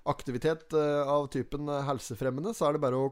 aktivitet 0.09 0.75
eh, 0.77 1.01
av 1.03 1.27
typen 1.33 1.67
eh, 1.67 1.83
helsefremmende, 1.87 2.53
så 2.55 2.69
er 2.69 2.77
det 2.77 2.83
bare 2.85 3.01
å 3.01 3.09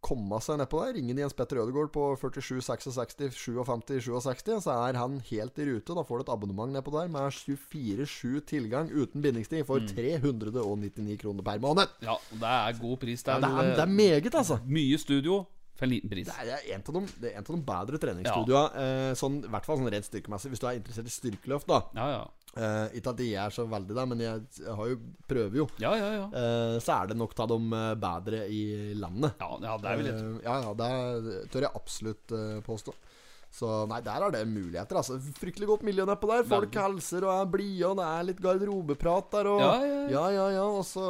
komme 0.00 0.38
seg 0.40 0.56
nedpå 0.56 0.80
der. 0.80 0.94
Ringe 0.96 1.12
Jens 1.12 1.36
Petter 1.36 1.60
Ødegaard 1.60 1.92
på 1.92 2.06
47 2.16 2.62
66 2.64 3.36
57 3.36 4.08
67, 4.24 4.54
så 4.64 4.76
er 4.88 4.96
han 4.96 5.20
helt 5.28 5.60
i 5.60 5.68
rute. 5.68 5.96
Da 5.96 6.04
får 6.08 6.22
du 6.22 6.24
et 6.24 6.32
abonnement 6.32 6.72
nedpå 6.72 6.94
der 6.94 7.12
med 7.12 7.36
24-7 7.36 8.40
tilgang 8.48 8.88
uten 8.88 9.20
bindingstid 9.20 9.66
for 9.68 9.84
399 9.92 11.20
kroner 11.20 11.44
per 11.44 11.60
måned. 11.62 11.92
Ja, 12.00 12.16
det 12.32 12.56
er 12.56 12.80
god 12.80 13.00
pris 13.04 13.26
Ja, 13.28 13.36
det, 13.44 13.52
er, 13.52 13.74
det 13.76 13.84
er 13.84 13.96
meget, 14.00 14.34
altså. 14.34 14.60
mye 14.64 15.00
studio 15.00 15.42
for 15.80 15.88
en 15.88 15.94
liten 15.94 16.12
pris. 16.12 16.28
Det 16.28 16.56
er 16.58 16.66
en 16.76 16.84
av 16.84 16.98
de, 16.98 17.02
det 17.22 17.30
er 17.30 17.40
en 17.40 17.46
av 17.46 17.54
de 17.54 17.62
bedre 17.70 18.02
treningsstudioene. 18.02 18.84
Eh, 18.84 19.14
sånn, 19.18 19.40
I 19.46 19.54
hvert 19.54 19.68
fall 19.68 19.80
sånn 19.80 19.92
rent 19.96 20.08
styrkemessig. 20.08 20.52
Hvis 20.52 20.62
du 20.62 20.68
er 20.68 20.78
interessert 20.78 21.08
i 21.08 21.14
styrkeløft, 21.16 21.70
da. 21.70 21.80
Ja, 21.96 22.10
ja. 22.18 22.28
Eh, 22.58 22.96
ikke 22.98 23.12
at 23.12 23.20
jeg 23.22 23.38
er 23.38 23.54
så 23.54 23.62
veldig 23.70 23.94
der, 23.94 24.08
men 24.10 24.22
jeg, 24.24 24.42
har 24.66 24.90
jo 24.90 24.98
prøver 25.30 25.60
jo. 25.60 25.66
Ja, 25.82 25.92
ja, 25.98 26.10
ja. 26.16 26.26
Eh, 26.34 26.76
så 26.82 26.96
er 26.96 27.12
det 27.12 27.18
nok 27.20 27.34
av 27.38 27.52
de 27.52 27.60
bedre 28.02 28.42
i 28.50 28.62
landet. 28.98 29.38
Ja, 29.38 29.54
ja 29.68 29.78
det 29.78 29.90
er 29.90 30.00
vel 30.00 30.08
litt. 30.10 30.20
Eh, 30.24 30.42
ja, 30.48 30.58
ja, 30.66 30.74
det 30.80 31.48
tør 31.54 31.68
jeg 31.68 31.74
absolutt 31.78 32.36
påstå. 32.66 32.96
Så 33.50 33.68
nei, 33.90 33.98
der 34.06 34.22
er 34.22 34.34
det 34.34 34.44
muligheter. 34.46 34.98
Altså 35.00 35.16
Fryktelig 35.38 35.66
godt 35.66 35.82
miljø 35.86 36.04
nedpå 36.06 36.28
der. 36.30 36.44
Folk 36.46 36.76
helser 36.78 37.26
og 37.26 37.32
er 37.34 37.50
blide, 37.50 37.88
og 37.88 37.98
det 37.98 38.06
er 38.06 38.26
litt 38.28 38.42
garderobeprat 38.42 39.32
der. 39.34 39.50
Og, 39.50 39.62
Ja, 39.62 39.72
ja, 39.82 39.86
ja. 39.86 40.10
ja, 40.10 40.26
ja, 40.36 40.46
ja, 40.58 40.66
Og 40.70 40.84
så 40.86 41.06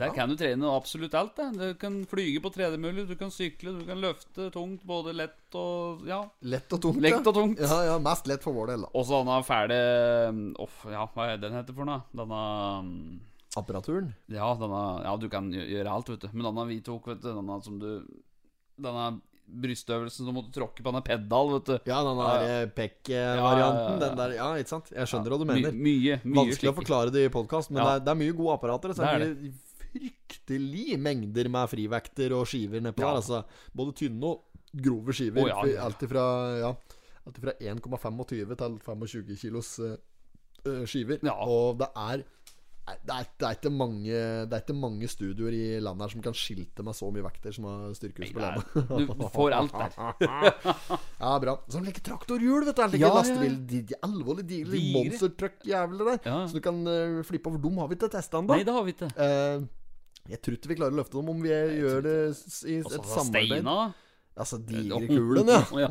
Der 0.00 0.14
kan 0.16 0.30
du 0.32 0.36
trene 0.40 0.70
absolutt 0.72 1.14
alt. 1.18 1.36
det. 1.36 1.48
Du 1.58 1.74
kan 1.80 2.00
flyge 2.08 2.42
på 2.42 2.52
tredemølle, 2.54 3.06
du 3.08 3.14
kan 3.20 3.32
sykle, 3.32 3.74
du 3.78 3.84
kan 3.88 4.00
løfte 4.00 4.50
tungt. 4.54 4.84
Både 4.86 5.14
lett 5.16 5.54
og 5.58 6.06
Ja. 6.08 6.22
lett 6.42 6.72
og 6.72 6.80
tungt. 6.80 7.00
Lett 7.02 7.26
og 7.26 7.34
tungt. 7.34 7.60
Ja, 7.60 7.82
ja, 7.84 7.98
mest 7.98 8.26
lett 8.26 8.42
for 8.42 8.56
vår 8.56 8.74
del, 8.74 8.86
da. 8.86 8.92
Og 8.94 9.06
så 9.06 9.22
denne 9.22 9.40
fæle 9.44 9.80
Uff, 10.60 10.84
ja, 10.90 11.06
hva 11.06 11.32
er 11.32 11.38
den 11.38 11.52
heter 11.52 11.74
for 11.74 11.84
noe? 11.84 12.02
Denne 12.12 12.42
mm, 12.84 13.20
Apparaturen. 13.56 14.14
Ja, 14.28 14.54
denne 14.54 15.02
Ja, 15.04 15.16
du 15.16 15.28
kan 15.28 15.50
gjøre 15.52 15.90
alt, 15.90 16.08
vet 16.08 16.20
du. 16.20 16.28
Men 16.32 16.50
denne 16.50 16.68
vi 16.68 16.80
tok, 16.80 17.06
vet 17.06 17.20
du, 17.20 17.32
denne 17.34 17.62
som 17.62 17.78
du 17.78 18.06
Denne 18.80 19.20
brystøvelsen 19.50 20.26
som 20.28 20.36
måtte 20.36 20.52
tråkke 20.54 20.82
på 20.82 20.92
denne 20.92 21.02
pedal, 21.02 21.48
vet 21.56 21.66
du. 21.66 21.90
Ja, 21.90 22.02
den 22.06 22.20
der 22.20 22.44
eh, 22.46 22.90
ja. 23.10 23.70
Den 23.98 24.20
der, 24.20 24.36
ja, 24.36 24.50
ikke 24.60 24.76
sant? 24.76 24.92
Jeg 24.94 25.10
skjønner 25.10 25.34
hva 25.34 25.40
du 25.40 25.46
mener. 25.48 25.74
mye, 25.74 26.20
mye 26.22 26.38
Vanskelig 26.38 26.70
å 26.70 26.76
forklare 26.76 27.14
det 27.14 27.24
i 27.26 27.32
podkast, 27.32 27.72
men 27.74 27.82
det, 27.82 28.12
er, 28.12 28.20
mye 28.20 28.36
gode 28.36 28.54
apparater. 28.54 28.94
Så 28.94 29.02
det 29.02 29.10
er, 29.10 29.34
Det 29.34 29.52
fryktelig 29.90 30.98
mengder 31.00 31.50
med 31.52 31.70
frivekter 31.72 32.34
og 32.36 32.46
skiver 32.50 32.80
nedpå 32.84 33.02
Ja. 33.02 33.10
der. 33.10 33.20
Altså, 33.22 33.42
både 33.76 33.96
tynne 34.00 34.24
og 34.30 34.44
grove 34.74 35.12
skiver. 35.12 35.42
Oh, 35.42 35.48
ja, 35.48 35.64
ja. 35.74 35.84
Alt 35.86 36.02
ifra 36.06 36.24
ja, 36.60 36.74
alt 37.26 37.38
ifra 37.38 37.56
1,25 37.60 38.24
til 38.30 38.78
25 38.86 39.36
kilos 39.36 39.78
eh, 39.80 40.84
skiver. 40.86 41.18
Og 41.40 41.78
det 41.78 41.90
er 41.96 42.24
det 43.06 43.14
er, 43.14 43.26
det, 43.38 43.66
er 43.68 43.70
mange, 43.70 44.10
det 44.10 44.56
er 44.56 44.62
ikke 44.64 44.74
mange 44.74 45.06
studioer 45.06 45.54
i 45.54 45.80
landet 45.82 46.02
her 46.02 46.12
som 46.14 46.22
kan 46.24 46.34
skilte 46.34 46.82
med 46.82 46.96
så 46.96 47.10
mye 47.14 47.22
vekter 47.22 47.54
som 47.54 47.68
har 47.68 47.92
styrkehus 47.94 48.32
på 48.34 48.42
landet. 48.42 48.64
Du 49.20 49.28
får 49.30 49.54
alt 49.54 49.76
der. 49.76 49.92
Ja, 51.20 51.34
bra. 51.42 51.54
Sånn 51.70 51.84
like 51.86 52.02
traktorhjul, 52.02 52.64
vet 52.66 52.80
du. 52.80 52.82
Like 52.96 53.02
Ja, 53.02 53.12
lastebil. 53.14 53.58
De, 53.68 53.82
de 53.92 53.98
alvorlig 54.06 54.46
digre 54.48 54.80
monstertruck-jævler 54.96 56.10
der. 56.14 56.22
Ja. 56.24 56.38
Så 56.48 56.58
du 56.58 56.64
kan 56.64 56.80
uh, 56.88 57.20
flippe 57.28 57.52
over. 57.52 57.60
Dem 57.62 57.78
har 57.78 57.90
vi 57.92 57.98
ikke 57.98 58.10
testa 58.16 58.40
ennå. 58.40 58.56
Nei, 58.56 58.64
det 58.66 58.74
har 58.74 58.86
vi 58.88 58.96
ikke. 58.96 59.10
Eh, 59.14 59.68
jeg 60.30 60.40
tror 60.42 60.56
ikke 60.56 60.70
vi 60.72 60.78
klarer 60.78 60.94
å 60.94 61.00
løfte 61.00 61.18
dem 61.18 61.32
om 61.32 61.42
vi 61.42 61.50
gjør 61.52 62.04
det 62.06 62.16
i 62.70 62.78
Og 62.80 62.90
så 62.90 62.96
et 62.96 63.00
har 63.00 63.10
samarbeid. 63.10 63.54
Steina. 63.54 63.78
Altså 64.40 64.60
digerkulen, 64.64 65.50
ja. 65.50 65.62
ja. 65.84 65.90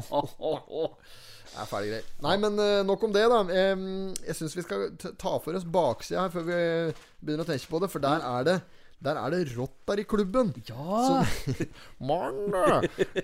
Det 1.49 1.63
er 1.63 1.69
ferdig 1.69 1.89
greier. 1.91 2.09
Nei, 2.23 2.35
men 2.41 2.59
eh, 2.61 2.81
nok 2.87 3.03
om 3.07 3.13
det, 3.13 3.25
da. 3.29 3.39
Jeg 3.51 4.37
syns 4.37 4.55
vi 4.57 4.65
skal 4.65 4.89
ta 4.99 5.35
for 5.43 5.57
oss 5.57 5.65
baksida 5.67 6.25
her 6.27 6.33
før 6.33 6.45
vi 6.47 6.59
begynner 7.19 7.45
å 7.45 7.49
tenke 7.49 7.71
på 7.71 7.81
det. 7.83 7.91
For 7.91 8.05
der 8.05 8.25
er 8.25 8.47
det 8.47 8.57
Der 8.99 9.15
er 9.15 9.31
det 9.31 9.53
Rotary-klubben. 9.55 10.49
ja. 10.67 11.21
Morn, 12.09 12.51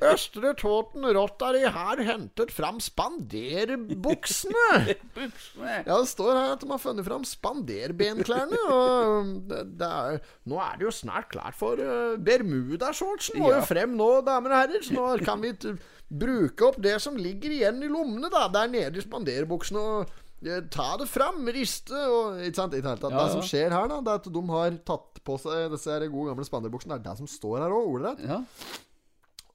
Østre 0.08 0.54
Tåten 0.56 1.04
Rotary 1.18 1.66
her 1.68 2.00
hentet 2.08 2.54
fram 2.56 2.80
spanderbuksene. 2.80 4.96
Ja, 5.86 5.98
det 6.00 6.08
står 6.12 6.32
her 6.38 6.54
at 6.56 6.64
de 6.64 6.70
har 6.72 6.80
funnet 6.80 7.06
fram 7.08 7.26
spanderbenklærne. 7.28 8.62
Og 8.72 9.34
det, 9.52 9.62
det 9.82 9.90
er, 9.92 10.22
nå 10.48 10.62
er 10.64 10.80
det 10.80 10.88
jo 10.88 10.94
snart 10.96 11.28
klart 11.34 11.58
for 11.60 11.76
uh, 11.82 12.16
Bermudashortsen. 12.24 13.42
Må 13.44 13.52
Ja. 13.52 13.60
jo 13.60 13.68
frem 13.68 13.98
nå, 14.00 14.10
damer 14.28 14.56
og 14.56 14.62
herrer. 14.64 14.86
Så 14.86 14.96
nå 14.96 15.10
kan 15.28 15.44
vi 15.44 15.52
bruke 16.06 16.68
opp 16.70 16.78
det 16.86 17.00
som 17.02 17.18
ligger 17.20 17.50
igjen 17.52 17.82
i 17.84 17.90
lommene 17.92 18.30
da 18.32 18.46
der 18.54 18.70
nede 18.72 19.02
i 19.02 19.04
spanderbuksene. 19.04 19.82
Og 19.82 20.08
ta 20.70 20.98
det 21.00 21.08
fram, 21.10 21.46
riste 21.56 21.96
og 21.96 22.40
Ikke 22.44 22.56
sant? 22.60 22.74
Ikke 22.78 22.90
helt, 22.92 23.02
tatt. 23.02 23.12
Ja, 23.16 23.24
Det 23.26 23.32
som 23.34 23.42
skjer 23.46 23.72
her, 23.72 23.88
da 23.88 24.02
Det 24.02 24.12
er 24.12 24.20
at 24.22 24.34
de 24.34 24.42
har 24.50 24.72
tatt 24.86 25.22
på 25.26 25.38
seg 25.42 25.72
disse 25.72 25.90
her 25.90 26.08
gode 26.12 26.34
gamle 26.34 26.46
spanderbuksene. 26.46 26.98
Det 27.00 27.06
er 27.06 27.12
det 27.14 27.18
som 27.24 27.28
står 27.28 27.60
her 27.64 27.72
òg, 27.74 27.88
ordrett. 27.96 28.20
ja. 28.28 28.42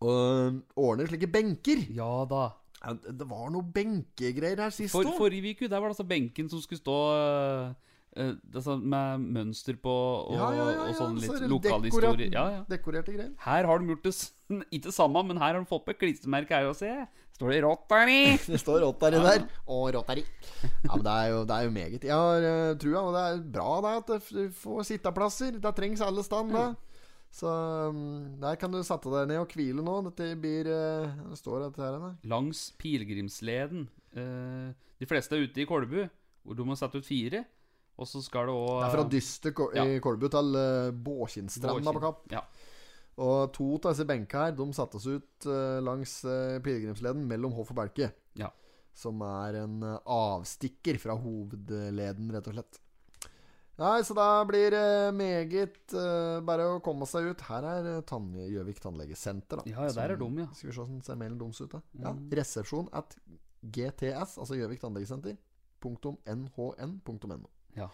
Og 0.00 0.62
ordner 0.80 1.06
slike 1.10 1.28
benker. 1.30 1.82
Ja 1.92 2.24
da. 2.24 2.46
Ja, 2.80 2.94
det 2.96 3.18
det 3.20 3.26
var 3.28 3.50
noe 3.52 3.60
benkegreier 3.62 4.56
her 4.64 4.70
sist 4.72 4.94
For, 4.94 5.04
òg. 5.04 5.18
forrige 5.20 5.52
uke, 5.52 5.68
der 5.68 5.76
var 5.78 5.90
det 5.90 5.98
altså 5.98 6.08
benken 6.08 6.48
som 6.48 6.62
skulle 6.64 6.80
stå 6.80 6.96
øh, 8.16 8.34
altså 8.54 8.76
med 8.76 9.24
mønster 9.38 9.78
på 9.80 9.92
og, 9.92 10.36
og 10.40 10.92
sånn 10.98 11.18
litt 11.22 11.46
lokalhistorie. 11.50 12.30
Ja, 12.34 12.44
ja. 12.58 12.60
Dekorerte 12.70 13.14
greier. 13.14 13.32
Her 13.46 13.70
har 13.70 13.82
de 13.82 13.90
gjort 13.92 14.06
det 14.08 14.14
ikke 14.78 14.94
samme, 14.94 15.24
men 15.28 15.40
her 15.42 15.54
har 15.54 15.60
de 15.62 15.70
fått 15.70 15.86
på 15.86 15.94
et 15.94 16.02
klistremerke 16.02 16.56
her 16.56 16.70
se. 16.76 16.92
Står 17.40 17.54
det 17.54 17.62
Rotary? 17.64 18.36
Det 18.52 18.58
står 18.60 18.82
Rotary 18.84 19.16
der. 19.24 19.46
Og 19.72 19.86
Rotary. 19.94 20.26
Ja, 20.84 20.92
men 20.92 21.04
det 21.06 21.12
er 21.14 21.28
jo, 21.30 21.38
det 21.48 21.56
er 21.56 21.64
jo 21.64 21.70
meget. 21.72 22.04
Jeg 22.04 22.12
har 22.12 22.44
uh, 22.44 22.76
trua, 22.76 23.00
og 23.00 23.14
det 23.16 23.22
er 23.24 23.38
bra 23.54 23.70
det 23.86 23.92
at 24.02 24.26
du 24.28 24.42
får 24.60 24.82
sitteplasser. 24.90 25.56
Det 25.56 25.72
trengs 25.78 26.02
alle 26.04 26.24
stand, 26.26 26.52
det. 26.52 26.66
Så 27.32 27.48
um, 27.88 28.36
der 28.42 28.58
kan 28.60 28.74
du 28.74 28.82
sette 28.84 29.08
deg 29.14 29.30
ned 29.30 29.40
og 29.40 29.54
hvile 29.54 29.84
nå. 29.86 29.96
Dette 30.10 30.34
blir 30.42 30.68
uh, 30.68 31.08
Det 31.30 31.38
står 31.40 31.64
dette 31.64 31.80
her. 31.80 32.04
Langs 32.28 32.66
pilegrimsleden. 32.76 33.86
Uh, 34.12 34.76
de 35.00 35.08
fleste 35.08 35.38
er 35.38 35.46
ute 35.48 35.62
i 35.62 35.68
Kolbu, 35.70 36.02
hvor 36.44 36.58
du 36.58 36.66
må 36.68 36.76
sette 36.76 37.00
ut 37.00 37.08
fire. 37.08 37.46
Og 38.00 38.08
så 38.08 38.22
skal 38.24 38.48
det 38.48 38.56
òg 38.56 38.82
er 38.86 38.94
fra 38.94 39.04
Dyster 39.12 39.52
Ja. 39.76 39.84
i 39.84 40.00
Kolbu 40.02 40.28
til 40.32 40.54
uh, 40.56 40.90
Båkinnstranda 40.90 41.92
på 41.92 42.02
Kapp. 42.02 42.26
Ja. 42.32 42.44
Og 43.20 43.50
to 43.52 43.74
av 43.76 43.90
disse 43.90 44.06
benkene 44.08 44.46
her 44.46 44.54
De 44.56 44.64
settes 44.72 45.04
ut 45.10 45.46
eh, 45.50 45.80
langs 45.84 46.14
uh, 46.24 46.56
pilegrimsleden 46.64 47.26
mellom 47.28 47.52
Hoff 47.58 47.72
og 47.74 47.76
Belke. 47.82 48.08
Ja. 48.40 48.48
Som 48.96 49.20
er 49.26 49.58
en 49.66 49.82
eh, 49.84 49.98
avstikker 50.08 50.96
fra 51.02 51.18
hovedleden, 51.20 52.30
rett 52.32 52.48
og 52.48 52.56
slett. 52.56 52.80
Nei, 53.80 53.98
så 54.04 54.12
da 54.16 54.26
blir 54.44 54.72
det 54.74 55.12
meget 55.16 55.92
uh, 55.96 56.40
bare 56.44 56.66
å 56.74 56.80
komme 56.84 57.06
seg 57.08 57.30
ut. 57.32 57.44
Her 57.48 57.64
er 57.64 57.86
uh, 58.00 58.40
Gjøvik 58.54 58.80
tannlegesenter, 58.84 59.60
da. 59.62 59.68
Ja, 59.68 59.86
ja, 59.88 59.94
der 59.96 60.16
er 60.16 60.20
dum, 60.20 60.36
ja. 60.40 60.48
Skal 60.56 60.68
vi 60.70 60.74
se 60.76 60.82
hvordan 60.82 61.04
ser 61.04 61.20
mailen 61.20 61.38
deres 61.40 61.60
ut, 61.60 61.76
da. 61.76 61.80
Ja, 62.00 62.12
Mm. 62.12 62.26
resepsjon 62.40 62.90
at 62.92 63.16
GTS, 63.60 64.36
altså 64.40 64.56
Gjøvik 64.56 64.80
tannlegesenter, 64.80 65.36
punktum 65.80 66.18
nhn.no. 66.28 67.48
Ja. 67.76 67.88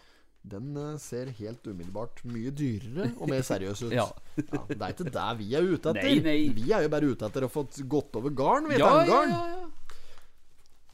Den 0.47 0.71
eh, 0.79 0.95
ser 1.01 1.29
helt 1.39 1.65
umiddelbart 1.67 2.21
mye 2.31 2.53
dyrere 2.55 3.09
og 3.17 3.29
mer 3.31 3.43
seriøs 3.43 3.83
ut. 3.83 3.91
Ja. 3.99 4.07
Ja, 4.37 4.63
det 4.69 4.77
er 4.77 4.93
ikke 4.93 5.09
det 5.11 5.27
vi 5.41 5.47
er 5.57 5.65
ute 5.65 5.91
etter. 5.91 6.03
Nei, 6.07 6.19
nei. 6.23 6.39
Vi 6.55 6.71
er 6.71 6.85
jo 6.85 6.91
bare 6.93 7.09
ute 7.11 7.27
etter 7.27 7.47
å 7.47 7.51
få 7.51 7.65
gått 7.89 8.15
over 8.19 8.31
garn. 8.37 8.69
Vi 8.69 8.77
Ja, 8.79 8.91
ja, 9.03 9.21
ja, 9.27 9.47
ja. 9.51 9.63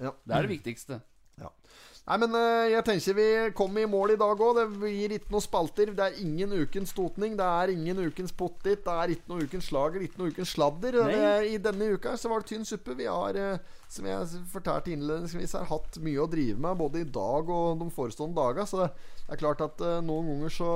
Ja. 0.04 0.12
Det 0.26 0.36
er 0.38 0.48
det 0.48 0.56
viktigste. 0.58 1.02
Nei, 2.04 2.18
men 2.20 2.34
eh, 2.36 2.74
jeg 2.74 2.84
tenker 2.84 3.16
vi 3.16 3.26
kom 3.56 3.78
i 3.80 3.86
mål 3.88 4.12
i 4.12 4.18
dag 4.20 4.41
òg. 4.43 4.58
Det 4.60 4.89
gir 4.91 5.14
ikke 5.16 5.32
noen 5.32 5.45
spalter. 5.45 5.93
Det 5.95 6.04
er 6.04 6.18
ingen 6.20 6.51
ukens 6.51 6.91
totning. 6.95 7.38
Det 7.39 7.47
er 7.47 7.72
ingen 7.72 8.01
ukens 8.04 8.36
pottit. 8.36 8.84
Det 8.84 8.95
er 9.06 9.14
ikke 9.14 9.32
noe 9.32 9.47
ukens 9.47 9.70
slager, 9.72 10.04
ikke 10.04 10.20
noe 10.20 10.34
ukens 10.36 10.51
sladder. 10.51 10.99
Det 10.99 11.16
er, 11.16 11.47
I 11.47 11.62
denne 11.64 11.93
uka 11.95 12.18
så 12.20 12.34
var 12.34 12.43
det 12.43 12.51
tynn 12.51 12.68
suppe. 12.68 12.97
Vi 12.99 13.08
har, 13.08 13.39
eh, 13.39 13.80
som 13.88 14.12
jeg 14.12 14.43
fortalte 14.51 14.91
innledningsvis, 14.91 15.56
har 15.56 15.72
hatt 15.72 16.01
mye 16.04 16.20
å 16.20 16.28
drive 16.28 16.60
med 16.60 16.84
både 16.84 17.06
i 17.06 17.08
dag 17.08 17.56
og 17.56 17.80
de 17.80 17.91
forestående 17.95 18.36
dager. 18.36 18.68
Så 18.68 18.84
det 18.84 18.91
er 19.32 19.45
klart 19.45 19.64
at 19.64 19.80
eh, 19.80 20.01
noen 20.04 20.34
ganger 20.34 20.58
så 20.60 20.72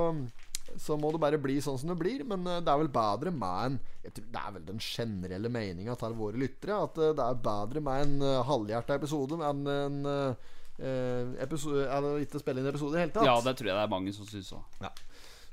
så 0.76 0.98
må 1.00 1.08
det 1.14 1.20
bare 1.22 1.38
bli 1.40 1.54
sånn 1.64 1.78
som 1.80 1.88
det 1.92 2.00
blir. 2.00 2.24
Men 2.28 2.48
eh, 2.48 2.62
det 2.64 2.72
er 2.72 2.80
vel 2.86 2.94
bedre 2.96 3.36
med 3.36 3.66
en 3.66 3.80
Det 4.08 4.24
er 4.32 4.52
vel 4.54 4.64
den 4.64 4.80
generelle 4.80 5.52
meninga 5.52 5.92
til 6.00 6.16
våre 6.16 6.40
lyttere 6.40 6.84
at 6.88 6.96
eh, 6.96 7.16
det 7.16 7.24
er 7.24 7.42
bedre 7.44 7.84
med 7.84 8.06
en 8.06 8.46
halvhjerta 8.48 8.96
episode 8.96 9.36
enn 9.44 9.68
en 9.68 9.98
episode, 10.78 11.88
eller 11.90 12.22
ikke 12.22 12.38
spille 12.38 12.62
inn 12.62 12.70
episode 12.70 12.94
i 12.94 12.98
det 12.98 13.06
hele 13.06 13.14
tatt. 13.16 13.26
Ja, 13.26 13.38
det 13.42 13.56
tror 13.58 13.70
jeg 13.70 13.74
det 13.76 13.82
er 13.82 13.90
mange 13.90 14.12
som 14.14 14.28
syns 14.28 14.52
òg. 14.54 14.78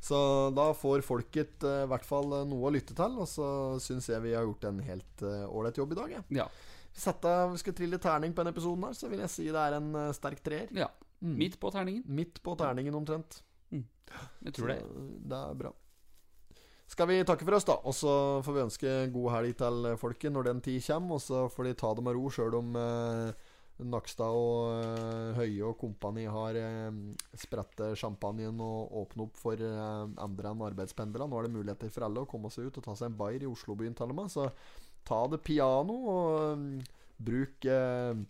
Så 0.05 0.17
da 0.53 0.67
får 0.77 1.01
folket 1.05 1.63
eh, 1.65 1.83
i 1.85 1.89
hvert 1.89 2.05
fall 2.05 2.33
eh, 2.37 2.45
noe 2.45 2.69
å 2.69 2.73
lytte 2.73 2.93
til. 2.97 3.15
Og 3.21 3.29
så 3.29 3.47
syns 3.81 4.09
jeg 4.11 4.21
vi 4.21 4.35
har 4.37 4.45
gjort 4.45 4.67
en 4.69 4.81
helt 4.85 5.23
eh, 5.25 5.45
ålreit 5.49 5.79
jobb 5.81 5.95
i 5.95 5.97
dag. 5.99 6.11
jeg. 6.19 6.25
Ja. 6.41 6.45
Sette, 6.95 7.31
vi 7.51 7.61
skal 7.63 7.75
trille 7.75 7.99
terning 8.01 8.35
på 8.35 8.43
denne 8.43 8.53
episoden, 8.53 8.85
her 8.87 8.93
så 8.95 9.09
vil 9.11 9.23
jeg 9.23 9.33
si 9.33 9.47
det 9.49 9.59
er 9.59 9.73
en 9.75 9.89
uh, 9.97 10.11
sterk 10.15 10.39
treer. 10.45 10.69
ja. 10.77 10.91
Midt 11.25 11.55
på 11.59 11.71
terningen. 11.73 12.03
Midt 12.11 12.37
på 12.43 12.53
terningen 12.59 12.93
omtrent. 12.95 13.39
Jeg 13.71 14.53
tror 14.53 14.69
det. 14.69 14.77
Så 14.83 15.05
det 15.31 15.39
er 15.39 15.57
bra. 15.57 15.71
Skal 16.91 17.09
vi 17.09 17.17
takke 17.25 17.47
for 17.47 17.57
oss, 17.57 17.65
da? 17.65 17.79
Og 17.81 17.95
så 17.97 18.13
får 18.45 18.55
vi 18.55 18.63
ønske 18.67 18.93
god 19.15 19.31
helg 19.33 19.55
til 19.57 19.87
folket 19.97 20.35
når 20.35 20.49
den 20.51 20.61
tid 20.67 20.83
kommer. 20.85 21.17
Og 21.17 21.23
så 21.23 21.47
får 21.49 21.69
de 21.69 21.73
ta 21.81 21.93
det 21.97 22.05
med 22.05 22.19
ro 22.19 22.29
sjøl 22.29 22.59
om 22.59 22.77
eh, 22.77 23.47
Nakstad 23.83 24.31
og 24.31 24.69
eh, 24.79 25.35
Høie 25.35 25.65
og 25.67 25.75
kompani 25.81 26.23
har 26.31 26.55
eh, 26.55 26.99
spredt 27.35 27.81
champagnen 27.99 28.61
og 28.63 28.93
åpnet 29.01 29.25
opp 29.27 29.39
for 29.41 29.59
eh, 29.59 30.03
andre 30.23 30.53
enn 30.53 30.63
arbeidspendlere. 30.69 31.27
Nå 31.27 31.39
er 31.39 31.47
det 31.47 31.55
muligheter 31.57 31.91
for 31.91 32.07
alle 32.07 32.23
å 32.23 32.29
komme 32.29 32.51
seg 32.53 32.69
ut 32.69 32.79
og 32.79 32.87
ta 32.87 32.95
seg 32.95 33.11
en 33.11 33.19
bayer 33.19 33.43
i 33.43 33.49
Oslobyen 33.51 33.97
til 33.97 34.13
og 34.13 34.19
med. 34.21 34.31
Så 34.31 34.47
ta 35.05 35.19
det 35.31 35.41
piano 35.45 35.97
og 36.13 36.37
eh, 36.53 36.93
bruk 37.27 37.67
eh, 37.67 38.23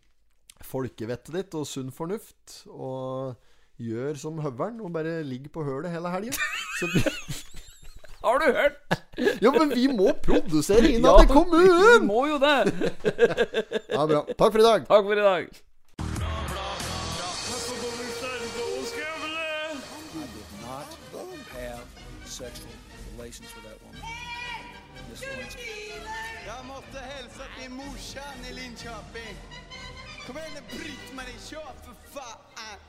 folkevettet 0.65 1.37
ditt 1.37 1.57
og 1.59 1.69
sunn 1.69 1.93
fornuft. 1.93 2.63
Og 2.73 3.37
gjør 3.81 4.15
som 4.19 4.39
høveren 4.39 4.79
og 4.81 4.93
bare 4.95 5.19
ligg 5.27 5.49
på 5.53 5.65
hølet 5.67 5.91
hele 5.93 6.11
helgen. 6.13 6.37
Så 6.79 6.87
har 8.25 8.39
du 8.39 8.45
hørt? 8.45 8.73
Jo, 9.41 9.51
men 9.51 9.69
vi 9.75 9.87
må 9.87 10.09
produsere 10.23 10.91
innad 10.91 11.11
ja, 11.19 11.23
i 11.23 11.27
kommunen! 11.27 12.01
Vi 12.01 12.07
må 12.07 12.25
jo 12.25 12.39
det. 12.41 12.57
Ja, 13.91 14.05
bra. 14.05 14.25
Takk 14.39 14.51
for 14.51 14.59
i 14.59 14.65
dag. 14.65 14.87
Takk 14.89 15.05
for 15.05 15.13
i 15.13 15.25
dag. 15.25 15.43
Jeg 26.45 26.59
måtte 26.65 27.05
i 28.49 28.53
Linköping. 28.57 29.37
Kom 30.25 30.37
igjen, 30.41 30.65
bryt 30.73 31.13
meg 31.13 31.29
i 31.29 31.39
kjøp, 31.45 31.77
for 31.85 31.95
faen! 32.17 32.81